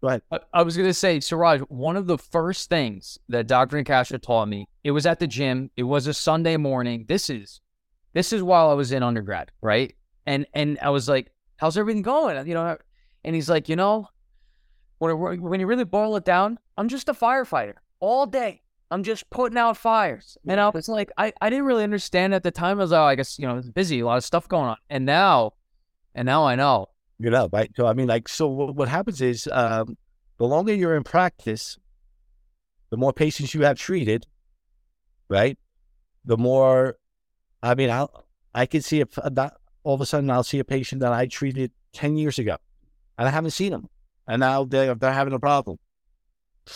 go 0.00 0.06
ahead. 0.06 0.22
I, 0.30 0.38
I 0.54 0.62
was 0.62 0.76
gonna 0.76 0.94
say, 0.94 1.18
Sooraj, 1.18 1.62
one 1.70 1.96
of 1.96 2.06
the 2.06 2.18
first 2.18 2.68
things 2.68 3.18
that 3.28 3.48
Dr. 3.48 3.82
Nicastro 3.82 4.22
taught 4.22 4.46
me, 4.46 4.68
it 4.84 4.92
was 4.92 5.06
at 5.06 5.18
the 5.18 5.26
gym. 5.26 5.72
It 5.76 5.82
was 5.82 6.06
a 6.06 6.14
Sunday 6.14 6.56
morning. 6.56 7.06
This 7.08 7.30
is 7.30 7.60
this 8.12 8.32
is 8.32 8.44
while 8.44 8.70
I 8.70 8.74
was 8.74 8.92
in 8.92 9.02
undergrad, 9.02 9.50
right? 9.60 9.92
And 10.24 10.46
and 10.54 10.78
I 10.80 10.90
was 10.90 11.08
like, 11.08 11.32
How's 11.56 11.76
everything 11.76 12.02
going? 12.02 12.46
You 12.46 12.54
know, 12.54 12.78
and 13.24 13.34
he's 13.34 13.50
like, 13.50 13.68
you 13.68 13.74
know, 13.74 14.08
when 14.98 15.40
when 15.40 15.60
you 15.60 15.66
really 15.66 15.84
boil 15.84 16.16
it 16.16 16.24
down, 16.24 16.58
I'm 16.76 16.88
just 16.88 17.08
a 17.08 17.14
firefighter 17.14 17.74
all 18.00 18.26
day. 18.26 18.62
I'm 18.90 19.02
just 19.02 19.28
putting 19.30 19.58
out 19.58 19.76
fires. 19.76 20.38
And 20.46 20.60
I 20.60 20.68
was 20.68 20.88
like, 20.88 21.10
I, 21.18 21.32
I 21.40 21.50
didn't 21.50 21.64
really 21.64 21.82
understand 21.82 22.34
at 22.34 22.44
the 22.44 22.52
time. 22.52 22.78
I 22.78 22.82
was 22.82 22.92
like, 22.92 23.00
oh, 23.00 23.04
I 23.04 23.14
guess, 23.16 23.38
you 23.38 23.46
know, 23.46 23.58
it's 23.58 23.68
busy, 23.68 24.00
a 24.00 24.06
lot 24.06 24.16
of 24.16 24.24
stuff 24.24 24.48
going 24.48 24.68
on. 24.68 24.76
And 24.88 25.04
now, 25.04 25.54
and 26.14 26.26
now 26.26 26.44
I 26.44 26.54
know. 26.54 26.90
You 27.18 27.30
know, 27.30 27.48
right? 27.52 27.70
So 27.74 27.86
I 27.86 27.94
mean, 27.94 28.06
like, 28.06 28.28
so 28.28 28.46
what, 28.46 28.88
happens 28.88 29.20
is, 29.20 29.48
um, 29.50 29.96
the 30.38 30.44
longer 30.46 30.72
you're 30.74 30.96
in 30.96 31.02
practice, 31.02 31.78
the 32.90 32.96
more 32.96 33.12
patients 33.12 33.54
you 33.54 33.62
have 33.62 33.78
treated, 33.78 34.26
right? 35.28 35.58
The 36.24 36.36
more, 36.36 36.98
I 37.62 37.74
mean, 37.74 37.90
I 37.90 38.06
I 38.54 38.66
can 38.66 38.82
see 38.82 39.00
if 39.00 39.14
that 39.14 39.54
all 39.82 39.94
of 39.94 40.00
a 40.00 40.06
sudden 40.06 40.30
I'll 40.30 40.44
see 40.44 40.58
a 40.58 40.64
patient 40.64 41.00
that 41.00 41.12
I 41.12 41.26
treated 41.26 41.72
ten 41.92 42.16
years 42.16 42.38
ago, 42.38 42.56
and 43.18 43.26
I 43.26 43.30
haven't 43.30 43.52
seen 43.52 43.72
them, 43.72 43.88
and 44.26 44.40
now 44.40 44.64
they're 44.64 44.94
they're 44.94 45.12
having 45.12 45.34
a 45.34 45.38
problem, 45.40 45.78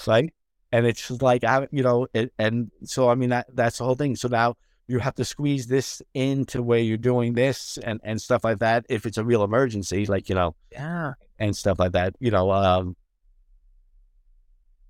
right? 0.06 0.32
And 0.72 0.86
it's 0.86 1.06
just 1.08 1.22
like 1.22 1.42
I, 1.44 1.66
you 1.72 1.82
know, 1.82 2.06
it, 2.14 2.32
and 2.38 2.70
so 2.84 3.08
I 3.08 3.14
mean 3.14 3.30
that 3.30 3.46
that's 3.54 3.78
the 3.78 3.84
whole 3.84 3.96
thing. 3.96 4.16
So 4.16 4.28
now 4.28 4.54
you 4.86 4.98
have 4.98 5.14
to 5.16 5.24
squeeze 5.24 5.66
this 5.66 6.02
into 6.14 6.62
where 6.62 6.80
you're 6.80 6.96
doing 6.96 7.34
this 7.34 7.78
and 7.82 8.00
and 8.04 8.20
stuff 8.20 8.44
like 8.44 8.58
that. 8.60 8.86
If 8.88 9.06
it's 9.06 9.18
a 9.18 9.24
real 9.24 9.42
emergency, 9.44 10.06
like 10.06 10.28
you 10.28 10.34
know, 10.34 10.54
Yeah. 10.72 11.12
and 11.38 11.56
stuff 11.56 11.78
like 11.78 11.92
that. 11.92 12.14
You 12.20 12.30
know, 12.30 12.50
um, 12.50 12.96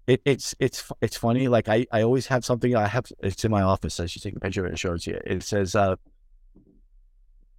it, 0.07 0.21
it's 0.25 0.55
it's 0.59 0.91
it's 1.01 1.17
funny. 1.17 1.49
Like 1.49 1.69
I, 1.69 1.87
I 1.93 2.03
always 2.03 2.27
have 2.27 2.45
something. 2.45 2.75
I 2.75 2.87
have 2.89 3.07
it's 3.21 3.45
in 3.45 3.51
my 3.51 3.63
office. 3.63 4.01
I 4.01 4.07
should 4.07 4.23
take 4.23 4.37
a 4.37 4.41
picture 4.41 4.61
of 4.63 4.67
it 4.67 4.71
and 4.71 4.79
show 4.79 4.95
it 4.95 5.03
to 5.03 5.11
you. 5.13 5.21
It 5.25 5.43
says, 5.43 5.75
uh, 5.75 5.97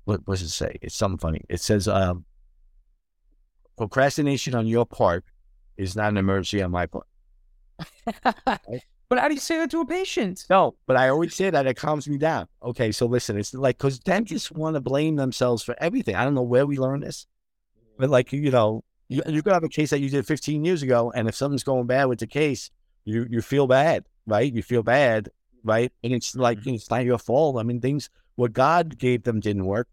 what 0.05 0.21
what 0.25 0.35
does 0.39 0.43
it 0.43 0.49
say? 0.49 0.77
It's 0.81 0.95
something 0.95 1.17
funny. 1.17 1.41
It 1.49 1.61
says, 1.61 1.87
um, 1.87 2.25
procrastination 3.81 4.53
on 4.53 4.67
your 4.67 4.85
part 4.85 5.25
is 5.75 5.95
not 5.95 6.09
an 6.09 6.17
emergency 6.17 6.61
on 6.61 6.69
my 6.69 6.85
part. 6.85 7.07
but 8.45 9.19
how 9.19 9.27
do 9.27 9.33
you 9.33 9.39
say 9.39 9.57
that 9.57 9.71
to 9.71 9.81
a 9.81 9.85
patient? 9.87 10.45
No, 10.51 10.75
but 10.85 10.97
I 10.97 11.09
always 11.09 11.33
say 11.33 11.49
that 11.49 11.65
it 11.65 11.77
calms 11.77 12.07
me 12.07 12.19
down. 12.19 12.47
Okay, 12.61 12.91
so 12.91 13.07
listen, 13.07 13.39
it's 13.39 13.55
like 13.55 13.79
because 13.79 13.97
dentists 13.97 14.51
want 14.51 14.75
to 14.75 14.81
blame 14.81 15.15
themselves 15.15 15.63
for 15.63 15.75
everything. 15.79 16.13
I 16.13 16.23
don't 16.23 16.35
know 16.35 16.43
where 16.43 16.67
we 16.67 16.77
learned 16.77 17.01
this, 17.01 17.25
but 17.97 18.11
like 18.11 18.31
you 18.31 18.51
know, 18.51 18.83
you 19.07 19.23
you 19.25 19.41
could 19.41 19.53
have 19.53 19.63
a 19.63 19.69
case 19.69 19.89
that 19.89 19.99
you 19.99 20.11
did 20.11 20.27
15 20.27 20.63
years 20.63 20.83
ago, 20.83 21.11
and 21.15 21.27
if 21.27 21.33
something's 21.33 21.63
going 21.63 21.87
bad 21.87 22.05
with 22.05 22.19
the 22.19 22.27
case, 22.27 22.69
you 23.03 23.25
you 23.31 23.41
feel 23.41 23.65
bad, 23.65 24.05
right? 24.27 24.53
You 24.53 24.61
feel 24.61 24.83
bad, 24.83 25.29
right? 25.63 25.91
And 26.03 26.13
it's 26.13 26.35
like 26.35 26.59
mm-hmm. 26.59 26.75
it's 26.75 26.91
not 26.91 27.03
your 27.03 27.17
fault. 27.17 27.57
I 27.57 27.63
mean, 27.63 27.81
things 27.81 28.11
what 28.35 28.53
God 28.53 28.99
gave 28.99 29.23
them 29.23 29.39
didn't 29.39 29.65
work 29.65 29.87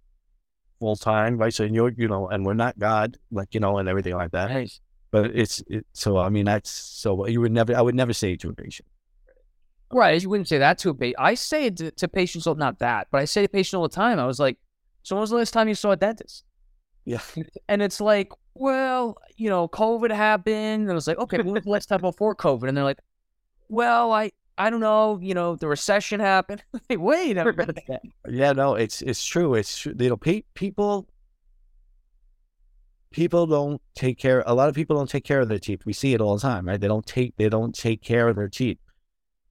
full 0.78 0.96
time, 0.96 1.38
right? 1.38 1.52
So 1.52 1.64
you're 1.64 1.92
you 1.96 2.08
know, 2.08 2.28
and 2.28 2.44
we're 2.44 2.54
not 2.54 2.78
God, 2.78 3.16
like 3.30 3.54
you 3.54 3.60
know, 3.60 3.78
and 3.78 3.88
everything 3.88 4.14
like 4.14 4.32
that. 4.32 4.50
Nice. 4.50 4.80
But 5.10 5.36
it's 5.36 5.62
it, 5.68 5.86
so 5.92 6.18
I 6.18 6.28
mean 6.28 6.44
that's 6.44 6.70
so 6.70 7.26
you 7.26 7.40
would 7.40 7.52
never 7.52 7.76
I 7.76 7.80
would 7.80 7.94
never 7.94 8.12
say 8.12 8.32
it 8.32 8.40
to 8.40 8.50
a 8.50 8.54
patient. 8.54 8.88
Right. 9.90 10.20
You 10.20 10.28
wouldn't 10.28 10.48
say 10.48 10.58
that 10.58 10.78
to 10.78 10.90
a 10.90 10.94
patient. 10.94 11.16
I 11.18 11.34
say 11.34 11.66
it 11.66 11.76
to, 11.78 11.90
to 11.92 12.08
patients, 12.08 12.46
well, 12.46 12.54
not 12.54 12.78
that, 12.80 13.08
but 13.10 13.20
I 13.20 13.24
say 13.24 13.42
to 13.42 13.48
patients 13.48 13.74
all 13.74 13.88
the 13.88 13.94
time. 13.94 14.18
I 14.18 14.26
was 14.26 14.38
like, 14.38 14.58
so 15.02 15.16
when 15.16 15.22
was 15.22 15.30
the 15.30 15.36
last 15.36 15.52
time 15.52 15.68
you 15.68 15.74
saw 15.74 15.92
a 15.92 15.96
dentist? 15.96 16.44
Yeah. 17.04 17.20
And 17.68 17.80
it's 17.80 18.00
like, 18.00 18.30
well, 18.54 19.16
you 19.36 19.48
know, 19.48 19.68
COVID 19.68 20.12
happened. 20.12 20.82
And 20.82 20.90
I 20.90 20.94
was 20.94 21.06
like, 21.06 21.18
okay, 21.18 21.38
when 21.38 21.54
was 21.54 21.64
the 21.64 21.70
last 21.70 21.88
time 21.88 22.02
before 22.02 22.34
COVID? 22.34 22.68
And 22.68 22.76
they're 22.76 22.84
like, 22.84 23.00
well, 23.68 24.12
I, 24.12 24.32
I 24.58 24.70
don't 24.70 24.80
know, 24.80 25.18
you 25.22 25.34
know, 25.34 25.56
the 25.56 25.68
recession 25.68 26.20
happened. 26.20 26.62
Like, 26.90 26.98
Wait, 26.98 27.36
a 27.36 27.52
minute. 27.52 27.78
Yeah, 28.28 28.52
no, 28.52 28.74
it's 28.74 29.02
it's 29.02 29.24
true. 29.24 29.54
It's 29.54 29.78
true. 29.78 29.94
You 29.98 30.10
know, 30.10 30.16
pe- 30.16 30.44
people 30.54 31.08
people 33.10 33.46
don't 33.46 33.80
take 33.94 34.18
care. 34.18 34.42
A 34.46 34.54
lot 34.54 34.68
of 34.68 34.74
people 34.74 34.96
don't 34.96 35.08
take 35.08 35.24
care 35.24 35.40
of 35.40 35.48
their 35.48 35.58
teeth. 35.58 35.84
We 35.86 35.92
see 35.92 36.14
it 36.14 36.20
all 36.20 36.36
the 36.36 36.42
time, 36.42 36.66
right? 36.66 36.80
They 36.80 36.88
don't 36.88 37.06
take 37.06 37.36
they 37.36 37.48
don't 37.48 37.74
take 37.74 38.02
care 38.02 38.28
of 38.28 38.36
their 38.36 38.48
teeth, 38.48 38.78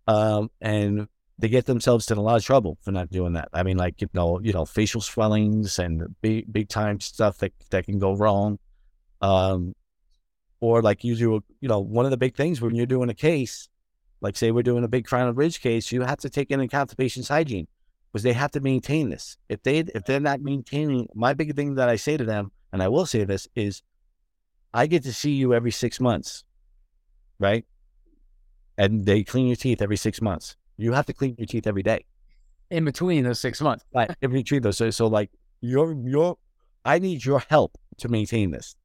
um, 0.08 0.50
and 0.62 1.08
they 1.39 1.48
get 1.50 1.65
themselves 1.65 2.10
in 2.10 2.17
a 2.17 2.22
lot 2.22 2.38
of 2.38 2.43
trouble 2.43 2.78
for 2.82 2.91
not 2.91 3.10
doing 3.10 3.34
that. 3.34 3.50
I 3.54 3.63
mean, 3.63 3.78
like 3.78 4.02
you 4.02 4.10
know, 4.13 4.39
you 4.39 4.54
know, 4.54 4.65
facial 4.65 5.02
swellings 5.02 5.80
and 5.80 6.15
big 6.22 6.52
big 6.52 6.70
time 6.70 7.00
stuff 7.00 7.38
that 7.39 7.53
that 7.72 7.86
can 7.86 7.99
go 7.99 8.16
wrong, 8.16 8.60
um, 9.22 9.74
or 10.60 10.82
like 10.82 11.03
you 11.03 11.16
do. 11.16 11.43
You 11.62 11.70
know, 11.70 11.80
one 11.80 12.05
of 12.05 12.12
the 12.12 12.18
big 12.18 12.36
things 12.36 12.62
when 12.62 12.76
you're 12.76 12.86
doing 12.86 13.10
a 13.10 13.16
case, 13.16 13.70
like 14.22 14.36
say 14.36 14.51
we're 14.51 14.63
doing 14.63 14.84
a 14.84 14.88
big 14.88 15.05
crown 15.05 15.28
and 15.28 15.36
bridge 15.36 15.61
case, 15.61 15.91
you 15.91 16.01
have 16.01 16.20
to 16.20 16.30
take 16.30 16.51
into 16.51 16.65
account 16.65 16.89
the 16.89 16.95
patient's 16.95 17.30
hygiene 17.30 17.68
because 18.11 18.24
they 18.24 18.34
have 18.34 18.51
to 18.51 18.59
maintain 18.59 19.09
this. 19.09 19.38
If 19.49 19.63
they 19.63 19.80
if 19.80 20.05
they're 20.05 20.20
not 20.20 20.41
maintaining, 20.41 21.07
my 21.13 21.34
big 21.34 21.55
thing 21.55 21.76
that 21.76 21.89
I 21.89 21.95
say 21.95 22.18
to 22.18 22.24
them, 22.24 22.51
and 22.72 22.82
I 22.82 22.88
will 22.88 23.05
say 23.05 23.24
this 23.24 23.47
is, 23.55 23.84
I 24.74 24.88
get 24.88 25.03
to 25.03 25.13
see 25.13 25.32
you 25.32 25.53
every 25.53 25.72
six 25.72 25.99
months, 25.99 26.43
right? 27.39 27.65
And 28.78 29.05
they 29.05 29.24
clean 29.24 29.47
your 29.47 29.55
teeth 29.55 29.82
every 29.82 29.97
six 29.97 30.22
months. 30.22 30.55
You 30.78 30.93
have 30.93 31.05
to 31.07 31.13
clean 31.13 31.36
your 31.38 31.47
teeth 31.47 31.68
every 31.68 31.84
day. 31.84 32.05
In 32.70 32.86
between 32.86 33.24
those 33.24 33.39
six 33.39 33.61
months. 33.61 33.84
Right. 33.93 34.09
Every 34.22 34.43
treat 34.43 34.63
those. 34.63 34.78
So, 34.78 34.89
so 34.91 35.07
like 35.07 35.32
your 35.61 35.93
your, 35.93 36.38
I 36.86 36.99
need 36.99 37.26
your 37.26 37.39
help 37.49 37.78
to 37.97 38.09
maintain 38.09 38.51
this. 38.51 38.76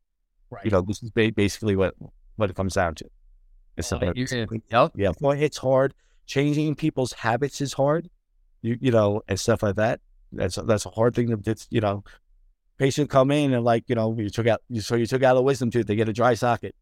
Right. 0.51 0.65
You 0.65 0.71
know, 0.71 0.83
this 0.83 1.03
is 1.03 1.11
basically 1.11 1.77
what 1.77 1.95
what 2.37 2.51
it 2.51 2.57
comes 2.57 2.75
down 2.75 2.95
to. 2.97 3.05
It's. 3.77 3.93
Oh, 3.93 3.99
you're 4.15 4.27
gonna- 4.47 4.61
Yep. 4.71 4.93
Yeah, 4.97 5.13
well, 5.21 5.33
it's 5.33 5.59
hard. 5.59 5.95
Changing 6.27 6.75
people's 6.75 7.13
habits 7.13 7.61
is 7.61 7.73
hard. 7.75 8.09
You 8.63 8.79
you 8.81 8.91
know, 8.91 9.23
and 9.29 9.39
stuff 9.39 9.63
like 9.63 9.77
that. 9.77 10.01
That's 10.31 10.57
that's 10.57 10.87
a 10.87 10.91
hard 10.91 11.15
thing 11.15 11.29
to 11.29 11.51
it's, 11.51 11.67
you 11.71 11.81
know. 11.81 12.05
patient 12.79 13.11
come 13.11 13.31
in 13.31 13.53
and 13.53 13.65
like, 13.65 13.85
you 13.87 13.95
know, 13.95 14.15
you 14.19 14.29
took 14.31 14.47
out, 14.47 14.61
you, 14.69 14.81
so 14.81 14.97
you 14.97 15.07
took 15.07 15.23
out 15.23 15.37
a 15.37 15.43
wisdom 15.43 15.71
tooth, 15.71 15.87
they 15.87 15.95
get 15.95 16.09
a 16.09 16.13
dry 16.13 16.35
socket. 16.35 16.75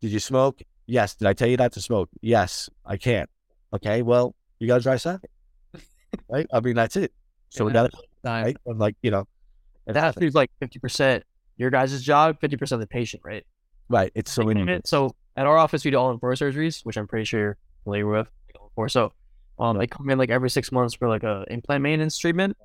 Did 0.00 0.10
you 0.10 0.18
smoke? 0.18 0.62
Yes. 0.86 1.14
Did 1.14 1.28
I 1.28 1.32
tell 1.32 1.46
you 1.48 1.56
not 1.56 1.72
to 1.72 1.80
smoke? 1.80 2.08
Yes, 2.20 2.68
I 2.84 2.96
can't. 2.96 3.28
Okay. 3.72 4.02
Well, 4.02 4.34
you 4.58 4.66
got 4.66 4.80
a 4.80 4.82
dry 4.82 4.96
socket, 4.96 5.30
right? 6.28 6.46
I 6.52 6.60
mean, 6.60 6.74
that's 6.74 6.96
it. 6.96 7.12
So 7.50 7.64
we 7.64 7.72
got 7.72 7.90
to, 7.90 7.98
right? 8.24 8.56
I'm 8.66 8.78
like, 8.78 8.96
you 9.02 9.10
know, 9.10 9.26
it 9.86 9.92
That 9.92 10.00
happens. 10.00 10.34
like 10.34 10.50
fifty 10.60 10.78
percent 10.78 11.22
your 11.56 11.70
guys' 11.70 12.02
job, 12.02 12.40
fifty 12.40 12.56
percent 12.56 12.80
the 12.80 12.86
patient, 12.86 13.22
right? 13.24 13.44
Right. 13.88 14.10
It's 14.14 14.32
so 14.32 14.42
many. 14.44 14.80
So 14.86 15.14
at 15.36 15.46
our 15.46 15.56
office, 15.56 15.84
we 15.84 15.90
do 15.90 15.96
all 15.98 16.10
in 16.10 16.18
four 16.18 16.32
surgeries, 16.34 16.84
which 16.84 16.96
I'm 16.96 17.06
pretty 17.06 17.24
sure 17.24 17.40
you're 17.40 17.56
familiar 17.84 18.06
with. 18.06 18.28
like, 18.46 18.56
all 18.60 18.66
in 18.66 18.70
four. 18.74 18.88
So 18.88 19.12
um, 19.58 19.76
they 19.78 19.86
come 19.86 20.08
in 20.10 20.18
like 20.18 20.30
every 20.30 20.50
six 20.50 20.70
months 20.72 20.94
for 20.94 21.08
like 21.08 21.22
a 21.22 21.44
implant 21.50 21.82
maintenance 21.82 22.18
treatment, 22.18 22.56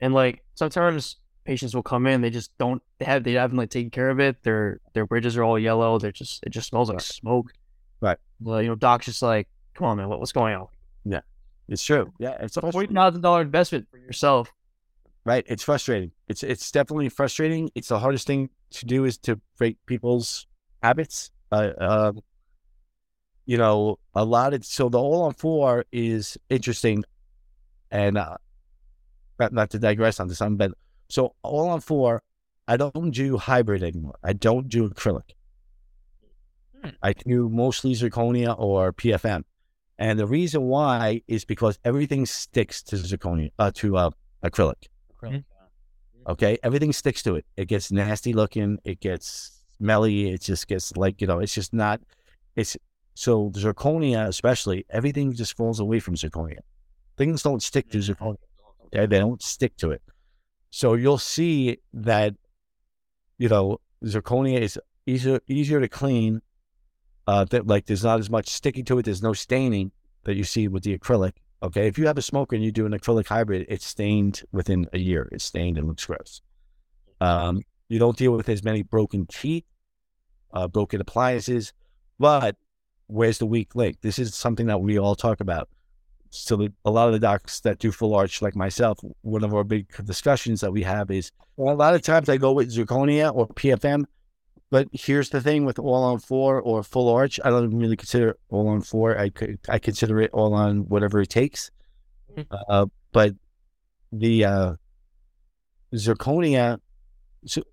and 0.00 0.12
like 0.14 0.42
sometimes 0.54 1.16
patients 1.44 1.74
will 1.74 1.82
come 1.82 2.06
in, 2.06 2.20
they 2.20 2.30
just 2.30 2.56
don't 2.58 2.82
they 2.98 3.04
have 3.06 3.24
they 3.24 3.32
haven't 3.32 3.56
like 3.56 3.70
taken 3.70 3.90
care 3.90 4.10
of 4.10 4.20
it. 4.20 4.42
Their 4.42 4.80
their 4.94 5.06
bridges 5.06 5.36
are 5.36 5.42
all 5.44 5.58
yellow. 5.58 5.98
They're 5.98 6.12
just 6.12 6.42
it 6.46 6.50
just 6.50 6.68
smells 6.68 6.88
like 6.90 7.00
smoke. 7.00 7.52
Right. 8.00 8.18
Well, 8.40 8.62
you 8.62 8.68
know, 8.68 8.74
doc's 8.74 9.06
just 9.06 9.20
like, 9.22 9.48
come 9.74 9.86
on, 9.86 9.96
man, 9.98 10.08
what, 10.08 10.20
what's 10.20 10.32
going 10.32 10.54
on? 10.54 10.68
Yeah, 11.04 11.20
it's 11.68 11.84
true. 11.84 12.12
Yeah. 12.18 12.32
It's 12.40 12.56
It's 12.56 12.58
a 12.58 12.72
forty 12.72 12.92
thousand 12.92 13.20
dollar 13.22 13.42
investment 13.42 13.88
for 13.90 13.98
yourself. 13.98 14.50
right. 15.24 15.44
It's 15.48 15.62
frustrating. 15.62 16.12
It's 16.28 16.42
it's 16.42 16.70
definitely 16.70 17.08
frustrating. 17.08 17.70
It's 17.74 17.88
the 17.88 17.98
hardest 17.98 18.26
thing 18.26 18.50
to 18.72 18.86
do 18.86 19.04
is 19.04 19.18
to 19.18 19.40
break 19.58 19.76
people's 19.86 20.46
habits. 20.82 21.30
Uh, 21.50 21.70
um, 21.78 22.20
you 23.46 23.56
know, 23.56 23.98
a 24.14 24.24
lot 24.24 24.54
of 24.54 24.64
so 24.64 24.88
the 24.88 24.98
all 24.98 25.22
on 25.22 25.34
four 25.34 25.84
is 25.90 26.38
interesting, 26.48 27.04
and 27.90 28.16
uh, 28.16 28.36
not, 29.38 29.52
not 29.52 29.70
to 29.70 29.78
digress 29.78 30.20
on 30.20 30.28
this, 30.28 30.40
um, 30.40 30.56
but 30.56 30.72
so 31.08 31.34
all 31.42 31.68
on 31.68 31.80
four, 31.80 32.22
I 32.68 32.76
don't 32.76 33.10
do 33.10 33.36
hybrid 33.36 33.82
anymore. 33.82 34.16
I 34.22 34.34
don't 34.34 34.68
do 34.68 34.88
acrylic. 34.88 35.32
Hmm. 36.82 36.90
I 37.02 37.12
do 37.12 37.48
mostly 37.48 37.94
zirconia 37.94 38.54
or 38.56 38.92
PFM, 38.92 39.42
and 39.98 40.18
the 40.18 40.26
reason 40.26 40.62
why 40.62 41.22
is 41.26 41.44
because 41.44 41.78
everything 41.84 42.26
sticks 42.26 42.82
to 42.84 42.96
zirconia 42.96 43.50
uh, 43.58 43.72
to 43.76 43.96
uh, 43.96 44.10
acrylic. 44.44 44.86
Okay, 46.28 46.58
everything 46.62 46.92
sticks 46.92 47.22
to 47.24 47.34
it. 47.34 47.44
It 47.56 47.66
gets 47.66 47.90
nasty 47.90 48.32
looking. 48.32 48.78
It 48.84 49.00
gets 49.00 49.59
smelly. 49.80 50.30
It 50.30 50.42
just 50.42 50.68
gets 50.68 50.96
like 50.96 51.20
you 51.20 51.26
know. 51.26 51.40
It's 51.40 51.54
just 51.54 51.72
not. 51.72 52.00
It's 52.54 52.76
so 53.14 53.50
zirconia, 53.50 54.26
especially 54.28 54.84
everything 54.90 55.32
just 55.32 55.56
falls 55.56 55.80
away 55.80 56.00
from 56.00 56.14
zirconia. 56.14 56.60
Things 57.16 57.42
don't 57.42 57.62
stick 57.62 57.90
to 57.90 57.98
zirconia. 57.98 58.36
Okay, 58.86 59.06
they 59.06 59.18
don't 59.18 59.42
stick 59.42 59.76
to 59.78 59.90
it. 59.90 60.02
So 60.70 60.94
you'll 60.94 61.18
see 61.18 61.78
that 61.92 62.34
you 63.38 63.48
know 63.48 63.80
zirconia 64.04 64.60
is 64.60 64.78
easier 65.06 65.40
easier 65.48 65.80
to 65.80 65.88
clean. 65.88 66.42
Uh, 67.26 67.44
that 67.44 67.66
like 67.66 67.86
there's 67.86 68.04
not 68.04 68.18
as 68.18 68.30
much 68.30 68.48
sticking 68.48 68.84
to 68.84 68.98
it. 68.98 69.04
There's 69.04 69.22
no 69.22 69.32
staining 69.32 69.92
that 70.24 70.34
you 70.34 70.44
see 70.44 70.68
with 70.68 70.82
the 70.82 70.96
acrylic. 70.98 71.32
Okay, 71.62 71.86
if 71.86 71.98
you 71.98 72.06
have 72.06 72.18
a 72.18 72.22
smoker 72.22 72.56
and 72.56 72.64
you 72.64 72.72
do 72.72 72.86
an 72.86 72.92
acrylic 72.92 73.26
hybrid, 73.26 73.66
it's 73.68 73.86
stained 73.86 74.42
within 74.50 74.86
a 74.92 74.98
year. 74.98 75.28
It's 75.30 75.44
stained 75.44 75.76
and 75.78 75.86
looks 75.86 76.06
gross. 76.06 76.40
Um, 77.20 77.62
you 77.88 77.98
don't 77.98 78.16
deal 78.16 78.32
with 78.32 78.48
as 78.48 78.64
many 78.64 78.82
broken 78.82 79.26
teeth, 79.26 79.64
uh, 80.52 80.68
broken 80.68 81.00
appliances, 81.00 81.72
but 82.18 82.56
where's 83.06 83.38
the 83.38 83.46
weak 83.46 83.74
link? 83.74 83.98
This 84.02 84.18
is 84.18 84.34
something 84.34 84.66
that 84.66 84.80
we 84.80 84.98
all 84.98 85.14
talk 85.14 85.40
about. 85.40 85.68
So 86.30 86.56
the, 86.56 86.72
a 86.84 86.90
lot 86.90 87.08
of 87.08 87.12
the 87.12 87.18
docs 87.18 87.60
that 87.60 87.78
do 87.78 87.90
full 87.90 88.14
arch, 88.14 88.40
like 88.40 88.54
myself, 88.54 88.98
one 89.22 89.42
of 89.42 89.52
our 89.52 89.64
big 89.64 89.88
discussions 90.04 90.60
that 90.60 90.72
we 90.72 90.82
have 90.84 91.10
is 91.10 91.32
well, 91.56 91.74
a 91.74 91.76
lot 91.76 91.94
of 91.94 92.02
times 92.02 92.28
I 92.28 92.36
go 92.36 92.52
with 92.52 92.72
zirconia 92.72 93.34
or 93.34 93.48
PFM, 93.48 94.04
but 94.70 94.86
here's 94.92 95.30
the 95.30 95.40
thing 95.40 95.64
with 95.64 95.78
all 95.78 96.04
on 96.04 96.20
four 96.20 96.60
or 96.60 96.82
full 96.84 97.08
arch, 97.08 97.40
I 97.44 97.50
don't 97.50 97.76
really 97.76 97.96
consider 97.96 98.36
all 98.48 98.68
on 98.68 98.80
four. 98.80 99.18
I 99.18 99.28
could 99.28 99.58
I 99.68 99.78
consider 99.78 100.20
it 100.20 100.30
all 100.32 100.54
on 100.54 100.88
whatever 100.88 101.20
it 101.20 101.28
takes. 101.28 101.70
Mhm. 102.36 102.46
Uh, 102.68 102.86
but 103.12 103.34
the 104.12 104.44
uh, 104.44 104.74
zirconia 105.94 106.78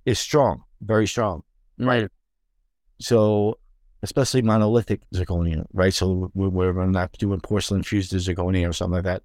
is 0.05 0.19
strong, 0.19 0.63
very 0.81 1.07
strong. 1.07 1.43
Right. 1.77 2.09
So, 2.99 3.57
especially 4.03 4.41
monolithic 4.41 5.01
zirconia, 5.13 5.65
right? 5.73 5.93
So 5.93 6.31
we- 6.33 6.47
we're 6.47 6.85
not 6.85 7.11
doing 7.13 7.39
porcelain 7.41 7.83
fused 7.83 8.11
to 8.11 8.17
zirconia 8.17 8.69
or 8.69 8.73
something 8.73 8.95
like 8.95 9.03
that. 9.03 9.23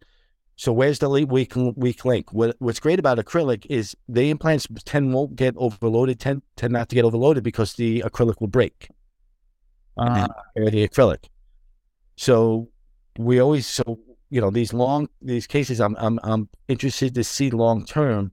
So 0.57 0.73
where's 0.73 0.99
the 0.99 1.09
weak 1.09 1.55
weak 1.57 2.05
link? 2.05 2.33
What, 2.33 2.57
what's 2.59 2.79
great 2.79 2.99
about 2.99 3.19
acrylic 3.19 3.67
is 3.69 3.97
the 4.09 4.31
implants 4.31 4.67
tend 4.85 5.13
won't 5.13 5.35
get 5.37 5.55
overloaded, 5.57 6.21
tend 6.21 6.43
tend 6.57 6.73
not 6.75 6.89
to 6.91 6.95
get 6.95 7.05
overloaded 7.05 7.43
because 7.43 7.75
the 7.75 8.01
acrylic 8.03 8.41
will 8.41 8.49
break. 8.49 8.89
Uh, 9.97 10.27
the 10.55 10.89
acrylic. 10.89 11.25
So 12.17 12.69
we 13.19 13.41
always 13.41 13.67
so 13.67 13.99
you 14.31 14.41
know 14.41 14.51
these 14.51 14.73
long 14.73 15.09
these 15.21 15.47
cases. 15.47 15.81
I'm 15.81 15.97
I'm 15.99 16.19
I'm 16.23 16.49
interested 16.69 17.15
to 17.15 17.25
see 17.25 17.51
long 17.51 17.85
term 17.85 18.33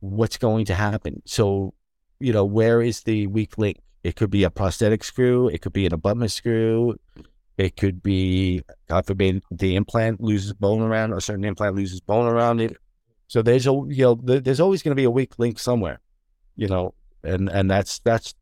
what's 0.00 0.36
going 0.36 0.66
to 0.66 0.74
happen. 0.74 1.22
So 1.24 1.74
you 2.20 2.32
know 2.32 2.44
where 2.44 2.82
is 2.82 3.02
the 3.02 3.26
weak 3.28 3.58
link? 3.58 3.78
It 4.04 4.16
could 4.16 4.30
be 4.30 4.44
a 4.44 4.50
prosthetic 4.50 5.02
screw. 5.02 5.48
It 5.48 5.62
could 5.62 5.72
be 5.72 5.86
an 5.86 5.94
abutment 5.94 6.30
screw. 6.30 6.96
It 7.56 7.76
could 7.76 8.02
be, 8.02 8.62
God 8.88 9.06
forbid, 9.06 9.42
the 9.50 9.76
implant 9.76 10.20
loses 10.20 10.52
bone 10.52 10.82
around, 10.82 11.12
or 11.12 11.16
a 11.16 11.22
certain 11.22 11.44
implant 11.44 11.74
loses 11.74 12.00
bone 12.00 12.26
around 12.26 12.60
it. 12.60 12.76
So 13.28 13.42
there's 13.42 13.66
a 13.66 13.72
you 13.88 14.04
know 14.04 14.14
there's 14.14 14.60
always 14.60 14.82
going 14.82 14.90
to 14.90 15.00
be 15.00 15.04
a 15.04 15.10
weak 15.10 15.38
link 15.38 15.58
somewhere, 15.58 16.00
you 16.56 16.68
know, 16.68 16.94
and 17.22 17.48
and 17.48 17.70
that's 17.70 18.00
that's 18.00 18.34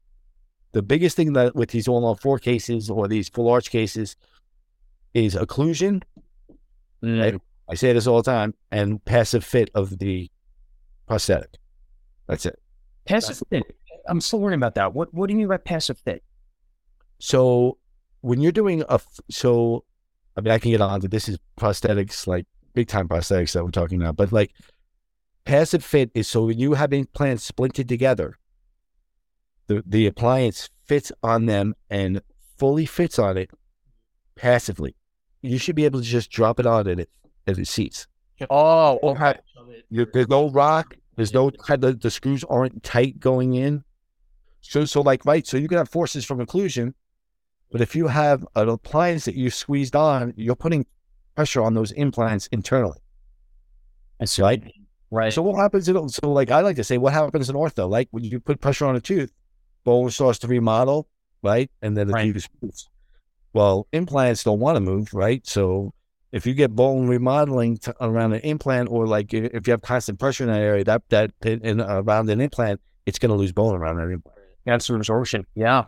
the 0.73 0.83
biggest 0.83 1.15
thing 1.17 1.35
that 1.35 1.55
with 1.55 1.71
these 1.71 1.87
all 1.87 2.05
on 2.05 2.17
four 2.17 2.39
cases 2.39 2.91
or 2.91 3.07
these 3.07 3.29
full 3.29 3.49
arch 3.49 3.71
cases 3.71 4.17
is 5.15 5.35
occlusion. 5.35 6.03
Mm. 7.03 7.21
Right? 7.21 7.41
I 7.69 7.75
say 7.75 7.93
this 7.93 8.07
all 8.07 8.23
the 8.23 8.31
time, 8.31 8.55
and 8.73 9.03
passive 9.05 9.45
fit 9.45 9.71
of 9.75 9.99
the 9.99 10.29
prosthetic. 11.07 11.59
That's 12.27 12.47
it. 12.47 12.59
passive 13.05 13.41
fit. 13.51 13.77
I'm 14.07 14.21
still 14.21 14.41
learning 14.41 14.59
about 14.59 14.75
that. 14.77 14.95
What 14.95 15.13
What 15.15 15.27
do 15.29 15.33
you 15.35 15.39
mean 15.39 15.49
by 15.49 15.57
passive 15.59 15.99
fit? 15.99 16.23
So 17.19 17.79
when 18.21 18.41
you're 18.41 18.53
doing 18.53 18.83
a 18.83 18.95
f- 18.95 19.21
so, 19.31 19.85
I 20.37 20.41
mean, 20.41 20.53
I 20.53 20.59
can 20.59 20.71
get 20.71 20.81
on 20.81 21.01
to 21.01 21.09
this 21.09 21.29
is 21.29 21.39
prosthetics, 21.59 22.27
like 22.27 22.47
big 22.75 22.89
time 22.89 23.09
prosthetics 23.09 23.53
that 23.53 23.65
we're 23.65 23.71
talking 23.71 24.01
about, 24.01 24.17
but 24.17 24.33
like 24.33 24.53
passive 25.45 25.85
fit 25.85 26.11
is 26.15 26.29
so 26.29 26.47
when 26.47 26.59
you 26.59 26.75
have 26.75 26.93
implants 26.93 27.51
splinted 27.51 27.89
together, 27.89 28.39
the 29.67 29.83
the 29.87 30.07
appliance 30.07 30.69
fits 30.85 31.13
on 31.23 31.47
them 31.47 31.75
and 31.91 32.21
fully 32.59 32.87
fits 32.87 33.19
on 33.19 33.37
it 33.37 33.51
passively. 34.37 34.95
You 35.43 35.59
should 35.59 35.77
be 35.77 35.85
able 35.85 36.01
to 36.01 36.07
just 36.07 36.31
drop 36.31 36.61
it 36.61 36.67
on 36.67 36.87
and 36.87 37.01
it 37.01 37.11
and 37.47 37.59
it 37.59 37.67
seats. 37.69 38.07
Oh, 38.51 38.97
Or 39.03 39.17
have, 39.19 39.41
you- 39.91 40.07
there's 40.13 40.29
no 40.29 40.51
rock. 40.51 40.97
There's 41.17 41.33
no 41.35 41.51
the, 41.51 41.97
the 42.01 42.11
screws 42.11 42.43
aren't 42.45 42.83
tight 42.83 43.21
going 43.21 43.55
in. 43.55 43.85
So 44.63 44.85
so 44.85 45.01
like 45.03 45.25
right. 45.27 45.47
So 45.47 45.57
you 45.57 45.69
can 45.69 45.79
have 45.79 45.89
forces 45.89 46.25
from 46.25 46.39
occlusion, 46.39 46.95
but 47.71 47.81
if 47.81 47.95
you 47.95 48.07
have 48.07 48.47
an 48.55 48.69
appliance 48.69 49.25
that 49.27 49.35
you 49.35 49.51
squeezed 49.51 49.95
on, 49.95 50.33
you're 50.37 50.57
putting 50.57 50.87
pressure 51.35 51.63
on 51.63 51.75
those 51.75 51.93
implants 51.93 52.47
internally. 52.49 53.01
That's 54.19 54.39
right. 54.39 54.63
Right. 55.11 55.33
So 55.33 55.43
what 55.43 55.57
happens 55.59 55.89
in 55.89 56.09
so 56.09 56.33
like 56.33 56.51
I 56.51 56.61
like 56.61 56.77
to 56.77 56.85
say, 56.85 56.97
what 56.97 57.13
happens 57.13 57.51
in 57.51 57.57
ortho? 57.57 57.89
Like 57.89 58.09
when 58.13 58.25
you 58.25 58.41
put 58.41 58.61
pressure 58.61 58.87
on 58.87 58.97
a 58.97 59.01
tooth, 59.01 59.33
bone 59.85 60.11
starts 60.11 60.39
to 60.41 60.49
remodel, 60.49 61.09
right? 61.43 61.71
And 61.83 61.97
then 61.97 62.07
the 62.07 62.15
Right. 62.15 62.33
tooth 62.33 62.49
moves. 62.63 62.89
Well, 63.53 63.87
implants 63.93 64.45
don't 64.45 64.61
want 64.61 64.77
to 64.77 64.81
move, 64.81 65.13
right? 65.13 65.47
So 65.47 65.93
if 66.31 66.47
you 66.47 66.55
get 66.55 66.75
bone 66.75 67.09
remodeling 67.09 67.79
around 68.01 68.33
an 68.33 68.41
implant, 68.41 68.89
or 68.91 69.07
like 69.07 69.35
if 69.35 69.67
you 69.67 69.73
have 69.73 69.83
constant 69.83 70.19
pressure 70.19 70.45
in 70.45 70.51
that 70.51 70.61
area, 70.61 70.85
that 70.85 71.03
that 71.11 71.33
in, 71.45 71.61
in, 71.61 71.81
around 71.81 72.31
an 72.31 72.41
implant, 72.41 72.81
it's 73.05 73.19
going 73.19 73.31
to 73.31 73.37
lose 73.37 73.53
bone 73.53 73.75
around 73.75 73.97
that 73.97 74.09
implant. 74.09 74.39
Some 74.79 74.97
absorption. 74.97 75.47
Yeah. 75.55 75.85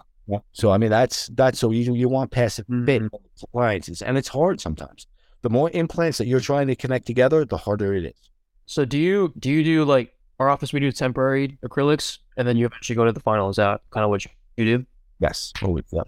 So 0.52 0.70
I 0.70 0.78
mean, 0.78 0.90
that's 0.90 1.28
that's 1.34 1.58
so 1.58 1.70
you 1.70 1.94
you 1.94 2.08
want 2.08 2.30
passive 2.30 2.66
fit 2.66 3.02
Mhm. 3.02 3.10
appliances, 3.42 4.00
and 4.02 4.16
it's 4.16 4.28
hard 4.28 4.60
sometimes. 4.60 5.06
The 5.42 5.50
more 5.50 5.70
implants 5.72 6.16
that 6.18 6.26
you're 6.26 6.40
trying 6.40 6.66
to 6.68 6.76
connect 6.76 7.06
together, 7.06 7.44
the 7.44 7.58
harder 7.58 7.92
it 7.94 8.04
is. 8.06 8.30
So 8.66 8.86
do 8.86 8.98
you 8.98 9.34
do 9.38 9.50
you 9.50 9.62
do 9.62 9.84
like 9.84 10.14
our 10.40 10.48
office? 10.48 10.72
We 10.72 10.80
do 10.80 10.90
temporary 10.92 11.58
acrylics, 11.62 12.18
and 12.38 12.48
then 12.48 12.56
you 12.56 12.64
eventually 12.66 12.96
go 12.96 13.04
to 13.04 13.12
the 13.12 13.20
final. 13.20 13.50
Is 13.50 13.56
that 13.56 13.82
kind 13.90 14.02
of 14.04 14.10
what 14.10 14.24
you 14.24 14.30
you 14.56 14.78
do? 14.78 14.86
Yes, 15.20 15.52
always. 15.62 15.84
Yeah. 15.92 16.02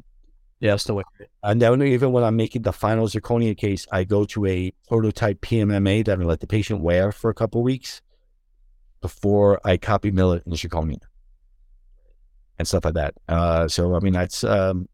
Yeah, 0.61 0.71
that's 0.71 0.85
the 0.85 0.95
way. 0.95 1.05
And 1.43 1.61
then 1.61 1.83
even 1.83 2.13
when 2.13 2.25
I'm 2.25 2.37
making 2.37 2.63
the 2.63 2.73
final 2.73 3.07
zirconia 3.09 3.55
case, 3.55 3.87
I 3.93 4.05
go 4.05 4.25
to 4.25 4.47
a 4.47 4.73
prototype 4.89 5.43
PMMA 5.43 6.03
that 6.07 6.19
I 6.19 6.23
let 6.23 6.41
the 6.41 6.47
patient 6.47 6.81
wear 6.81 7.13
for 7.13 7.29
a 7.29 7.35
couple 7.35 7.63
weeks 7.63 8.01
before 9.03 9.61
I 9.65 9.77
copy 9.77 10.11
mill 10.11 10.33
it 10.33 10.43
in 10.47 10.53
zirconia 10.53 11.01
and 12.59 12.67
stuff 12.67 12.85
like 12.85 12.95
that. 12.95 13.15
Uh, 13.29 13.69
so 13.69 13.95
I 13.95 14.01
mean 14.01 14.13
that's 14.13 14.45
um, 14.45 14.89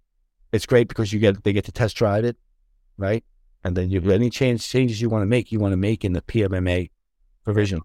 it's 0.53 0.67
great 0.67 0.89
because 0.89 1.13
you 1.13 1.19
get 1.19 1.43
they 1.45 1.53
get 1.53 1.65
to 1.65 1.73
test 1.73 1.97
drive 1.97 2.25
it, 2.25 2.37
right? 2.97 3.25
And 3.65 3.77
then 3.77 3.91
you 3.91 4.01
any 4.11 4.31
change 4.31 4.69
changes 4.69 5.01
you 5.01 5.09
want 5.09 5.23
to 5.23 5.27
make, 5.27 5.53
you 5.53 5.59
want 5.59 5.73
to 5.73 5.77
make 5.77 6.05
in 6.05 6.13
the 6.13 6.23
PMMA 6.23 6.91
provision. 7.45 7.81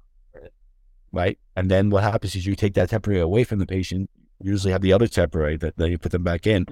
right? 1.11 1.37
And 1.55 1.69
then 1.69 1.89
what 1.89 2.03
happens 2.03 2.35
is 2.35 2.45
you 2.45 2.55
take 2.55 2.73
that 2.75 2.89
temporary 2.89 3.21
away 3.21 3.43
from 3.43 3.59
the 3.59 3.65
patient. 3.65 4.09
You 4.41 4.51
usually 4.51 4.71
have 4.71 4.81
the 4.81 4.93
other 4.93 5.07
temporary 5.07 5.57
that 5.57 5.77
then 5.77 5.91
you 5.91 5.97
put 5.97 6.11
them 6.11 6.23
back 6.23 6.45
in, 6.45 6.65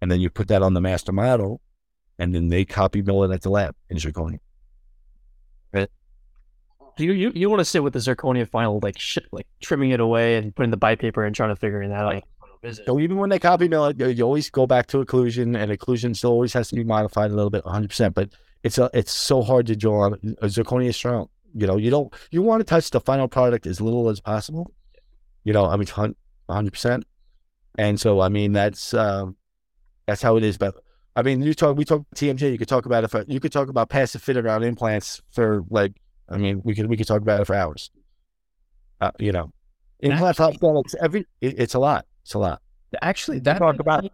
and 0.00 0.10
then 0.10 0.20
you 0.20 0.30
put 0.30 0.48
that 0.48 0.62
on 0.62 0.74
the 0.74 0.80
master 0.80 1.12
model, 1.12 1.60
and 2.18 2.34
then 2.34 2.48
they 2.48 2.64
copy 2.64 3.02
mill 3.02 3.24
it 3.24 3.32
at 3.32 3.42
the 3.42 3.50
lab 3.50 3.74
in 3.90 3.96
zirconia. 3.96 4.38
Right. 5.72 5.90
You 6.98 7.12
you, 7.12 7.32
you 7.34 7.48
want 7.48 7.60
to 7.60 7.64
sit 7.64 7.82
with 7.82 7.92
the 7.94 7.98
zirconia 8.00 8.48
final 8.48 8.80
like 8.82 8.98
shit, 8.98 9.24
like 9.32 9.46
trimming 9.60 9.90
it 9.90 10.00
away 10.00 10.36
and 10.36 10.54
putting 10.54 10.70
the 10.70 10.76
bite 10.76 10.98
paper 10.98 11.24
and 11.24 11.34
trying 11.34 11.50
to 11.50 11.56
figure 11.56 11.86
that 11.86 11.94
out. 11.94 12.24
So 12.84 13.00
even 13.00 13.16
when 13.16 13.30
they 13.30 13.40
copy 13.40 13.66
mill 13.66 13.86
it, 13.86 13.98
you, 14.16 14.24
always 14.24 14.48
go 14.48 14.66
back 14.66 14.86
to 14.88 15.04
occlusion, 15.04 15.56
and 15.56 15.72
occlusion 15.72 16.16
still 16.16 16.30
always 16.30 16.52
has 16.52 16.68
to 16.68 16.76
be 16.76 16.84
modified 16.84 17.32
a 17.32 17.34
little 17.34 17.50
bit, 17.50 17.64
100. 17.64 17.88
percent 17.88 18.14
But 18.14 18.30
it's 18.62 18.78
a, 18.78 18.88
it's 18.94 19.12
so 19.12 19.42
hard 19.42 19.66
to 19.66 19.76
draw 19.76 20.04
on 20.04 20.14
a 20.40 20.46
zirconia 20.46 20.94
strong. 20.94 21.28
You 21.54 21.66
know, 21.66 21.76
you 21.76 21.90
don't 21.90 22.12
you 22.30 22.40
want 22.40 22.60
to 22.60 22.64
touch 22.64 22.90
the 22.90 23.00
final 23.00 23.26
product 23.26 23.66
as 23.66 23.80
little 23.80 24.08
as 24.08 24.20
possible. 24.20 24.72
You 25.44 25.52
know, 25.52 25.66
I 25.66 25.76
mean, 25.76 25.88
100 25.88 26.72
percent. 26.72 27.04
And 27.76 27.98
so, 27.98 28.20
I 28.20 28.28
mean, 28.28 28.52
that's 28.52 28.94
um, 28.94 29.36
that's 30.06 30.22
how 30.22 30.36
it 30.36 30.44
is. 30.44 30.56
But 30.56 30.76
I 31.16 31.22
mean, 31.22 31.42
you 31.42 31.54
talk 31.54 31.76
we 31.76 31.84
talk 31.84 32.06
TMJ. 32.14 32.52
You 32.52 32.58
could 32.58 32.68
talk 32.68 32.86
about 32.86 33.02
it. 33.02 33.08
For, 33.08 33.24
you 33.26 33.40
could 33.40 33.52
talk 33.52 33.68
about 33.68 33.88
passive 33.88 34.22
fit 34.22 34.36
around 34.36 34.62
implants 34.62 35.20
for 35.32 35.64
like 35.68 35.94
I 36.28 36.36
mean, 36.36 36.62
we 36.64 36.74
could 36.74 36.86
we 36.86 36.96
could 36.96 37.08
talk 37.08 37.22
about 37.22 37.40
it 37.40 37.46
for 37.46 37.54
hours. 37.54 37.90
Uh, 39.00 39.10
you 39.18 39.32
know, 39.32 39.52
implant 39.98 40.38
hospitals, 40.38 40.94
every 41.00 41.26
it, 41.40 41.58
it's 41.58 41.74
a 41.74 41.80
lot. 41.80 42.06
It's 42.22 42.34
a 42.34 42.38
lot. 42.38 42.62
Actually, 43.00 43.38
that 43.40 43.58
talk 43.58 43.78
about 43.78 44.04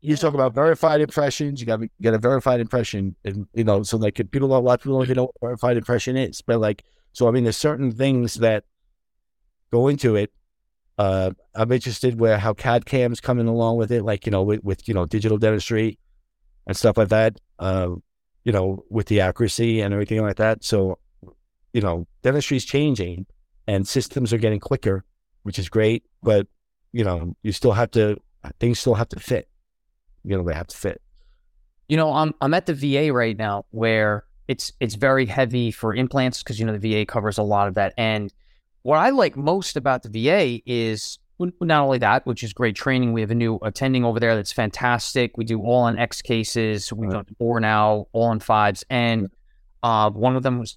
you 0.00 0.16
talk 0.16 0.34
about 0.34 0.54
verified 0.54 1.00
impressions. 1.00 1.60
You 1.60 1.66
got 1.66 1.80
to 1.80 1.88
get 2.00 2.14
a 2.14 2.18
verified 2.18 2.60
impression, 2.60 3.16
and 3.24 3.46
you 3.52 3.64
know, 3.64 3.82
so 3.82 3.96
like 3.96 4.14
people, 4.30 4.56
a 4.56 4.58
lot 4.58 4.74
of 4.74 4.80
people 4.80 4.98
don't 4.98 5.04
even 5.04 5.16
know 5.16 5.24
what 5.24 5.34
verified 5.40 5.76
impression 5.76 6.16
is. 6.16 6.40
But 6.40 6.60
like, 6.60 6.84
so 7.12 7.28
I 7.28 7.30
mean, 7.32 7.44
there's 7.44 7.56
certain 7.56 7.90
things 7.92 8.34
that 8.36 8.64
go 9.72 9.88
into 9.88 10.14
it. 10.14 10.32
Uh, 10.98 11.30
I'm 11.54 11.70
interested 11.72 12.18
where 12.18 12.38
how 12.38 12.54
CAD 12.54 12.86
CAM's 12.86 13.20
coming 13.20 13.46
along 13.46 13.76
with 13.76 13.90
it, 13.90 14.02
like 14.02 14.26
you 14.26 14.32
know, 14.32 14.42
with, 14.42 14.62
with 14.62 14.86
you 14.86 14.94
know 14.94 15.04
digital 15.04 15.38
dentistry 15.38 15.98
and 16.66 16.76
stuff 16.76 16.96
like 16.96 17.08
that. 17.08 17.40
Uh, 17.58 17.90
you 18.44 18.52
know, 18.52 18.84
with 18.88 19.08
the 19.08 19.20
accuracy 19.20 19.80
and 19.80 19.92
everything 19.92 20.22
like 20.22 20.36
that. 20.36 20.64
So 20.64 20.98
you 21.72 21.80
know, 21.80 22.06
dentistry 22.22 22.56
is 22.56 22.64
changing 22.64 23.26
and 23.66 23.86
systems 23.86 24.32
are 24.32 24.38
getting 24.38 24.60
quicker, 24.60 25.04
which 25.42 25.58
is 25.58 25.68
great. 25.68 26.04
But, 26.22 26.46
you 26.92 27.04
know, 27.04 27.34
you 27.42 27.52
still 27.52 27.72
have 27.72 27.90
to, 27.92 28.16
things 28.60 28.78
still 28.78 28.94
have 28.94 29.08
to 29.10 29.20
fit. 29.20 29.48
You 30.24 30.36
know, 30.36 30.44
they 30.44 30.54
have 30.54 30.68
to 30.68 30.76
fit. 30.76 31.00
You 31.88 31.96
know, 31.96 32.12
I'm, 32.12 32.34
I'm 32.40 32.54
at 32.54 32.66
the 32.66 32.74
VA 32.74 33.12
right 33.12 33.36
now 33.36 33.64
where 33.70 34.24
it's, 34.46 34.72
it's 34.80 34.94
very 34.94 35.26
heavy 35.26 35.70
for 35.70 35.94
implants 35.94 36.42
because, 36.42 36.58
you 36.58 36.66
know, 36.66 36.76
the 36.76 36.92
VA 36.92 37.06
covers 37.06 37.38
a 37.38 37.42
lot 37.42 37.68
of 37.68 37.74
that. 37.74 37.94
And 37.96 38.32
what 38.82 38.98
I 38.98 39.10
like 39.10 39.36
most 39.36 39.76
about 39.76 40.02
the 40.02 40.08
VA 40.08 40.60
is 40.66 41.18
not 41.38 41.82
only 41.82 41.98
that, 41.98 42.26
which 42.26 42.42
is 42.42 42.52
great 42.52 42.74
training. 42.74 43.12
We 43.12 43.20
have 43.20 43.30
a 43.30 43.34
new 43.34 43.56
attending 43.62 44.04
over 44.04 44.18
there 44.18 44.34
that's 44.34 44.52
fantastic. 44.52 45.36
We 45.36 45.44
do 45.44 45.60
all 45.60 45.82
on 45.82 45.98
X 45.98 46.20
cases. 46.20 46.92
We've 46.92 47.10
done 47.10 47.26
four 47.38 47.60
now, 47.60 48.08
all 48.12 48.24
on 48.24 48.40
fives. 48.40 48.84
And 48.90 49.30
uh, 49.82 50.10
one 50.10 50.36
of 50.36 50.42
them 50.42 50.58
was 50.58 50.76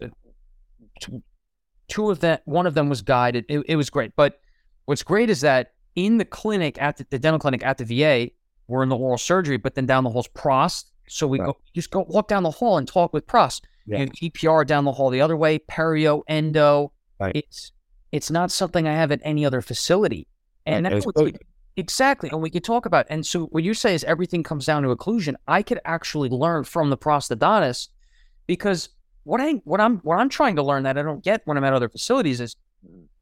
two 1.88 2.12
of 2.12 2.20
them, 2.20 2.40
one 2.46 2.68
of 2.68 2.74
them 2.74 2.90
was 2.90 3.02
guided. 3.02 3.46
It, 3.50 3.64
it 3.68 3.76
was 3.76 3.90
great. 3.90 4.16
But 4.16 4.40
what's 4.86 5.04
great 5.04 5.30
is 5.30 5.42
that 5.42 5.74
in 5.96 6.18
the 6.18 6.26
clinic 6.26 6.82
at 6.82 6.98
the, 6.98 7.06
the, 7.10 7.20
dental 7.20 7.40
clinic 7.40 7.64
at 7.66 7.78
the 7.78 7.86
VA, 7.86 8.32
we're 8.68 8.84
in 8.84 8.90
the 8.90 8.98
oral 8.98 9.18
surgery, 9.18 9.58
but 9.58 9.76
then 9.76 9.86
down 9.86 10.04
the 10.04 10.10
hall's 10.10 10.28
pros. 10.30 10.86
So 11.08 11.28
we 11.28 11.40
right. 11.40 11.48
go 11.48 11.58
just 11.76 11.92
go 11.92 12.06
walk 12.08 12.28
down 12.28 12.44
the 12.44 12.52
hall 12.52 12.78
and 12.78 12.88
talk 12.88 13.14
with 13.14 13.28
pros. 13.28 13.62
Yeah. 13.86 14.00
And 14.00 14.14
EPR 14.20 14.66
down 14.66 14.86
the 14.86 14.92
hall 14.92 15.10
the 15.10 15.22
other 15.22 15.36
way, 15.36 15.60
perio, 15.60 16.22
endo. 16.28 16.94
Right. 17.20 17.36
It's 17.36 17.72
it's 18.12 18.30
not 18.30 18.52
something 18.52 18.88
I 18.88 18.94
have 18.94 19.12
at 19.12 19.20
any 19.24 19.46
other 19.46 19.62
facility. 19.62 20.28
And 20.66 20.86
right. 20.86 21.04
that's 21.04 21.38
exactly. 21.76 22.30
And 22.30 22.42
we 22.42 22.50
could 22.50 22.64
talk 22.64 22.86
about. 22.86 23.08
And 23.10 23.26
so 23.26 23.46
what 23.48 23.64
you 23.64 23.74
say 23.74 23.96
is 23.96 24.04
everything 24.04 24.44
comes 24.44 24.66
down 24.66 24.84
to 24.84 24.96
occlusion. 24.96 25.36
I 25.48 25.64
could 25.64 25.80
actually 25.86 26.30
learn 26.30 26.64
from 26.64 26.90
the 26.90 26.98
prosthodontist 26.98 27.90
because 28.48 28.90
what 29.24 29.42
I 29.42 29.54
what 29.64 29.82
I'm 29.82 29.98
what 30.00 30.18
I'm 30.18 30.30
trying 30.30 30.56
to 30.56 30.64
learn 30.64 30.84
that 30.84 30.98
I 30.98 31.02
don't 31.02 31.24
get 31.24 31.42
when 31.46 31.58
I'm 31.58 31.64
at 31.64 31.74
other 31.74 31.90
facilities 31.90 32.42
is 32.42 32.56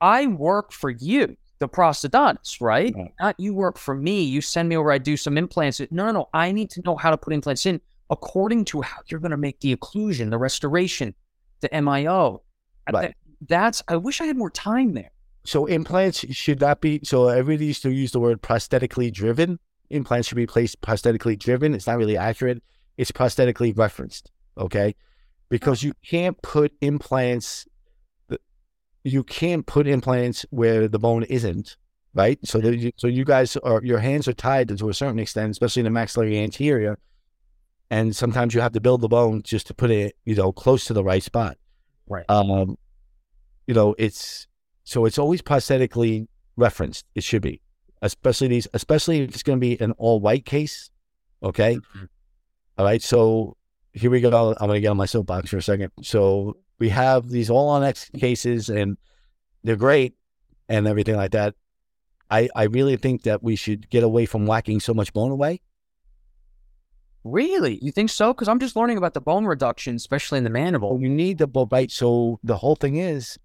I 0.01 0.27
work 0.27 0.71
for 0.71 0.89
you, 0.89 1.35
the 1.59 1.69
prosthodontist, 1.69 2.61
right? 2.61 2.93
right? 2.95 3.13
Not 3.19 3.39
you 3.39 3.53
work 3.53 3.77
for 3.77 3.95
me. 3.95 4.23
You 4.23 4.41
send 4.41 4.69
me 4.69 4.77
over, 4.77 4.91
I 4.91 4.97
do 4.97 5.17
some 5.17 5.37
implants. 5.37 5.79
No, 5.91 6.05
no, 6.05 6.11
no. 6.11 6.29
I 6.33 6.51
need 6.51 6.69
to 6.71 6.81
know 6.83 6.95
how 6.95 7.09
to 7.09 7.17
put 7.17 7.33
implants 7.33 7.65
in 7.65 7.81
according 8.09 8.65
to 8.65 8.81
how 8.81 8.97
you're 9.07 9.19
going 9.19 9.31
to 9.31 9.37
make 9.37 9.59
the 9.59 9.75
occlusion, 9.75 10.29
the 10.29 10.37
restoration, 10.37 11.13
the 11.61 11.69
MIO. 11.69 12.41
Right. 12.91 13.13
that's 13.47 13.83
I 13.87 13.97
wish 13.97 14.19
I 14.19 14.25
had 14.25 14.35
more 14.35 14.49
time 14.49 14.93
there. 14.93 15.11
So 15.45 15.67
implants 15.67 16.25
should 16.31 16.59
not 16.59 16.81
be 16.81 17.01
so 17.03 17.27
everybody 17.27 17.67
used 17.67 17.83
to 17.83 17.91
use 17.91 18.11
the 18.11 18.19
word 18.19 18.41
prosthetically 18.41 19.13
driven. 19.13 19.59
Implants 19.91 20.27
should 20.27 20.35
be 20.35 20.47
placed 20.47 20.81
prosthetically 20.81 21.37
driven. 21.37 21.75
It's 21.75 21.85
not 21.85 21.97
really 21.97 22.17
accurate. 22.17 22.63
It's 22.97 23.11
prosthetically 23.11 23.77
referenced. 23.77 24.31
Okay 24.57 24.95
because 25.49 25.83
you 25.83 25.93
can't 26.05 26.41
put 26.41 26.71
implants 26.81 27.67
you 29.09 29.23
can't 29.23 29.65
put 29.65 29.87
implants 29.87 30.45
where 30.49 30.87
the 30.87 30.99
bone 30.99 31.23
isn't 31.23 31.77
right? 32.13 32.39
So 32.43 32.59
you, 32.59 32.91
so 32.95 33.07
you 33.07 33.25
guys 33.25 33.55
are 33.57 33.81
your 33.83 33.99
hands 33.99 34.27
are 34.27 34.33
tied 34.33 34.75
to 34.77 34.89
a 34.89 34.93
certain 34.93 35.19
extent 35.19 35.51
especially 35.51 35.81
in 35.81 35.85
the 35.85 35.91
maxillary 35.91 36.39
anterior. 36.39 36.97
And 37.91 38.15
sometimes 38.15 38.53
you 38.53 38.61
have 38.61 38.73
to 38.73 38.81
build 38.81 39.01
the 39.01 39.07
bone 39.07 39.41
just 39.41 39.67
to 39.67 39.73
put 39.73 39.91
it 39.91 40.15
you 40.25 40.35
know 40.35 40.51
close 40.51 40.85
to 40.85 40.93
the 40.93 41.03
right 41.03 41.23
spot. 41.23 41.57
Right. 42.07 42.25
Um 42.29 42.77
you 43.67 43.73
know 43.73 43.95
it's 43.97 44.47
so 44.83 45.05
it's 45.05 45.17
always 45.17 45.41
prosthetically 45.41 46.27
referenced. 46.55 47.05
It 47.15 47.23
should 47.23 47.41
be. 47.41 47.61
Especially 48.01 48.47
these 48.47 48.67
especially 48.73 49.21
if 49.21 49.29
it's 49.29 49.43
going 49.43 49.59
to 49.59 49.61
be 49.61 49.79
an 49.81 49.91
all 49.93 50.19
white 50.19 50.45
case 50.45 50.89
okay? 51.41 51.75
Mm-hmm. 51.75 52.05
all 52.77 52.85
right 52.85 53.01
so 53.01 53.55
here 53.93 54.11
we 54.11 54.21
go. 54.21 54.27
I'm 54.29 54.67
going 54.67 54.77
to 54.77 54.81
get 54.81 54.89
on 54.89 54.97
my 54.97 55.07
soapbox 55.07 55.49
for 55.49 55.57
a 55.57 55.61
second. 55.63 55.91
So 56.03 56.57
we 56.79 56.89
have 56.89 57.29
these 57.29 57.49
all 57.49 57.69
on 57.69 57.83
X 57.83 58.09
cases 58.17 58.69
and 58.69 58.97
they're 59.63 59.75
great 59.75 60.15
and 60.67 60.87
everything 60.87 61.15
like 61.15 61.31
that. 61.31 61.55
I, 62.31 62.49
I 62.55 62.63
really 62.63 62.95
think 62.95 63.23
that 63.23 63.43
we 63.43 63.55
should 63.55 63.89
get 63.89 64.03
away 64.03 64.25
from 64.25 64.45
whacking 64.45 64.79
so 64.79 64.93
much 64.93 65.13
bone 65.13 65.31
away. 65.31 65.61
Really? 67.23 67.79
You 67.81 67.91
think 67.91 68.09
so? 68.09 68.33
Because 68.33 68.47
I'm 68.47 68.59
just 68.59 68.75
learning 68.75 68.97
about 68.97 69.13
the 69.13 69.21
bone 69.21 69.45
reduction, 69.45 69.95
especially 69.95 70.37
in 70.37 70.43
the 70.43 70.49
mandible. 70.49 70.99
You 71.01 71.09
need 71.09 71.37
the 71.37 71.47
bone, 71.47 71.67
right? 71.71 71.91
So 71.91 72.39
the 72.43 72.57
whole 72.57 72.75
thing 72.75 72.95
is, 72.95 73.37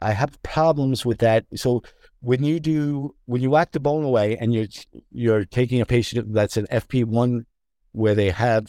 I 0.00 0.12
have 0.12 0.42
problems 0.42 1.04
with 1.04 1.18
that. 1.18 1.44
So 1.54 1.82
when 2.20 2.42
you 2.44 2.60
do, 2.60 3.14
when 3.26 3.42
you 3.42 3.50
whack 3.50 3.72
the 3.72 3.80
bone 3.80 4.04
away 4.04 4.36
and 4.36 4.54
you're, 4.54 4.66
you're 5.10 5.44
taking 5.44 5.80
a 5.80 5.86
patient 5.86 6.32
that's 6.32 6.56
an 6.56 6.66
FP1 6.70 7.44
where 7.92 8.14
they 8.14 8.30
have 8.30 8.68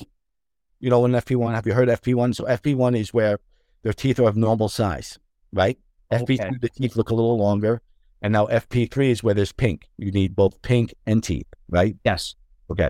you 0.84 0.89
know, 0.89 1.05
an 1.05 1.14
FP1, 1.14 1.55
have 1.55 1.66
you 1.66 1.72
heard 1.72 1.88
FP1? 1.88 2.36
So 2.36 2.43
FP1 2.43 2.97
is 2.97 3.14
where 3.14 3.39
their 3.84 3.94
teeth 3.94 4.20
are 4.20 4.28
of 4.28 4.36
normal 4.36 4.70
size, 4.70 5.20
right? 5.52 5.78
Okay. 6.12 6.38
FP2, 6.38 6.62
the 6.62 6.70
teeth 6.70 6.96
look 6.96 7.10
a 7.10 7.16
little 7.16 7.38
longer. 7.38 7.82
And 8.22 8.32
now 8.32 8.48
FP3 8.48 9.10
is 9.10 9.24
where 9.24 9.34
there's 9.34 9.52
pink. 9.52 9.90
You 9.98 10.12
need 10.12 10.36
both 10.36 10.62
pink 10.62 10.94
and 11.06 11.22
teeth, 11.22 11.48
right? 11.68 11.98
Yes. 12.06 12.36
Okay. 12.72 12.90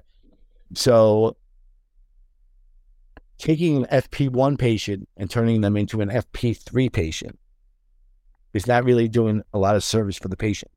So 0.75 1.35
taking 3.39 3.77
an 3.77 3.85
FP1 3.85 4.59
patient 4.59 5.09
and 5.17 5.29
turning 5.29 5.61
them 5.61 5.75
into 5.75 6.01
an 6.01 6.09
FP3 6.09 6.91
patient 6.93 7.39
is 8.53 8.67
not 8.67 8.83
really 8.83 9.07
doing 9.07 9.41
a 9.53 9.57
lot 9.57 9.75
of 9.75 9.83
service 9.83 10.17
for 10.17 10.27
the 10.27 10.37
patient. 10.37 10.71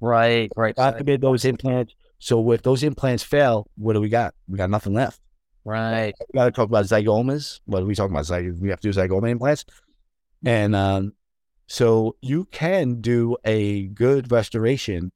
Right, 0.00 0.50
right. 0.56 0.74
Got 0.74 1.04
to 1.04 1.18
those 1.18 1.44
implants. 1.44 1.94
So 2.18 2.50
if 2.52 2.62
those 2.62 2.82
implants 2.82 3.22
fail, 3.22 3.68
what 3.76 3.92
do 3.92 4.00
we 4.00 4.08
got? 4.08 4.34
We 4.48 4.56
got 4.56 4.70
nothing 4.70 4.94
left. 4.94 5.20
Right. 5.68 6.14
We 6.32 6.38
got 6.38 6.46
to 6.46 6.50
talk 6.50 6.68
about 6.68 6.86
zygomas. 6.86 7.60
What 7.66 7.82
are 7.82 7.86
we 7.86 7.94
talking 7.94 8.14
about? 8.14 8.24
Zy- 8.24 8.52
we 8.52 8.70
have 8.70 8.80
to 8.80 8.90
do 8.90 8.98
zygoma 8.98 9.28
implants. 9.28 9.66
And 10.42 10.74
um, 10.74 11.12
so 11.66 12.16
you 12.22 12.46
can 12.46 13.02
do 13.02 13.36
a 13.44 13.88
good 13.88 14.32
restoration 14.32 15.12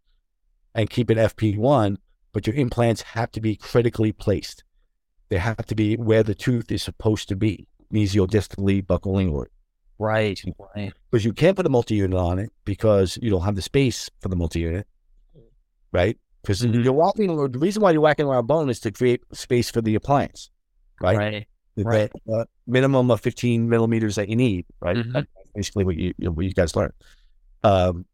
and 0.75 0.91
keep 0.91 1.11
it 1.11 1.17
FP1, 1.17 1.97
but 2.33 2.47
your 2.47 2.55
implants 2.55 3.01
have 3.01 3.33
to 3.33 3.41
be 3.41 3.57
critically 3.57 4.13
placed. 4.13 4.63
They 5.31 5.39
have 5.39 5.65
to 5.65 5.75
be 5.75 5.97
where 5.97 6.23
the 6.23 6.35
tooth 6.35 6.71
is 6.71 6.83
supposed 6.83 7.31
to 7.31 7.37
be, 7.37 7.67
mesial-distally 7.91 8.85
buccal 8.85 9.23
inward. 9.23 9.49
Right. 9.99 10.39
Right. 10.77 10.93
Because 11.11 11.25
you 11.25 11.33
can't 11.33 11.57
put 11.57 11.65
a 11.65 11.71
multi-unit 11.71 12.19
on 12.19 12.39
it 12.39 12.51
because 12.67 13.19
you 13.23 13.31
don't 13.31 13.45
have 13.45 13.57
the 13.57 13.63
space 13.63 14.11
for 14.21 14.29
the 14.29 14.37
multi-unit. 14.37 14.87
Right. 15.93 16.19
Because 16.43 16.63
mm-hmm. 16.63 16.81
you're 16.81 16.93
walking, 16.93 17.35
the 17.37 17.59
reason 17.59 17.83
why 17.83 17.93
you're 17.93 18.01
whacking 18.01 18.27
around 18.27 18.47
bone 18.47 18.69
is 18.69 18.81
to 18.81 18.91
create 18.91 19.23
space 19.33 19.71
for 19.71 19.81
the 19.81 19.95
appliance, 19.95 20.51
right? 21.01 21.17
Right. 21.17 21.47
The, 21.77 21.85
right. 21.85 22.13
Uh, 22.33 22.45
minimum 22.67 23.11
of 23.11 23.21
15 23.21 23.69
millimeters 23.69 24.17
that 24.17 24.29
you 24.29 24.37
need, 24.37 24.67
right? 24.81 24.97
Mm-hmm. 24.97 25.13
That's 25.13 25.27
basically 25.55 25.85
what 25.85 25.97
you 25.97 26.13
what 26.19 26.45
you 26.45 26.53
guys 26.53 26.75
learn. 26.77 26.93
Um, 27.63 28.05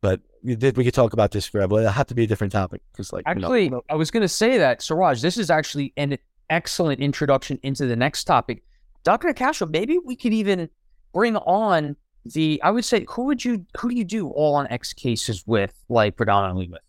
but 0.00 0.20
we, 0.42 0.56
could 0.56 0.94
talk 0.94 1.12
about 1.12 1.32
this 1.32 1.46
forever. 1.46 1.78
It'll 1.78 1.90
have 1.90 2.06
to 2.06 2.14
be 2.14 2.24
a 2.24 2.26
different 2.26 2.52
topic 2.52 2.82
because, 2.92 3.12
like, 3.12 3.24
actually, 3.26 3.64
you 3.64 3.70
know, 3.70 3.82
I 3.90 3.94
was 3.94 4.10
going 4.10 4.20
to 4.22 4.28
say 4.28 4.58
that 4.58 4.80
Sooraj, 4.80 5.20
this 5.20 5.36
is 5.36 5.50
actually 5.50 5.92
an 5.96 6.18
excellent 6.50 7.00
introduction 7.00 7.58
into 7.62 7.86
the 7.86 7.96
next 7.96 8.24
topic. 8.24 8.62
Dr. 9.02 9.32
Castro, 9.32 9.66
maybe 9.66 9.98
we 10.04 10.14
could 10.14 10.32
even 10.32 10.68
bring 11.12 11.36
on 11.36 11.96
the 12.24 12.60
I 12.62 12.70
would 12.70 12.84
say 12.84 13.06
who 13.08 13.24
would 13.24 13.44
you 13.44 13.64
who 13.78 13.88
do 13.88 13.96
you 13.96 14.04
do 14.04 14.28
all 14.28 14.54
on 14.54 14.66
X 14.68 14.92
cases 14.92 15.46
with, 15.46 15.72
like 15.88 16.16
predominantly 16.16 16.68
with? 16.68 16.82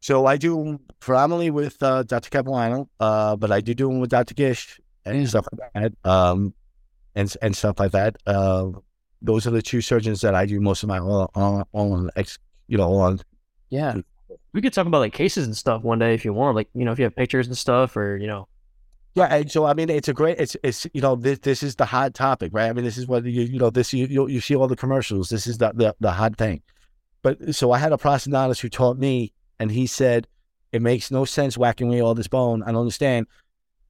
So 0.00 0.26
I 0.26 0.36
do 0.36 0.78
predominantly 1.00 1.50
with 1.50 1.82
uh, 1.82 2.04
Dr. 2.04 2.30
Capuano, 2.30 2.88
uh, 3.00 3.36
but 3.36 3.50
I 3.50 3.60
do 3.60 3.74
do 3.74 3.88
them 3.88 4.00
with 4.00 4.10
Dr. 4.10 4.34
Gish 4.34 4.80
and 5.04 5.28
stuff 5.28 5.46
like 5.52 5.72
that, 5.74 6.10
um, 6.10 6.54
and 7.14 7.34
and 7.42 7.56
stuff 7.56 7.80
like 7.80 7.92
that. 7.92 8.16
Uh, 8.26 8.70
those 9.22 9.46
are 9.46 9.50
the 9.50 9.62
two 9.62 9.80
surgeons 9.80 10.20
that 10.20 10.34
I 10.34 10.46
do 10.46 10.60
most 10.60 10.82
of 10.82 10.88
my 10.88 10.98
all, 10.98 11.30
all, 11.34 11.68
all 11.72 11.92
on 11.92 12.10
X, 12.16 12.38
you 12.68 12.78
know, 12.78 12.84
all 12.84 13.00
on. 13.00 13.20
Yeah. 13.70 13.96
We 14.52 14.62
could 14.62 14.72
talk 14.72 14.86
about 14.86 15.00
like 15.00 15.12
cases 15.12 15.46
and 15.46 15.56
stuff 15.56 15.82
one 15.82 15.98
day 15.98 16.14
if 16.14 16.24
you 16.24 16.32
want. 16.32 16.56
Like, 16.56 16.68
you 16.74 16.84
know, 16.84 16.92
if 16.92 16.98
you 16.98 17.04
have 17.04 17.16
pictures 17.16 17.46
and 17.46 17.56
stuff 17.56 17.96
or, 17.96 18.16
you 18.16 18.26
know, 18.26 18.48
Yeah, 19.14 19.34
and 19.34 19.50
so 19.50 19.64
I 19.64 19.74
mean, 19.74 19.90
it's 19.90 20.08
a 20.08 20.12
great. 20.12 20.38
It's 20.38 20.56
it's 20.62 20.86
you 20.92 21.00
know 21.00 21.16
this 21.16 21.40
this 21.40 21.62
is 21.62 21.74
the 21.74 21.84
hot 21.84 22.14
topic, 22.14 22.52
right? 22.54 22.68
I 22.68 22.72
mean, 22.72 22.84
this 22.84 22.96
is 22.96 23.06
what 23.08 23.24
you 23.24 23.42
you 23.42 23.58
know 23.58 23.70
this 23.70 23.92
you 23.92 24.06
you, 24.06 24.28
you 24.28 24.40
see 24.40 24.54
all 24.54 24.68
the 24.68 24.76
commercials. 24.76 25.28
This 25.28 25.46
is 25.46 25.58
the, 25.58 25.72
the 25.74 25.94
the 25.98 26.12
hot 26.12 26.36
thing. 26.36 26.62
But 27.22 27.54
so 27.54 27.72
I 27.72 27.78
had 27.78 27.92
a 27.92 27.96
prosthodontist 27.96 28.60
who 28.60 28.68
taught 28.68 28.96
me, 28.98 29.32
and 29.58 29.70
he 29.70 29.86
said 29.86 30.26
it 30.72 30.82
makes 30.82 31.10
no 31.10 31.24
sense 31.24 31.56
whacking 31.56 31.88
away 31.88 32.00
all 32.00 32.14
this 32.14 32.28
bone. 32.28 32.62
I 32.62 32.66
don't 32.66 32.80
understand. 32.80 33.26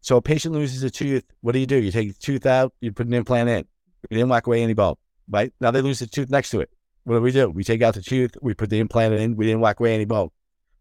So 0.01 0.17
a 0.17 0.23
patient 0.23 0.55
loses 0.55 0.83
a 0.83 0.91
tooth. 0.91 1.25
What 1.41 1.53
do 1.53 1.59
you 1.59 1.67
do? 1.67 1.77
You 1.77 1.91
take 1.91 2.09
the 2.09 2.19
tooth 2.19 2.47
out. 2.47 2.73
You 2.81 2.93
put 2.93 3.07
an 3.07 3.15
implant 3.15 3.49
in. 3.49 3.67
You 4.11 4.17
didn't 4.17 4.29
whack 4.29 4.47
away 4.47 4.63
any 4.63 4.75
bone, 4.75 4.95
right? 5.29 5.53
Now 5.61 5.71
they 5.71 5.81
lose 5.81 5.99
the 5.99 6.07
tooth 6.07 6.31
next 6.31 6.51
to 6.51 6.61
it. 6.61 6.71
What 7.05 7.17
do 7.17 7.21
we 7.21 7.33
do? 7.33 7.51
We 7.51 7.65
take 7.65 7.83
out 7.83 7.95
the 7.95 8.03
tooth. 8.03 8.33
We 8.41 8.55
put 8.55 8.71
the 8.71 8.79
implant 8.79 9.15
in. 9.15 9.37
We 9.37 9.47
didn't 9.47 9.61
whack 9.61 9.81
away 9.81 9.95
any 9.95 10.05
bone. 10.05 10.31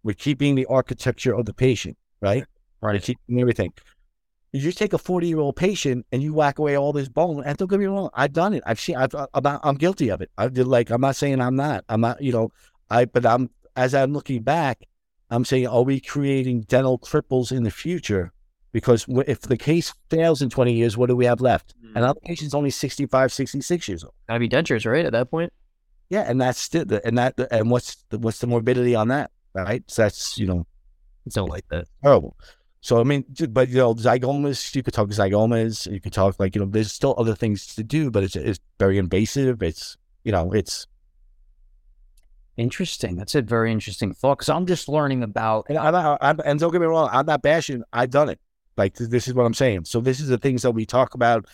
We're 0.04 0.14
keeping 0.14 0.56
the 0.56 0.66
architecture 0.68 1.34
of 1.34 1.46
the 1.46 1.54
patient, 1.54 1.98
right? 2.22 2.46
Right. 2.82 2.94
We're 2.94 3.00
keeping 3.00 3.42
everything 3.42 3.74
you 4.58 4.62
just 4.62 4.78
take 4.78 4.94
a 4.94 4.98
40 4.98 5.28
year 5.28 5.40
old 5.40 5.56
patient 5.56 6.06
and 6.12 6.22
you 6.24 6.34
whack 6.34 6.60
away 6.60 6.78
all 6.78 6.94
this 6.94 7.10
bone 7.10 7.44
and 7.46 7.58
don't 7.58 7.70
get 7.70 7.80
me 7.80 7.86
wrong 7.86 8.10
i've 8.14 8.34
done 8.34 8.54
it 8.54 8.64
i've 8.66 8.80
seen 8.80 8.96
I've, 8.96 9.14
uh, 9.14 9.28
I'm, 9.34 9.44
not, 9.44 9.62
I'm 9.64 9.76
guilty 9.76 10.10
of 10.10 10.22
it 10.22 10.32
i 10.38 10.48
did 10.48 10.68
like 10.68 10.90
i'm 10.90 11.02
not 11.02 11.16
saying 11.16 11.42
i'm 11.42 11.56
not 11.56 11.84
i'm 11.90 12.02
not 12.02 12.22
you 12.22 12.32
know 12.32 12.52
i 12.90 13.06
but 13.06 13.26
i'm 13.26 13.50
as 13.78 13.96
i'm 13.96 14.12
looking 14.12 14.42
back 14.42 14.86
i'm 15.30 15.46
saying 15.46 15.68
are 15.68 15.84
we 15.84 16.00
creating 16.00 16.62
dental 16.62 17.00
cripples 17.00 17.52
in 17.52 17.64
the 17.64 17.72
future 17.72 18.32
because 18.74 19.06
if 19.26 19.42
the 19.42 19.58
case 19.58 19.94
fails 20.10 20.42
in 20.42 20.50
20 20.50 20.74
years 20.74 20.98
what 20.98 21.08
do 21.08 21.16
we 21.16 21.26
have 21.26 21.40
left 21.40 21.74
hmm. 21.82 21.96
and 21.96 22.04
our 22.04 22.16
patient's 22.16 22.54
only 22.54 22.70
65 22.70 23.32
66 23.32 23.88
years 23.88 24.04
old 24.04 24.14
gotta 24.28 24.40
be 24.40 24.50
dentures, 24.50 24.86
right? 24.86 25.06
At 25.06 25.14
that 25.14 25.32
point. 25.32 25.54
yeah 26.10 26.26
and 26.28 26.42
that's 26.42 26.60
still 26.60 26.84
the, 26.84 27.06
and 27.08 27.18
that 27.18 27.36
and 27.52 27.72
what's 27.72 28.04
the, 28.10 28.20
what's 28.20 28.40
the 28.40 28.48
morbidity 28.48 28.96
on 28.96 29.08
that 29.08 29.32
right 29.54 29.84
so 29.88 30.02
that's 30.02 30.38
you 30.38 30.46
know 30.46 30.68
it's 31.28 31.36
not 31.36 31.50
like 31.50 31.68
that. 31.70 31.88
terrible. 32.02 32.36
So 32.82 33.00
I 33.00 33.04
mean, 33.04 33.26
but 33.50 33.70
you 33.70 33.76
know, 33.76 33.94
zygomas. 33.94 34.74
You 34.74 34.82
could 34.82 34.94
talk 34.94 35.10
zygomas. 35.10 35.92
You 35.92 36.00
could 36.00 36.14
talk 36.14 36.40
like 36.40 36.56
you 36.56 36.62
know, 36.62 36.68
there's 36.68 36.92
still 36.92 37.14
other 37.18 37.36
things 37.36 37.76
to 37.76 37.84
do, 37.84 38.10
but 38.10 38.24
it's 38.24 38.36
it's 38.36 38.60
very 38.80 38.98
invasive. 38.98 39.62
It's 39.62 39.98
you 40.24 40.32
know, 40.32 40.52
it's 40.54 40.88
Interesting. 42.58 43.16
That's 43.16 43.36
a 43.36 43.42
very 43.42 43.72
interesting 43.72 44.14
thought 44.14 44.40
because 44.40 44.50
I'm 44.50 44.66
just 44.66 44.90
learning 44.90 45.24
about. 45.24 45.68
and 45.70 45.78
I'm, 45.78 45.94
not- 45.94 46.18
I'm 46.22 46.40
and 46.44 46.60
don't 46.60 46.72
get 46.72 46.82
me 46.82 46.88
wrong, 46.88 47.10
I'm 47.12 47.26
not 47.26 47.42
bashing. 47.42 47.84
I've 47.94 48.10
done 48.10 48.30
it. 48.30 48.40
Like 48.78 48.96
th- 48.96 49.10
this 49.10 49.28
is 49.28 49.34
what 49.34 49.46
I'm 49.46 49.54
saying. 49.54 49.86
So 49.86 50.02
this 50.02 50.20
is 50.20 50.28
the 50.28 50.38
things 50.38 50.64
that 50.64 50.72
we 50.72 50.86
talk 50.86 51.14
about. 51.14 51.46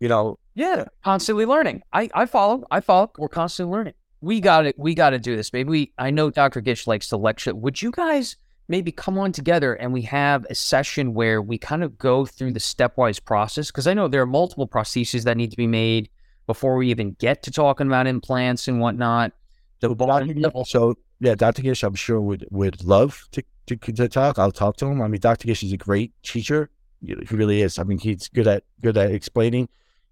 You 0.00 0.08
know, 0.08 0.38
Yeah, 0.54 0.86
constantly 1.04 1.44
learning. 1.46 1.82
I 1.92 2.08
I 2.14 2.26
follow. 2.26 2.64
I 2.70 2.80
follow. 2.80 3.12
We're 3.18 3.28
constantly 3.28 3.72
learning. 3.76 3.94
We 4.22 4.40
got 4.40 4.66
it. 4.66 4.78
We 4.78 4.94
got 4.94 5.10
to 5.10 5.18
do 5.18 5.36
this. 5.36 5.52
Maybe 5.52 5.68
we. 5.68 5.92
I 5.98 6.10
know 6.10 6.30
Dr. 6.30 6.60
Gish 6.60 6.86
likes 6.86 7.08
to 7.08 7.16
lecture. 7.16 7.54
Would 7.54 7.80
you 7.82 7.90
guys 7.90 8.36
maybe 8.68 8.92
come 8.92 9.18
on 9.18 9.32
together 9.32 9.74
and 9.74 9.92
we 9.92 10.02
have 10.02 10.46
a 10.48 10.54
session 10.54 11.12
where 11.12 11.42
we 11.42 11.58
kind 11.58 11.82
of 11.84 11.98
go 11.98 12.24
through 12.24 12.52
the 12.52 12.60
stepwise 12.60 13.22
process? 13.22 13.66
Because 13.68 13.86
I 13.86 13.94
know 13.94 14.08
there 14.08 14.22
are 14.22 14.26
multiple 14.26 14.66
prostheses 14.66 15.24
that 15.24 15.36
need 15.36 15.50
to 15.50 15.56
be 15.56 15.66
made 15.66 16.08
before 16.46 16.76
we 16.76 16.88
even 16.90 17.12
get 17.18 17.42
to 17.42 17.50
talking 17.50 17.86
about 17.86 18.06
implants 18.06 18.68
and 18.68 18.80
whatnot. 18.80 19.32
The 19.80 19.94
Dr. 19.94 20.34
Gish, 20.34 20.52
so 20.66 20.94
yeah, 21.20 21.34
Dr. 21.34 21.62
Gish, 21.62 21.82
I'm 21.82 21.94
sure 21.94 22.20
would 22.20 22.46
would 22.50 22.84
love 22.84 23.28
to, 23.32 23.42
to 23.66 23.76
to 23.76 24.08
talk. 24.08 24.38
I'll 24.38 24.52
talk 24.52 24.76
to 24.76 24.86
him. 24.86 25.00
I 25.00 25.08
mean, 25.08 25.20
Dr. 25.20 25.46
Gish 25.46 25.62
is 25.62 25.72
a 25.72 25.78
great 25.78 26.12
teacher. 26.22 26.70
He 27.02 27.14
really 27.30 27.62
is. 27.62 27.78
I 27.78 27.84
mean, 27.84 27.98
he's 27.98 28.28
good 28.28 28.46
at 28.46 28.64
good 28.82 28.98
at 28.98 29.10
explaining. 29.10 29.68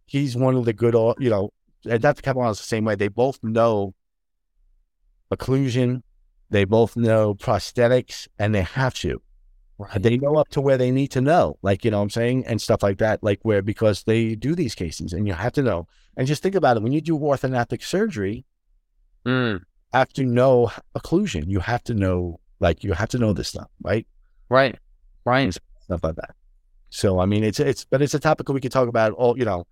He's 0.07 0.37
one 0.37 0.57
of 0.57 0.65
the 0.65 0.73
good, 0.73 0.95
all 0.95 1.15
you 1.19 1.29
know. 1.29 1.53
And 1.89 2.01
Dr. 2.01 2.23
Kaplan 2.23 2.51
is 2.51 2.59
the 2.59 2.65
same 2.65 2.85
way. 2.85 2.95
They 2.95 3.09
both 3.09 3.39
know 3.43 3.95
occlusion. 5.31 6.03
They 6.51 6.65
both 6.65 6.97
know 6.97 7.35
prosthetics, 7.35 8.27
and 8.39 8.55
they 8.55 8.63
have 8.63 8.95
to. 8.95 9.21
They 9.97 10.17
know 10.17 10.37
up 10.37 10.49
to 10.49 10.61
where 10.61 10.77
they 10.79 10.91
need 10.91 11.09
to 11.09 11.21
know, 11.21 11.59
like 11.63 11.85
you 11.85 11.91
know 11.91 11.99
what 11.99 12.05
I'm 12.05 12.11
saying, 12.11 12.47
and 12.47 12.61
stuff 12.61 12.83
like 12.83 12.99
that. 12.99 13.23
Like 13.23 13.41
where 13.43 13.63
because 13.63 14.05
they 14.05 14.35
do 14.35 14.55
these 14.55 14.75
cases, 14.75 15.13
and 15.13 15.27
you 15.27 15.35
have 15.35 15.53
to 15.53 15.63
know. 15.63 15.87
And 16.17 16.27
just 16.27 16.43
think 16.43 16.55
about 16.55 16.79
it: 16.79 16.83
when 16.83 16.93
you 16.93 17.01
do 17.01 17.19
orthognathic 17.19 17.83
surgery, 17.83 18.45
Mm, 19.27 19.61
have 19.93 20.13
to 20.15 20.25
know 20.25 20.71
occlusion. 20.97 21.45
You 21.49 21.61
have 21.61 21.83
to 21.85 21.95
know, 21.95 22.41
like, 22.61 22.85
you 22.85 22.93
have 22.93 23.09
to 23.11 23.19
know 23.19 23.33
this 23.33 23.49
stuff, 23.49 23.69
right? 23.83 24.07
right. 24.49 24.79
Right. 25.25 25.53
Stuff 25.53 26.01
like 26.03 26.17
that. 26.17 26.35
So, 26.91 27.21
I 27.21 27.27
mean, 27.27 27.45
it's 27.45 27.61
it's, 27.61 27.85
but 27.85 28.01
it's 28.01 28.15
a 28.15 28.19
topic 28.19 28.49
we 28.49 28.61
could 28.61 28.73
talk 28.73 28.89
about 28.89 29.13
all, 29.13 29.39
you 29.39 29.45
know, 29.45 29.67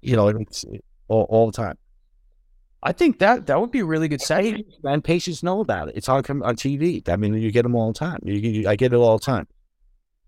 you 0.00 0.14
know, 0.14 0.28
it's 0.28 0.64
all, 1.08 1.26
all 1.28 1.46
the 1.46 1.56
time. 1.56 1.76
I 2.82 2.92
think 2.92 3.18
that 3.18 3.46
that 3.46 3.60
would 3.60 3.72
be 3.72 3.80
a 3.80 3.84
really 3.84 4.06
good 4.06 4.20
session. 4.20 4.62
And 4.84 5.02
patients 5.02 5.42
know 5.42 5.60
about 5.60 5.88
it. 5.88 5.96
It's 5.96 6.08
on 6.08 6.18
on 6.42 6.54
TV. 6.54 7.08
I 7.08 7.16
mean, 7.16 7.34
you 7.34 7.50
get 7.50 7.62
them 7.62 7.74
all 7.74 7.92
the 7.92 7.98
time. 7.98 8.20
You, 8.22 8.34
you, 8.34 8.68
I 8.68 8.76
get 8.76 8.92
it 8.92 8.96
all 8.96 9.18
the 9.18 9.24
time. 9.24 9.48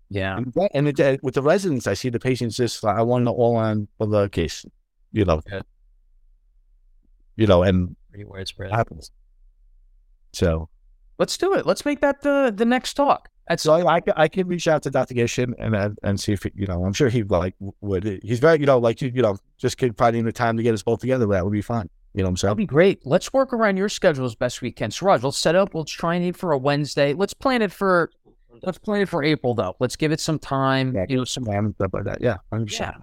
Yeah. 0.09 0.37
And, 0.37 0.53
and 0.73 0.99
it, 0.99 1.23
with 1.23 1.35
the 1.35 1.41
residents, 1.41 1.87
I 1.87 1.93
see 1.93 2.09
the 2.09 2.19
patients 2.19 2.57
just, 2.57 2.83
I 2.83 3.01
want 3.01 3.27
it 3.27 3.31
all 3.31 3.55
on 3.55 3.87
four 3.97 4.07
the 4.07 4.27
case, 4.27 4.65
you 5.13 5.23
know, 5.23 5.41
Yeah. 5.49 5.61
You 7.41 7.47
know, 7.47 7.63
and 7.63 7.95
Pretty 8.11 8.25
widespread. 8.25 8.69
it 8.71 8.75
happens. 8.75 9.11
So, 10.33 10.69
Let's 11.19 11.37
do 11.37 11.53
it. 11.53 11.65
Let's 11.67 11.85
make 11.85 12.01
that 12.01 12.21
the 12.21 12.51
the 12.55 12.65
next 12.65 12.95
talk. 12.95 13.29
That's 13.47 13.61
So 13.63 13.73
I, 13.73 13.95
I, 13.95 13.99
can- 13.99 14.13
I 14.17 14.27
can 14.27 14.47
reach 14.47 14.67
out 14.67 14.81
to 14.83 14.89
Dr. 14.89 15.13
Gishin 15.13 15.53
and 15.59 15.97
and, 16.01 16.19
see 16.19 16.31
if 16.33 16.41
he- 16.43 16.51
you 16.55 16.65
know 16.65 16.83
I'm 16.83 16.93
sure 16.93 17.09
he 17.09 17.21
like 17.23 17.53
would 17.81 18.21
he's 18.23 18.39
very 18.39 18.59
you 18.59 18.65
know 18.65 18.79
like 18.79 19.01
you 19.01 19.11
you 19.13 19.21
know 19.21 19.37
just 19.59 19.77
keep 19.77 19.97
finding 19.97 20.23
the 20.25 20.31
time 20.31 20.57
to 20.57 20.63
get 20.63 20.73
us 20.73 20.81
both 20.81 20.99
together 21.01 21.27
that 21.27 21.43
would 21.43 21.51
be 21.53 21.61
fine 21.61 21.89
you 22.13 22.23
know 22.23 22.25
what 22.25 22.29
I'm 22.31 22.37
saying? 22.37 22.49
That'd 22.49 22.57
be 22.57 22.65
great. 22.65 23.05
Let's 23.05 23.31
work 23.31 23.53
around 23.53 23.77
your 23.77 23.87
schedule 23.87 24.25
as 24.25 24.35
best 24.35 24.61
we 24.61 24.69
can. 24.71 24.89
Sooraj, 24.89 25.23
let's 25.23 25.37
set 25.37 25.55
up. 25.55 25.73
We'll 25.73 25.85
try 25.85 26.15
and 26.15 26.25
aim 26.25 26.33
for 26.33 26.51
a 26.51 26.57
Wednesday. 26.57 27.13
Let's 27.13 27.33
plan 27.33 27.61
it 27.61 27.71
for 27.71 28.09
let's 28.63 28.77
plan 28.79 29.01
it 29.01 29.07
for 29.09 29.23
April 29.23 29.53
though. 29.53 29.75
Let's 29.79 29.95
give 29.95 30.11
it 30.11 30.19
some 30.19 30.39
time. 30.39 30.93
Yeah, 30.95 31.05
you 31.07 31.17
know, 31.17 31.23
some 31.25 31.47
and 31.47 31.73
stuff 31.75 31.91
like 31.93 32.05
that 32.05 32.19
yeah 32.21 32.37
100%. 32.51 32.79
yeah. 32.79 32.93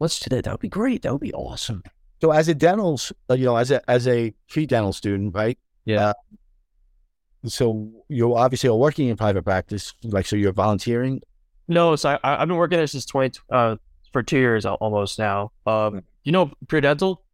Let's 0.00 0.18
do 0.20 0.34
that. 0.34 0.44
That 0.44 0.52
would 0.54 0.60
be 0.60 0.68
great. 0.68 1.02
That 1.02 1.12
would 1.12 1.20
be 1.20 1.32
awesome. 1.34 1.82
So 2.22 2.30
as 2.30 2.46
a 2.48 2.54
dental 2.54 2.98
uh, 3.28 3.34
you 3.34 3.44
know 3.46 3.56
as 3.56 3.70
a 3.72 3.78
as 3.90 4.06
a 4.06 4.32
pre 4.48 4.64
dental 4.64 4.92
student 4.92 5.34
right 5.34 5.58
Yeah. 5.84 6.10
Uh, 6.10 6.14
so 7.44 7.90
you 8.08 8.36
obviously 8.36 8.68
are 8.70 8.76
working 8.76 9.08
in 9.08 9.16
private 9.16 9.42
practice 9.42 9.92
like 10.04 10.26
so 10.26 10.36
you're 10.36 10.52
volunteering 10.52 11.20
No, 11.66 11.96
so 11.96 12.10
I, 12.10 12.18
I've 12.40 12.46
been 12.48 12.56
working 12.56 12.78
there 12.78 12.86
since 12.86 13.04
20, 13.06 13.40
uh, 13.50 13.76
for 14.12 14.22
two 14.22 14.38
years 14.38 14.64
almost 14.66 15.18
now. 15.18 15.50
Um, 15.66 16.02
you 16.22 16.30
know 16.32 16.52
pre-dental. 16.68 17.24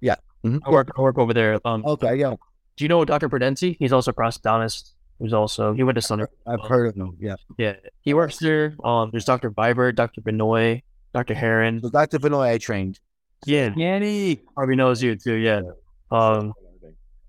Yeah. 0.00 0.16
Mhm. 0.44 0.60
I 0.66 0.70
work, 0.70 0.90
I 0.98 1.00
work 1.00 1.16
over 1.18 1.32
there. 1.32 1.58
Um, 1.64 1.80
okay 1.86 2.14
yeah 2.16 2.34
do 2.76 2.84
you 2.84 2.88
know 2.88 3.04
Dr. 3.04 3.28
Prudenzi? 3.28 3.76
He's 3.78 3.92
also 3.92 4.10
a 4.10 4.14
prosthodontist. 4.14 4.92
Who's 5.20 5.32
also, 5.32 5.72
he 5.74 5.84
went 5.84 5.94
to 5.94 6.02
Sunder. 6.02 6.28
I've 6.44 6.66
heard 6.68 6.86
of 6.88 6.96
him. 6.96 7.16
yeah 7.20 7.36
Yeah. 7.56 7.76
He 8.02 8.12
works 8.14 8.36
there. 8.38 8.74
Um, 8.84 9.10
there's 9.12 9.24
Dr. 9.24 9.50
Vibert, 9.52 9.94
Dr. 9.94 10.20
Benoit, 10.20 10.82
Dr. 11.14 11.34
Heron. 11.34 11.80
so 11.80 11.88
Dr. 11.88 12.18
Vinoy 12.18 12.48
I 12.50 12.58
trained 12.58 12.98
Yeah. 13.46 13.72
Yanni. 13.76 14.40
Harvey 14.56 14.76
knows 14.76 15.02
you 15.02 15.16
too. 15.16 15.34
Yeah. 15.34 15.62
Um, 16.10 16.52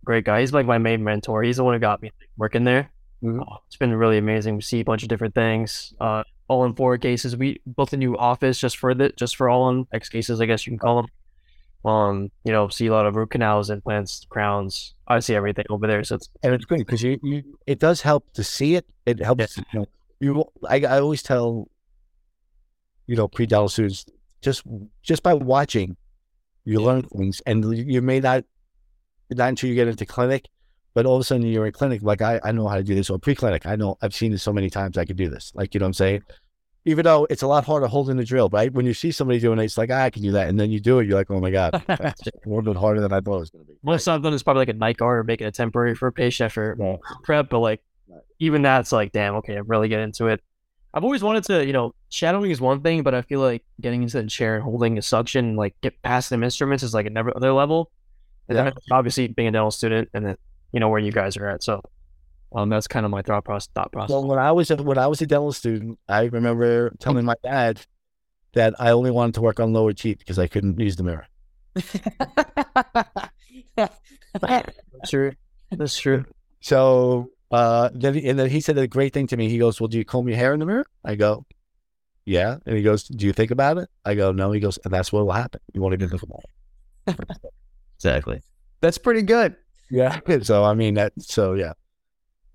great 0.04 0.26
guy. 0.26 0.42
He's 0.42 0.54
like 0.54 0.66
my 0.66 0.78
main 0.78 1.04
mentor. 1.04 1.44
He's 1.44 1.58
the 1.58 1.64
one 1.64 1.74
who 1.74 1.80
got 1.80 2.02
me 2.02 2.12
working 2.38 2.64
there. 2.64 2.90
Mhm. 3.24 3.42
Uh, 3.42 3.58
it's 3.68 3.76
been 3.78 3.94
really 3.94 4.18
amazing. 4.18 4.56
We 4.56 4.62
see 4.62 4.80
a 4.82 4.86
bunch 4.86 5.04
of 5.04 5.10
different 5.10 5.34
things. 5.34 5.94
Uh, 6.00 6.24
all 6.48 6.64
in 6.66 6.74
four 6.76 6.98
cases. 6.98 7.36
We 7.36 7.60
built 7.76 7.94
a 7.94 7.98
new 7.98 8.16
office 8.18 8.60
just 8.60 8.78
for 8.78 8.94
the 8.94 9.10
just 9.18 9.36
for 9.36 9.50
all 9.50 9.70
in 9.70 9.88
X 9.92 10.10
cases, 10.10 10.40
I 10.42 10.46
guess 10.46 10.66
you 10.68 10.72
can 10.72 10.80
call 10.80 11.02
them. 11.02 11.12
Um, 11.92 12.32
you 12.44 12.52
know, 12.52 12.68
see 12.68 12.88
a 12.88 12.92
lot 12.92 13.06
of 13.06 13.16
root 13.16 13.32
canals, 13.32 13.70
implants, 13.70 14.26
crowns. 14.30 14.94
I 15.08 15.20
see 15.20 15.36
everything 15.36 15.66
over 15.70 15.88
there. 15.88 16.04
So 16.04 16.16
it's 16.16 16.30
and 16.44 16.54
it's 16.54 16.66
great 16.66 16.80
because 16.80 17.02
you, 17.04 17.20
you 17.24 17.58
it 17.66 17.80
does 17.80 18.02
help 18.02 18.32
to 18.34 18.44
see 18.44 18.76
it. 18.76 18.86
It 19.06 19.20
helps. 19.24 19.58
You 19.58 19.64
know, 19.74 19.86
you 20.20 20.46
I, 20.68 20.82
I 20.82 21.00
always 21.00 21.24
tell 21.24 21.68
you 23.08 23.16
know 23.16 23.28
pre 23.28 23.46
dental 23.46 23.70
students 23.70 24.06
just 24.42 24.64
just 25.02 25.24
by 25.24 25.34
watching, 25.34 25.96
you 26.66 26.82
learn 26.82 27.04
things, 27.04 27.42
and 27.46 27.64
you 27.78 28.02
may 28.02 28.20
not 28.20 28.44
not 29.32 29.50
until 29.50 29.70
you 29.70 29.76
get 29.76 29.88
into 29.88 30.06
clinic, 30.06 30.46
but 30.94 31.06
all 31.06 31.16
of 31.16 31.22
a 31.22 31.24
sudden 31.24 31.46
you're 31.46 31.66
in 31.66 31.72
clinic. 31.72 32.02
Like 32.04 32.22
I, 32.22 32.40
I 32.44 32.52
know 32.52 32.68
how 32.68 32.76
to 32.78 32.84
do 32.84 32.96
this, 32.96 33.10
or 33.10 33.18
pre 33.20 33.36
clinic. 33.36 33.66
I 33.66 33.76
know 33.76 33.98
I've 34.02 34.14
seen 34.16 34.32
this 34.32 34.44
so 34.44 34.54
many 34.54 34.70
times. 34.70 34.98
I 34.98 35.06
could 35.06 35.18
do 35.18 35.30
this. 35.30 35.52
Like 35.56 35.74
you 35.74 35.80
know 35.80 35.86
what 35.86 35.90
I'm 35.90 35.94
saying. 35.94 36.22
Even 36.88 37.04
though 37.04 37.26
it's 37.32 37.42
a 37.42 37.48
lot 37.48 37.66
harder 37.66 37.88
holding 37.88 38.16
the 38.16 38.24
drill, 38.24 38.48
right? 38.50 38.72
When 38.72 38.86
you 38.86 38.94
see 38.94 39.12
somebody 39.12 39.40
doing 39.40 39.58
it, 39.58 39.64
it's 39.64 39.78
like 39.78 39.90
ah, 39.92 40.04
I 40.04 40.10
can 40.12 40.22
do 40.22 40.32
that, 40.34 40.48
and 40.50 40.60
then 40.60 40.70
you 40.72 40.80
do 40.80 41.00
it, 41.00 41.08
you're 41.08 41.18
like, 41.18 41.32
oh 41.32 41.40
my 41.40 41.50
god, 41.50 41.84
it's 41.90 42.28
a 42.28 42.32
little 42.50 42.62
bit 42.62 42.76
harder 42.78 43.02
than 43.02 43.12
I 43.12 43.22
thought 43.22 43.38
it 43.38 43.40
was 43.40 43.50
going 43.50 43.66
to 43.66 43.72
be. 43.72 43.78
most 43.82 44.08
I've 44.08 44.24
is 44.26 44.44
probably 44.44 44.62
like 44.62 44.70
a 44.70 44.74
night 44.74 44.98
guard 44.98 45.20
or 45.20 45.24
making 45.24 45.48
a 45.48 45.52
temporary 45.52 45.96
for 45.96 46.08
a 46.08 46.12
patient 46.14 46.46
after 46.46 46.78
Yeah. 46.80 46.98
prep, 47.24 47.50
but 47.50 47.60
like 47.60 47.82
even 48.40 48.62
that's 48.62 48.92
like, 48.92 49.12
damn, 49.12 49.36
okay, 49.36 49.56
I'm 49.56 49.68
really 49.68 49.88
getting 49.90 50.06
into 50.06 50.28
it. 50.28 50.42
I've 50.94 51.04
always 51.04 51.24
wanted 51.24 51.44
to, 51.46 51.66
you 51.66 51.74
know, 51.74 51.94
shadowing 52.16 52.50
is 52.50 52.62
one 52.62 52.82
thing, 52.82 53.04
but 53.04 53.14
I 53.14 53.22
feel 53.22 53.42
like 53.42 53.64
getting 53.82 54.02
into 54.02 54.22
the 54.22 54.28
chair 54.28 54.56
and 54.56 54.64
holding 54.64 54.98
a 54.98 55.02
suction, 55.02 55.56
like 55.56 55.76
get 55.82 56.02
past 56.02 56.30
them 56.30 56.44
instruments 56.44 56.84
is 56.84 56.94
like 56.94 57.06
another 57.06 57.52
level. 57.52 57.92
And 58.48 58.58
then 58.58 58.74
obviously 58.92 59.28
being 59.28 59.50
a 59.50 59.52
dental 59.52 59.72
student 59.72 60.10
and 60.14 60.26
then, 60.26 60.38
you 60.72 60.80
know, 60.80 60.88
where 60.88 61.00
you 61.00 61.12
guys 61.12 61.36
are 61.36 61.48
at. 61.48 61.64
So 61.64 61.82
um, 62.54 62.70
that's 62.70 62.88
kind 62.88 63.06
of 63.06 63.12
my 63.12 63.22
thought 63.22 63.44
process. 63.44 63.70
Thought 63.76 63.92
process. 63.92 64.12
Well, 64.12 64.26
when 64.26 64.40
I 64.40 64.52
was 64.52 64.72
a, 64.72 64.78
when 64.78 64.98
I 64.98 65.08
was 65.08 65.22
a 65.22 65.28
dental 65.28 65.52
student, 65.52 66.00
I 66.08 66.26
remember 66.26 66.92
telling 67.00 67.26
my 67.26 67.36
dad 67.44 67.82
that 68.54 68.76
I 68.80 68.92
only 68.92 69.12
wanted 69.12 69.36
to 69.36 69.42
work 69.42 69.60
on 69.60 69.74
lower 69.74 69.94
teeth 69.94 70.20
because 70.20 70.40
I 70.40 70.48
couldn't 70.48 70.80
use 70.80 70.96
the 70.96 71.04
mirror. 71.04 71.28
That's 73.76 75.10
true. 75.10 75.34
That's 75.72 75.98
true. 75.98 76.26
So 76.62 77.32
uh, 77.52 77.90
then 77.94 78.16
and 78.18 78.40
then 78.40 78.50
he 78.50 78.62
said 78.62 78.78
a 78.78 78.88
great 78.88 79.14
thing 79.14 79.28
to 79.28 79.38
me. 79.38 79.50
He 79.50 79.58
goes, 79.58 79.82
"Well, 79.82 79.88
do 79.88 79.98
you 79.98 80.06
comb 80.06 80.28
your 80.28 80.38
hair 80.38 80.54
in 80.54 80.60
the 80.60 80.66
mirror?" 80.66 80.86
I 81.04 81.16
go, 81.16 81.46
"Yeah." 82.26 82.58
And 82.66 82.76
he 82.78 82.84
goes, 82.84 83.04
"Do 83.04 83.26
you 83.26 83.34
think 83.34 83.52
about 83.52 83.78
it?" 83.78 83.90
I 84.06 84.16
go, 84.16 84.32
"No." 84.32 84.52
He 84.52 84.60
goes, 84.60 84.80
"And 84.84 84.94
that's 84.94 85.12
what 85.14 85.26
will 85.26 85.34
happen. 85.34 85.62
You 85.74 85.82
won't 85.82 85.94
even 85.94 86.10
think 86.10 86.24
about 86.24 86.42
it." 87.08 87.20
Exactly. 87.98 88.42
That's 88.82 88.98
pretty 88.98 89.22
good. 89.22 89.56
Yeah. 89.90 90.20
So 90.44 90.64
I 90.64 90.74
mean 90.74 90.96
that. 90.96 91.14
So 91.20 91.54
yeah. 91.54 91.74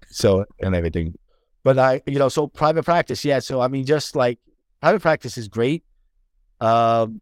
So 0.08 0.44
and 0.60 0.74
everything, 0.74 1.14
but 1.64 1.78
I 1.78 2.02
you 2.06 2.18
know 2.18 2.28
so 2.28 2.46
private 2.46 2.84
practice. 2.84 3.24
Yeah. 3.24 3.38
So 3.38 3.60
I 3.60 3.68
mean 3.68 3.86
just 3.86 4.16
like 4.16 4.38
private 4.80 5.00
practice 5.00 5.38
is 5.38 5.48
great. 5.48 5.84
Um, 6.60 7.20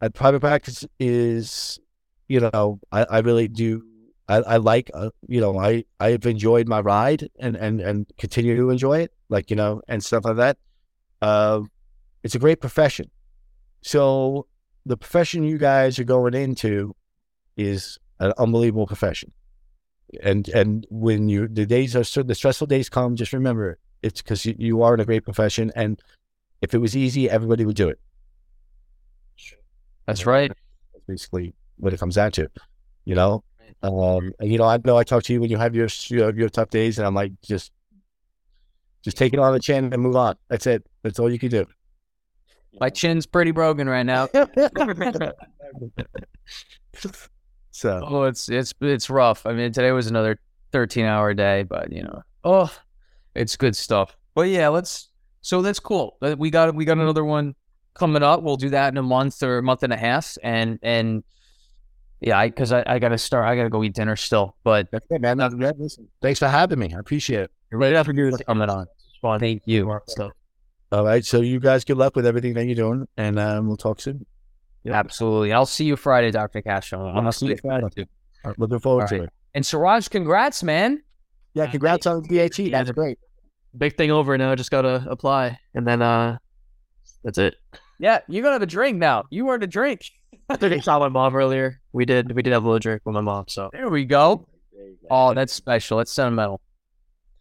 and 0.00 0.14
private 0.14 0.40
practice 0.40 0.84
is, 0.98 1.78
you 2.28 2.40
know, 2.40 2.80
I, 2.92 3.04
I 3.04 3.18
really 3.20 3.48
do. 3.48 3.82
I, 4.28 4.36
I 4.36 4.56
like, 4.58 4.90
uh, 4.94 5.10
you 5.26 5.40
know, 5.40 5.58
I 5.58 5.84
I've 6.00 6.26
enjoyed 6.26 6.68
my 6.68 6.80
ride 6.80 7.28
and 7.40 7.56
and 7.56 7.80
and 7.80 8.06
continue 8.18 8.56
to 8.56 8.70
enjoy 8.70 9.00
it, 9.00 9.12
like 9.28 9.50
you 9.50 9.56
know, 9.56 9.82
and 9.88 10.04
stuff 10.04 10.24
like 10.24 10.36
that. 10.36 10.58
Uh, 11.20 11.62
it's 12.22 12.34
a 12.34 12.38
great 12.38 12.60
profession. 12.60 13.10
So 13.82 14.46
the 14.86 14.96
profession 14.96 15.44
you 15.44 15.58
guys 15.58 15.98
are 15.98 16.04
going 16.04 16.34
into 16.34 16.94
is 17.56 17.98
an 18.20 18.32
unbelievable 18.38 18.86
profession. 18.86 19.32
And 20.22 20.48
and 20.48 20.86
when 20.90 21.28
you 21.28 21.48
the 21.48 21.66
days 21.66 21.94
are 21.94 22.22
the 22.22 22.34
stressful 22.34 22.66
days 22.66 22.88
come, 22.88 23.14
just 23.14 23.32
remember 23.32 23.78
it's 24.02 24.22
because 24.22 24.46
you, 24.46 24.54
you 24.58 24.82
are 24.82 24.94
in 24.94 25.00
a 25.00 25.04
great 25.04 25.24
profession, 25.24 25.70
and 25.76 26.00
if 26.62 26.72
it 26.72 26.78
was 26.78 26.96
easy, 26.96 27.28
everybody 27.28 27.66
would 27.66 27.76
do 27.76 27.88
it. 27.88 27.98
That's 30.06 30.24
right. 30.24 30.50
That's 30.92 31.04
basically 31.06 31.54
what 31.76 31.92
it 31.92 32.00
comes 32.00 32.14
down 32.14 32.32
to, 32.32 32.48
you 33.04 33.14
know. 33.14 33.44
Um, 33.82 34.32
you 34.40 34.56
know, 34.56 34.64
I 34.64 34.78
know 34.82 34.96
I 34.96 35.04
talk 35.04 35.24
to 35.24 35.32
you 35.32 35.40
when 35.40 35.50
you 35.50 35.58
have 35.58 35.74
your 35.74 35.88
your, 36.06 36.34
your 36.34 36.48
tough 36.48 36.70
days, 36.70 36.96
and 36.98 37.06
I'm 37.06 37.14
like, 37.14 37.32
just 37.42 37.70
just 39.02 39.16
take 39.16 39.32
it 39.32 39.38
on 39.38 39.52
the 39.52 39.60
chin 39.60 39.92
and 39.92 40.02
move 40.02 40.16
on. 40.16 40.36
That's 40.48 40.66
it. 40.66 40.86
That's 41.02 41.18
all 41.18 41.30
you 41.30 41.38
can 41.38 41.50
do. 41.50 41.66
My 42.80 42.90
chin's 42.90 43.26
pretty 43.26 43.50
broken 43.50 43.88
right 43.88 44.04
now. 44.04 44.28
so, 47.70 48.02
oh, 48.06 48.24
it's 48.24 48.48
it's 48.48 48.74
it's 48.80 49.10
rough. 49.10 49.46
I 49.46 49.52
mean, 49.52 49.72
today 49.72 49.90
was 49.92 50.06
another 50.06 50.38
13 50.72 51.04
hour 51.04 51.34
day, 51.34 51.62
but 51.64 51.92
you 51.92 52.02
know, 52.02 52.22
oh, 52.44 52.72
it's 53.34 53.56
good 53.56 53.76
stuff. 53.76 54.16
But 54.34 54.48
yeah, 54.48 54.68
let's. 54.68 55.08
So 55.40 55.62
that's 55.62 55.80
cool. 55.80 56.16
Uh, 56.20 56.36
we 56.38 56.50
got 56.50 56.74
we 56.74 56.84
got 56.84 56.98
another 56.98 57.24
one 57.24 57.54
coming 57.94 58.22
up. 58.22 58.42
We'll 58.42 58.56
do 58.56 58.70
that 58.70 58.92
in 58.92 58.98
a 58.98 59.02
month 59.02 59.42
or 59.42 59.58
a 59.58 59.62
month 59.62 59.82
and 59.82 59.92
a 59.92 59.96
half, 59.96 60.36
and 60.42 60.78
and 60.82 61.24
yeah, 62.20 62.44
because 62.46 62.72
I, 62.72 62.80
I, 62.80 62.94
I 62.94 62.98
got 62.98 63.10
to 63.10 63.18
start. 63.18 63.46
I 63.46 63.56
got 63.56 63.64
to 63.64 63.70
go 63.70 63.82
eat 63.82 63.94
dinner 63.94 64.16
still. 64.16 64.56
But 64.64 64.90
that's 64.90 65.06
it, 65.10 65.20
man. 65.20 65.38
listen, 65.38 66.08
thanks 66.20 66.38
for 66.38 66.48
having 66.48 66.78
me. 66.78 66.92
I 66.94 66.98
appreciate 66.98 67.40
it. 67.40 67.50
You're 67.70 67.80
ready 67.80 68.02
for 68.02 68.14
you 68.14 68.36
coming 68.46 68.70
on. 68.70 68.86
Fun. 69.20 69.40
Thank 69.40 69.62
you. 69.66 70.00
Stuff. 70.06 70.32
All 70.90 71.04
right. 71.04 71.24
So 71.24 71.40
you 71.40 71.60
guys, 71.60 71.84
good 71.84 71.98
luck 71.98 72.16
with 72.16 72.26
everything 72.26 72.54
that 72.54 72.64
you're 72.64 72.74
doing, 72.74 73.06
and 73.16 73.38
um, 73.38 73.66
we'll 73.66 73.76
talk 73.76 74.00
soon. 74.00 74.24
Yep. 74.84 74.94
Absolutely. 74.94 75.52
I'll 75.52 75.66
see 75.66 75.84
you 75.84 75.96
Friday, 75.96 76.30
Dr. 76.30 76.62
Castro. 76.62 77.06
I'll 77.08 77.32
see 77.32 77.48
you 77.48 77.56
Friday. 77.56 77.86
Too. 77.94 78.04
Looking 78.56 78.78
forward 78.78 79.10
right. 79.10 79.18
to 79.18 79.22
it. 79.24 79.30
And 79.54 79.64
Sooraj, 79.64 80.08
congrats, 80.08 80.62
man. 80.62 81.02
Yeah, 81.54 81.66
congrats 81.66 82.06
on 82.06 82.22
the 82.22 82.48
DAT. 82.48 82.70
That's 82.70 82.90
great. 82.92 83.18
Big 83.76 83.96
thing 83.96 84.10
over 84.10 84.38
now. 84.38 84.54
Just 84.54 84.70
gotta 84.70 85.04
apply, 85.08 85.58
and 85.74 85.86
then 85.86 86.00
uh, 86.00 86.38
that's 87.22 87.38
it. 87.38 87.56
Yeah, 87.98 88.20
you're 88.28 88.42
gonna 88.42 88.54
have 88.54 88.62
a 88.62 88.66
drink 88.66 88.96
now. 88.96 89.24
You 89.30 89.50
earned 89.50 89.62
a 89.62 89.66
drink. 89.66 90.02
I 90.48 90.80
saw 90.80 90.98
my 90.98 91.08
mom 91.08 91.34
earlier. 91.34 91.80
We 91.92 92.04
did. 92.04 92.32
We 92.32 92.42
did 92.42 92.52
have 92.52 92.64
a 92.64 92.66
little 92.66 92.78
drink 92.78 93.02
with 93.04 93.14
my 93.14 93.20
mom. 93.20 93.46
So 93.48 93.68
there 93.72 93.88
we 93.88 94.04
go. 94.04 94.46
Oh, 95.10 95.34
that's 95.34 95.52
special. 95.52 95.98
That's 95.98 96.12
sentimental. 96.12 96.60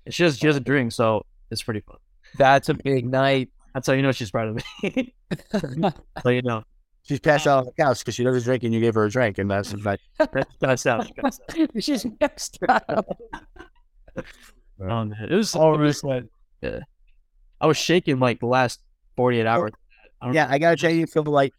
She 0.10 0.24
has 0.24 0.38
she 0.38 0.48
has 0.48 0.56
a 0.56 0.62
drink, 0.62 0.92
so 0.92 1.26
it's 1.52 1.64
pretty 1.64 1.82
fun. 1.82 1.98
That's 2.38 2.70
a 2.70 2.74
big 2.74 3.10
night. 3.10 3.50
That's 3.74 3.88
how 3.88 3.94
you 3.94 4.02
know 4.02 4.12
she's 4.12 4.32
proud 4.32 4.50
of 4.50 4.64
me. 4.84 5.14
so 6.24 6.30
you 6.30 6.42
know. 6.42 6.64
She's 7.08 7.22
passed 7.22 7.48
out 7.48 7.60
on 7.60 7.66
the 7.66 7.72
couch 7.72 8.00
because 8.00 8.16
she 8.16 8.26
doesn't 8.26 8.44
drink 8.44 8.64
and 8.64 8.74
you 8.74 8.82
gave 8.82 8.94
her 8.96 9.06
a 9.06 9.10
drink, 9.10 9.38
and 9.38 9.50
that's 9.50 9.74
like 9.74 10.02
that's 10.18 10.56
passed 10.58 10.88
out. 10.88 11.10
She's 11.80 12.06
extra. 12.20 12.82
oh 14.82 15.06
man, 15.06 15.16
it 15.30 15.34
was 15.34 15.56
all 15.56 15.76
it 15.76 15.80
was, 15.80 16.04
yeah. 16.62 16.80
I 17.62 17.68
was 17.68 17.78
shaking 17.78 18.20
like 18.20 18.42
the 18.42 18.48
last 18.48 18.82
forty 19.16 19.40
eight 19.40 19.46
hours. 19.46 19.72
I 20.22 20.32
yeah, 20.32 20.48
I 20.50 20.60
gotta 20.60 20.76
tell 20.76 20.92
you, 20.92 21.08
feel 21.08 21.24
like 21.24 21.54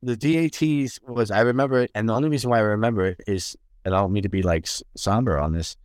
the 0.00 0.16
DATs 0.16 1.00
was 1.08 1.32
I 1.32 1.40
remember 1.40 1.80
it, 1.80 1.90
and 1.96 2.08
the 2.08 2.12
only 2.12 2.28
reason 2.28 2.50
why 2.50 2.58
I 2.58 2.62
remember 2.62 3.06
it 3.06 3.20
is, 3.26 3.56
and 3.84 3.96
I 3.96 3.98
don't 3.98 4.12
mean 4.12 4.22
to 4.22 4.28
be 4.28 4.42
like 4.42 4.68
somber 4.96 5.40
on 5.40 5.52
this, 5.54 5.76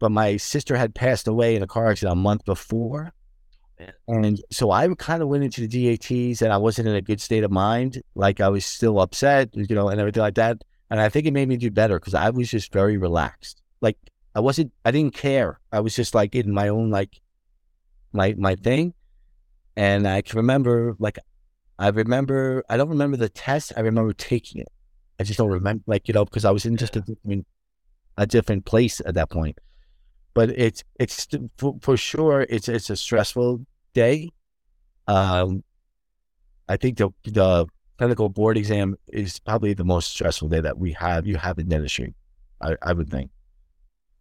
but 0.00 0.10
my 0.10 0.36
sister 0.36 0.76
had 0.76 0.94
passed 0.94 1.28
away 1.28 1.54
in 1.54 1.62
a 1.62 1.66
car 1.68 1.88
accident 1.88 2.14
a 2.14 2.16
month 2.16 2.44
before, 2.44 3.12
and 4.08 4.40
so 4.50 4.70
I 4.72 4.88
kind 4.98 5.22
of 5.22 5.28
went 5.28 5.44
into 5.44 5.66
the 5.66 5.96
DATs, 5.96 6.42
and 6.42 6.52
I 6.52 6.56
wasn't 6.56 6.88
in 6.88 6.94
a 6.94 7.00
good 7.00 7.20
state 7.20 7.44
of 7.44 7.50
mind, 7.50 8.02
like 8.14 8.40
I 8.40 8.48
was 8.48 8.66
still 8.66 9.00
upset, 9.00 9.50
you 9.54 9.74
know, 9.74 9.88
and 9.88 10.00
everything 10.00 10.22
like 10.22 10.34
that. 10.34 10.62
And 10.90 11.00
I 11.00 11.08
think 11.08 11.26
it 11.26 11.32
made 11.32 11.48
me 11.48 11.56
do 11.56 11.70
better 11.70 11.98
because 12.00 12.14
I 12.14 12.30
was 12.30 12.50
just 12.50 12.72
very 12.72 12.96
relaxed. 12.96 13.62
Like 13.80 13.96
I 14.34 14.40
wasn't, 14.40 14.72
I 14.84 14.90
didn't 14.90 15.14
care. 15.14 15.60
I 15.72 15.80
was 15.80 15.94
just 15.94 16.14
like 16.14 16.34
in 16.34 16.52
my 16.52 16.68
own 16.68 16.90
like 16.90 17.20
my 18.12 18.34
my 18.36 18.56
thing. 18.56 18.94
And 19.76 20.06
I 20.06 20.22
can 20.22 20.36
remember 20.36 20.96
like 20.98 21.18
I 21.78 21.88
remember, 21.88 22.62
I 22.68 22.76
don't 22.76 22.90
remember 22.90 23.16
the 23.16 23.30
test. 23.30 23.72
I 23.76 23.80
remember 23.80 24.12
taking 24.12 24.60
it. 24.60 24.68
I 25.18 25.22
just 25.22 25.38
don't 25.38 25.48
remember, 25.48 25.82
like, 25.86 26.08
you 26.08 26.14
know, 26.14 26.26
because 26.26 26.44
I 26.44 26.50
was 26.50 26.66
in 26.66 26.76
just 26.76 26.94
a 26.96 27.00
different, 27.00 27.46
a 28.18 28.26
different 28.26 28.66
place 28.66 29.00
at 29.06 29.14
that 29.14 29.30
point. 29.30 29.56
But 30.34 30.50
it's, 30.50 30.84
it's 30.98 31.26
for, 31.56 31.76
for 31.80 31.96
sure, 31.96 32.46
it's, 32.48 32.68
it's 32.68 32.90
a 32.90 32.96
stressful 32.96 33.64
day. 33.94 34.30
Um, 35.06 35.64
I 36.68 36.76
think 36.76 36.98
the, 36.98 37.10
the 37.24 37.66
clinical 37.98 38.28
board 38.28 38.56
exam 38.56 38.96
is 39.08 39.40
probably 39.40 39.74
the 39.74 39.84
most 39.84 40.10
stressful 40.10 40.48
day 40.48 40.60
that 40.60 40.78
we 40.78 40.92
have, 40.92 41.26
you 41.26 41.36
have 41.36 41.58
in 41.58 41.68
dentistry, 41.68 42.14
I, 42.60 42.76
I 42.82 42.92
would 42.92 43.10
think. 43.10 43.30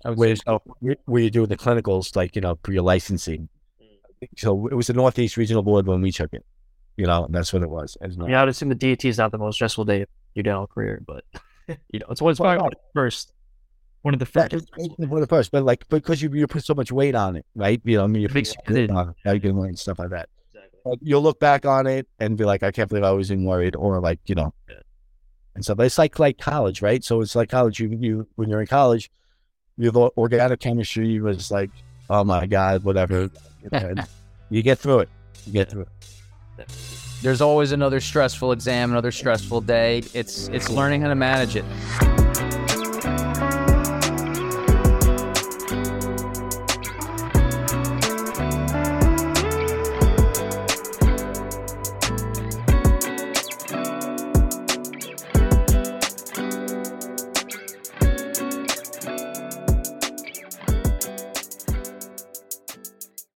I 0.04 0.10
would 0.10 0.18
where, 0.18 0.36
so. 0.36 0.62
where 0.80 1.22
you're 1.22 1.30
doing 1.30 1.48
the 1.48 1.58
clinicals, 1.58 2.16
like, 2.16 2.36
you 2.36 2.42
know, 2.42 2.58
for 2.64 2.74
your 2.74 2.84
licensing. 2.84 3.50
Mm. 3.82 4.28
So 4.38 4.68
it 4.68 4.74
was 4.74 4.88
the 4.88 4.94
Northeast 4.94 5.38
Regional 5.38 5.62
Board 5.62 5.86
when 5.86 6.02
we 6.02 6.12
took 6.12 6.34
it. 6.34 6.46
You 6.98 7.06
know, 7.06 7.28
that's 7.30 7.54
what 7.54 7.62
it 7.62 7.70
was. 7.70 7.96
Yeah, 8.02 8.42
I 8.42 8.44
would 8.44 8.50
assume 8.50 8.68
the 8.68 8.76
DAT 8.76 9.06
is 9.06 9.18
not 9.18 9.32
the 9.32 9.38
most 9.38 9.56
stressful 9.56 9.86
day 9.86 10.02
of 10.02 10.10
your 10.34 10.44
dental 10.44 10.68
career, 10.68 11.02
but 11.08 11.24
you 11.90 12.00
know, 12.00 12.08
it's 12.10 12.20
always 12.20 12.40
well, 12.40 12.58
probably 12.58 12.76
first. 12.94 13.32
One 14.02 14.14
of 14.14 14.20
the 14.20 14.26
first. 14.26 14.54
One 14.78 15.12
of 15.12 15.20
the 15.22 15.28
first, 15.28 15.52
but 15.52 15.64
like 15.64 15.88
because 15.90 16.22
you 16.22 16.30
you 16.34 16.48
put 16.48 16.64
so 16.64 16.74
much 16.74 16.92
weight 16.92 17.16
on 17.16 17.36
it, 17.36 17.46
right? 17.56 17.82
You 17.84 17.98
know, 17.98 18.06
I 18.06 18.08
mean, 18.08 18.22
you 18.22 18.30
put 18.30 18.56
weight 18.70 18.90
on 18.90 19.14
it, 19.26 19.34
you 19.34 19.40
can 19.42 19.60
learn 19.60 19.76
stuff 19.76 20.00
like 20.00 20.10
that. 20.10 20.30
Exactly. 20.54 20.98
you'll 21.02 21.22
look 21.22 21.40
back 21.40 21.66
on 21.66 21.86
it 21.86 22.08
and 22.20 22.38
be 22.38 22.46
like, 22.46 22.64
I 22.64 22.72
can't 22.72 22.88
believe 22.88 23.04
I 23.04 23.12
was 23.12 23.30
in 23.30 23.44
worried, 23.44 23.76
or 23.76 24.00
like 24.00 24.20
you 24.26 24.36
know, 24.36 24.54
yeah. 24.70 24.78
and 25.56 25.64
stuff. 25.64 25.78
But 25.78 25.88
it's 25.88 25.98
like 25.98 26.18
like 26.18 26.38
college, 26.38 26.82
right? 26.82 27.04
So 27.04 27.20
it's 27.20 27.36
like 27.36 27.50
college. 27.50 27.80
You 27.80 27.90
you 27.90 28.28
when 28.36 28.50
you're 28.50 28.62
in 28.62 28.68
college, 28.68 29.12
you 29.78 29.86
have 29.86 29.96
organic 29.96 30.60
chemistry 30.62 31.20
was 31.20 31.52
like, 31.52 31.72
oh 32.10 32.24
my 32.24 32.46
god, 32.46 32.84
whatever. 32.84 33.30
you 34.50 34.62
get 34.62 34.80
through 34.80 35.00
it. 35.00 35.10
You 35.46 35.54
get 35.54 35.70
through 35.70 35.82
it. 35.82 36.70
There's 37.22 37.42
always 37.42 37.74
another 37.74 38.00
stressful 38.00 38.54
exam, 38.54 38.92
another 38.92 39.12
stressful 39.12 39.62
day. 39.62 40.04
It's 40.14 40.48
it's 40.50 40.70
learning 40.70 41.02
how 41.02 41.10
to 41.10 41.16
manage 41.16 41.58
it. 41.58 41.66